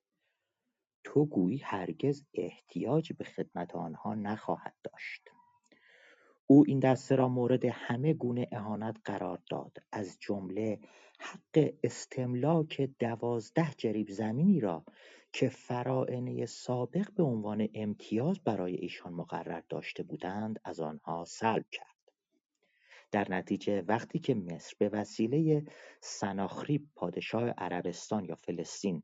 [1.05, 5.31] تو گویی هرگز احتیاج به خدمت آنها نخواهد داشت.
[6.47, 9.77] او این دسته را مورد همه گونه اهانت قرار داد.
[9.93, 10.81] از جمله
[11.21, 14.85] حق استملاک دوازده جریب زمینی را
[15.33, 21.97] که فرائنه سابق به عنوان امتیاز برای ایشان مقرر داشته بودند از آنها سلب کرد.
[23.11, 25.65] در نتیجه وقتی که مصر به وسیله
[26.01, 29.03] سناخریب پادشاه عربستان یا فلسطین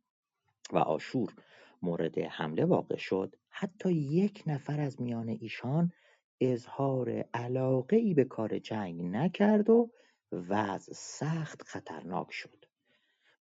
[0.72, 1.34] و آشور
[1.82, 5.92] مورد حمله واقع شد حتی یک نفر از میان ایشان
[6.40, 9.90] اظهار علاقه ای به کار جنگ نکرد و
[10.32, 12.66] وضع سخت خطرناک شد.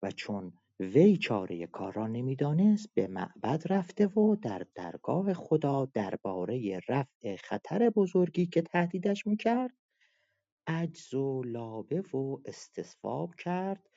[0.03, 6.79] و چون وی چاره کار را نمی‌دانست به معبد رفته و در درگاه خدا درباره
[6.87, 9.71] رفع خطر بزرگی که تهدیدش می‌کرد
[10.67, 13.89] عجز و لابه و استصواب کرد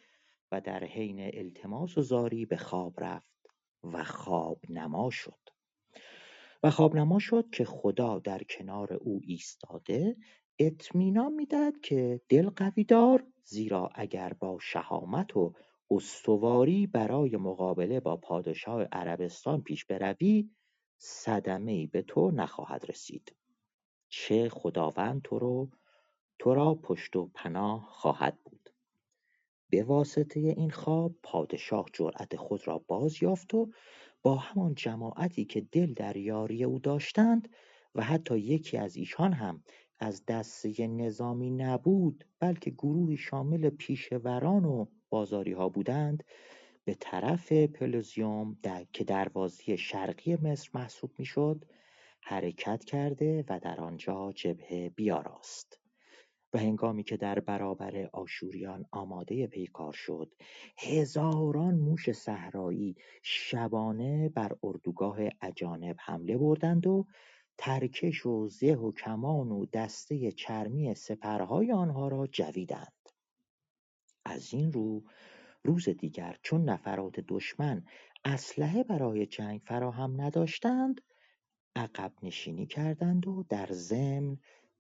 [0.52, 3.47] و در حین التماس و زاری به خواب رفت
[3.85, 5.40] و خواب نما شد.
[6.62, 10.16] و خواب نما شد که خدا در کنار او ایستاده
[10.59, 15.55] اطمینان می‌دهد که دل قوی دار زیرا اگر با شهامت و
[15.90, 20.51] استواری برای مقابله با پادشاه عربستان پیش بروی
[20.97, 23.36] صدمه به تو نخواهد رسید.
[24.09, 25.23] چه خداوند
[26.39, 28.70] تو را پشت و پناه خواهد بود.
[29.70, 33.70] به واسطه این خواب پادشاه جرأت خود را باز یافت و
[34.23, 37.48] با همان جماعتی که دل در یاری او داشتند
[37.94, 39.62] و حتی یکی از ایشان هم
[39.98, 46.24] از دسته نظامی نبود بلکه گروهی شامل پیشوران و ها بودند
[46.84, 51.64] به طرف پلوزیوم در که دروازه شرقی مصر محسوب می‌شد
[52.20, 55.80] حرکت کرده و در آنجا جبهه بیاراست.
[56.54, 60.34] و هنگامی که در برابر آشوریان آماده پیکار شد
[60.78, 67.06] هزاران موش صحرایی شبانه بر اردوگاه اجانب حمله بردند و
[67.58, 73.03] ترکش و زه و کمان و دسته چرمی سپرهای آنها را جویدند.
[74.24, 75.02] از این رو
[75.64, 77.84] روز دیگر چون نفرات دشمن
[78.24, 81.01] اسلحه برای جنگ فراهم نداشتند
[81.76, 84.38] عقب نشینی کردند و در ضمن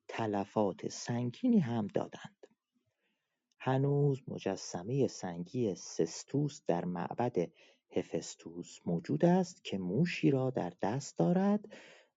[0.08, 2.46] تلفات سنگینی هم دادند.
[3.58, 7.36] هنوز مجسمه سنگی سستوس در معبد
[7.90, 11.64] هفستوس موجود است که موشی را در دست دارد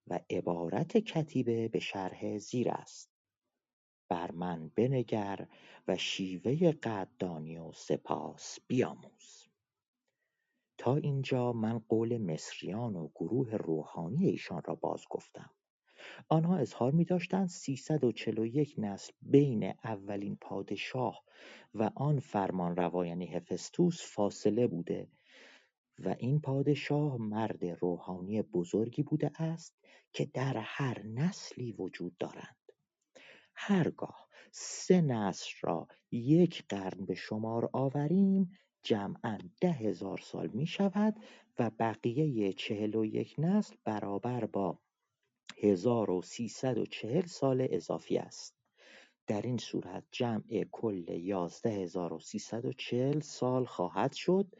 [0.07, 3.16] و عبارت کتیبه به شرح زیر است.
[4.09, 5.47] بر من بنگر
[5.87, 9.47] و شیوه قدردانی و سپاس بیاموز.
[10.77, 15.49] تا اینجا من قول مصریان و گروه روحانی ایشان را باز گفتم.
[16.29, 21.23] آنها اظهار می داشتند 341 نسل بین اولین پادشاه
[21.73, 25.07] و آن فرمانروا یعنی هفستوس فاصله بوده
[25.99, 29.77] و این پادشاه مرد روحانی بزرگی بوده است
[30.13, 32.56] که در هر نسلی وجود دارند.
[33.59, 38.51] هرگاه سه نسل را یک قرن به شمار آوریم
[38.83, 41.15] جمعا ده هزار سال می شود
[41.59, 44.79] و بقیه چهل و یک نسل برابر با
[45.63, 48.55] هزار و سیصد و چهل سال اضافی است.
[49.27, 54.55] در این صورت جمع کل یازده هزار و سیصد و چهل سال خواهد شد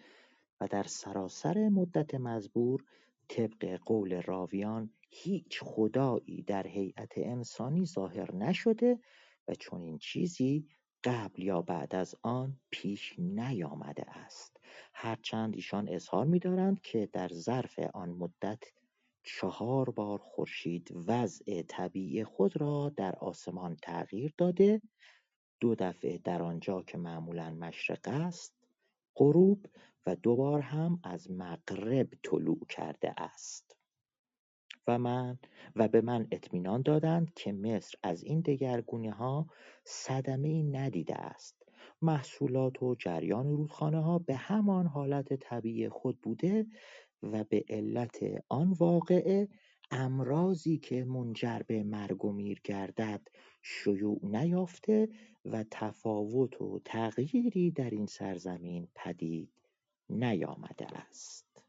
[0.61, 2.83] و در سراسر مدت مزبور
[3.27, 8.99] طبق قول راویان هیچ خدایی در هیئت انسانی ظاهر نشده
[9.47, 10.67] و چنین چیزی
[11.03, 14.57] قبل یا بعد از آن پیش نیامده است.
[14.93, 18.63] هرچند ایشان اظهار می‌دارند که در ظرف آن مدت
[19.23, 24.81] چهار بار خورشید وضع طبیعی خود را در آسمان تغییر داده
[25.59, 28.55] دو دفعه در آنجا که معمولا مشرق است
[29.15, 29.65] غروب
[30.05, 33.66] و دوبار هم از مغرب طلوع کرده است.
[34.87, 35.39] و من
[35.75, 38.43] و به من اطمینان دادند که مصر از این
[39.11, 39.47] ها
[39.83, 41.63] صدمه ای ندیده است.
[42.01, 46.65] محصولات و جریان رودخانه ها به همان حالت طبیعی خود بوده
[47.23, 48.19] و به علت
[48.49, 49.47] آن واقعه
[49.91, 53.27] امراضی که منجر به مرگ و میر گردد
[53.61, 55.09] شیوع نیافته
[55.45, 59.51] و تفاوت و تغییری در این سرزمین پدید
[60.09, 61.63] نیامده است.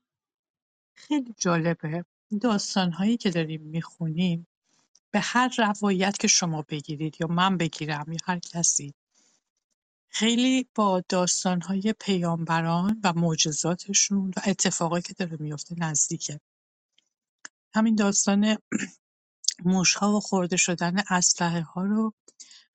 [0.94, 2.04] خیلی جالبه.
[2.42, 4.46] داستانهایی که داریم می‌خونیم
[5.10, 8.94] به هر روایت که شما بگیرید یا من بگیرم یا هر کسی
[10.08, 16.40] خیلی با داستانهای پیامبران و معجزاتشون و اتفاقایی که داره میفته نزدیکه.
[17.74, 18.56] همین داستان
[19.64, 22.14] موشها و خورده شدن اسلحه ها رو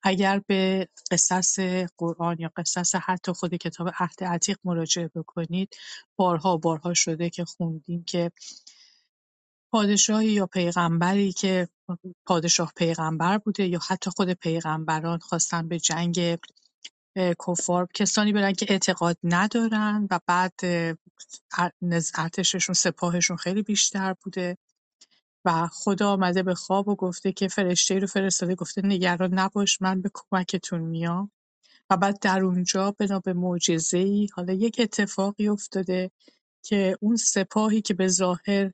[0.02, 1.58] اگر به قصص
[1.98, 5.76] قرآن یا قصص حتی خود کتاب عهد عتیق مراجعه بکنید
[6.16, 8.32] بارها بارها شده که خوندیم که
[9.74, 11.68] پادشاهی یا پیغمبری که
[12.26, 16.38] پادشاه پیغمبر بوده یا حتی خود پیغمبران خواستن به جنگ
[17.46, 20.52] کفار کسانی برن که اعتقاد ندارن و بعد
[22.14, 24.58] ارتششون سپاهشون خیلی بیشتر بوده
[25.44, 30.00] و خدا آمده به خواب و گفته که فرشته رو فرستاده گفته نگران نباش من
[30.00, 31.30] به کمکتون میام.
[31.90, 33.34] و بعد در اونجا بنا به
[33.92, 36.10] ای حالا یک اتفاقی افتاده
[36.62, 38.70] که اون سپاهی که به ظاهر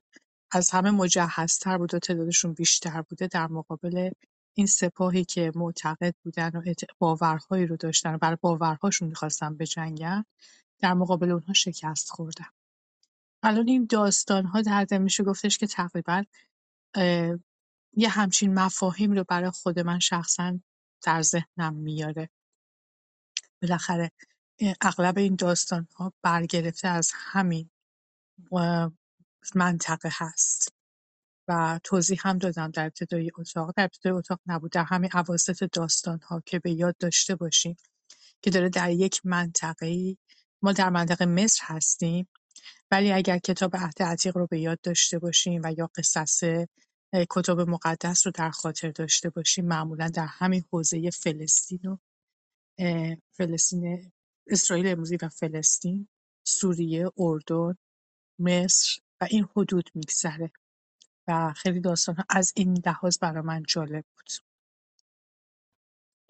[0.51, 4.11] از همه مجهزتر بود و تعدادشون بیشتر بوده در مقابل
[4.53, 10.25] این سپاهی که معتقد بودن و باورهایی رو داشتن و برای باورهاشون می‌خواستن بجنگن
[10.79, 12.45] در مقابل اونها شکست خوردن.
[13.43, 16.23] الان این داستان ها در میشه گفتش که تقریبا
[17.93, 20.59] یه همچین مفاهیم رو برای خود من شخصا
[21.03, 22.29] در ذهنم میاره.
[23.61, 24.11] بالاخره
[24.81, 27.69] اغلب این داستان ها برگرفته از همین
[29.55, 30.73] منطقه هست
[31.47, 33.73] و توضیح هم دادم در ابتدای اتاق.
[33.77, 37.77] در ابتدای اتاق نبود در همین عواسط داستان ها که به یاد داشته باشیم
[38.41, 40.17] که داره در یک منطقه
[40.61, 42.27] ما در منطقه مصر هستیم
[42.91, 46.43] ولی اگر کتاب عهد عتیق رو به یاد داشته باشیم و یا قصص
[47.29, 51.97] کتاب مقدس رو در خاطر داشته باشیم معمولا در همین حوزه فلسطین و
[53.31, 54.11] فلسطین
[54.47, 56.07] اسرائیل امروزی و فلسطین
[56.43, 57.77] سوریه اردن
[58.39, 60.51] مصر و این حدود میگذره.
[61.27, 64.31] و خیلی داستان ها از این لحاظ برای من جالب بود.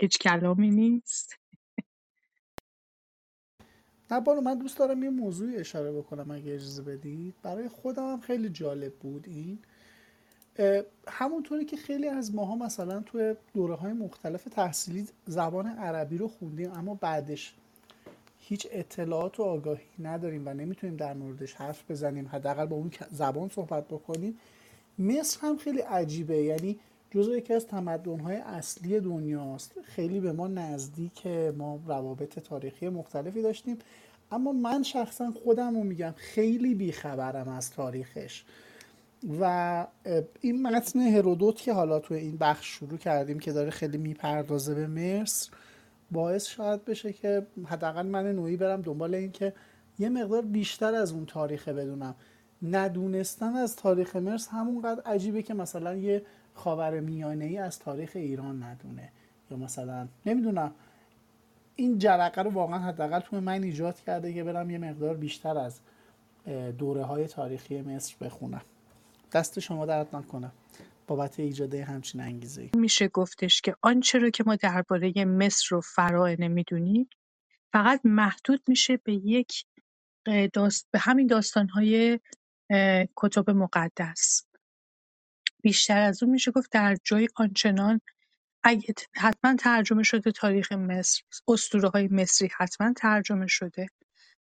[0.01, 1.35] هیچ کلامی نیست.
[4.11, 7.35] نه بانو من دوست دارم یه موضوعی اشاره بکنم اگه اجازه بدید.
[7.43, 9.59] برای خودم هم خیلی جالب بود این.
[11.07, 16.71] همونطوری که خیلی از ماها مثلا توی دوره های مختلف تحصیلی زبان عربی رو خوندیم
[16.71, 17.53] اما بعدش
[18.51, 22.27] هیچ اطلاعات و آگاهی نداریم و نمی‌تونیم در موردش حرف بزنیم.
[22.27, 24.37] حداقل با اون زبان صحبت بکنیم.
[24.99, 26.37] مصر هم خیلی عجیبه.
[26.37, 26.79] یعنی
[27.11, 29.71] جزو یکی از تمدن‌های اصلی دنیاست.
[29.83, 33.77] خیلی به ما نزدیک ما روابط تاریخی مختلفی داشتیم.
[34.31, 38.43] اما من شخصا خودم رو میگم خیلی بیخبرم از تاریخش.
[39.39, 39.87] و
[40.41, 44.87] این متن هرودوت که حالا تو این بخش شروع کردیم که داره خیلی می‌پردازه به
[44.87, 45.49] مصر
[46.11, 49.53] باعث شاید بشه که حداقل من نوعی برم دنبال این که
[49.99, 52.15] یه مقدار بیشتر از اون تاریخه بدونم.
[52.63, 56.21] ندونستن از تاریخ مرس همونقدر عجیبه که مثلا یه
[56.53, 59.09] خاور میانه ای از تاریخ ایران ندونه.
[59.51, 60.71] یا مثلا نمی‌دونم
[61.75, 65.79] این جرقه رو واقعا حداقل تو من ایجاد کرده که برم یه مقدار بیشتر از
[66.77, 68.61] دوره های تاریخی مصر بخونم.
[69.33, 70.51] دست شما درد نکنم
[71.15, 76.47] بابت ایجاد همچین انگیزه میشه گفتش که آنچه رو که ما درباره مصر و فراعنه
[76.47, 77.09] می‌دونیم
[77.73, 79.65] فقط محدود میشه به یک
[80.53, 80.87] داست...
[80.91, 82.19] به همین داستانهای
[83.15, 84.45] کتب مقدس.
[85.63, 88.01] بیشتر از اون میشه گفت در جای آنچنان
[88.63, 93.87] اگه حتما ترجمه شده تاریخ مصر اسطوره های مصری حتما ترجمه شده.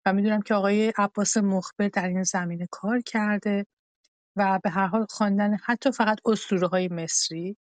[0.07, 3.67] و می‌دونم که آقای عباس مخبر در این زمینه کار کرده.
[4.39, 7.57] و به هر حال خواندن حتی فقط اسطوره های مصری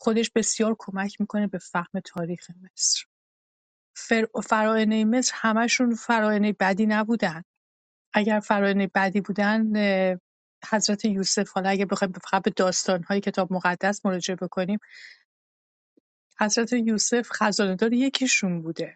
[0.00, 3.04] خودش بسیار کمک می‌کنه به فهم تاریخ مصر.
[3.96, 4.26] فر...
[4.44, 7.42] فراعنه مصر همشون فراعنه بدی نبودن.
[8.12, 9.72] اگر فراعنه بدی بودن
[10.70, 14.78] حضرت یوسف حالا اگه بخوایم فقط به داستانهای کتاب مقدس مراجعه بکنیم
[16.40, 18.94] حضرت یوسف خزانهدار یکیشون بوده.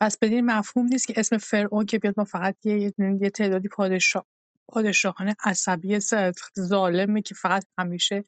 [0.00, 4.26] پس بدین مفهوم نیست که اسم فرعون که بیاد ما فقط یه, یه تعدادی پادشاه
[4.70, 5.98] پادشاهان عصبی
[6.60, 8.24] ظالمی که فقط همیشه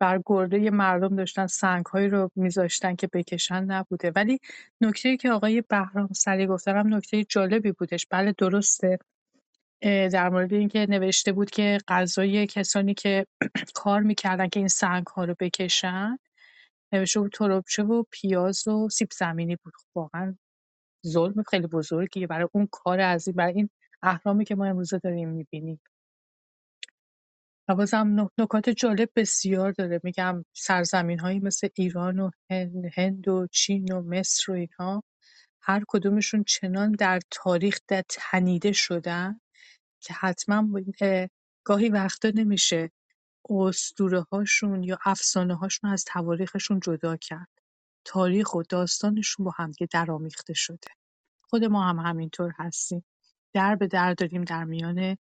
[0.00, 4.12] بر گرده مردم داشتن سنگهایی رو میذاشتن که بکشن نبوده.
[4.16, 4.38] ولی
[4.80, 8.06] نکته که آقای بهرام سری گفتن هم نکته جالبی بودش.
[8.10, 8.98] بله درسته.
[9.82, 13.26] در مورد اینکه نوشته بود که غذای کسانی که
[13.74, 16.18] کار می‌کردن که این سنگ ها رو بکشن
[16.92, 19.72] نوشته بود تربچه و پیاز و سیب زمینی بود.
[19.76, 20.36] خب واقعا
[21.06, 23.34] ظلم خیلی بزرگیه برای اون کار عظیم.
[23.34, 23.70] برای این
[24.02, 25.80] اهرامی که ما امروزه داریم می‌بینیم.
[27.68, 30.00] و بازم نکات جالب بسیار داره.
[30.04, 32.30] میگم سرزمین هایی مثل ایران و
[32.96, 35.02] هند و چین و مصر و اینها
[35.62, 39.40] هر کدومشون چنان در تاریخ در تنیده شدن
[40.00, 40.68] که حتما
[41.64, 42.90] گاهی وقتا نمیشه
[43.50, 47.48] اسطوره هاشون یا افسانه هاشون از تواریخشون جدا کرد.
[48.04, 50.88] تاریخ و داستانشون با همدیگه درآمیخته شده.
[51.42, 53.04] خود ما هم همینطور هستیم.
[53.58, 55.16] در به در داریم در میان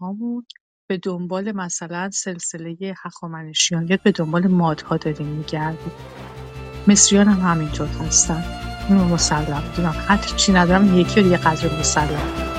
[0.00, 0.46] هامون
[0.86, 5.92] به دنبال مثلا سلسله هخامنشیان یا به دنبال مادها داریم میگردیم.
[6.88, 8.44] مصریان هم همینطور هستن.
[8.88, 12.49] اینو مسلم دونم حتی چی ندارم یکی رو یه قدر مسلم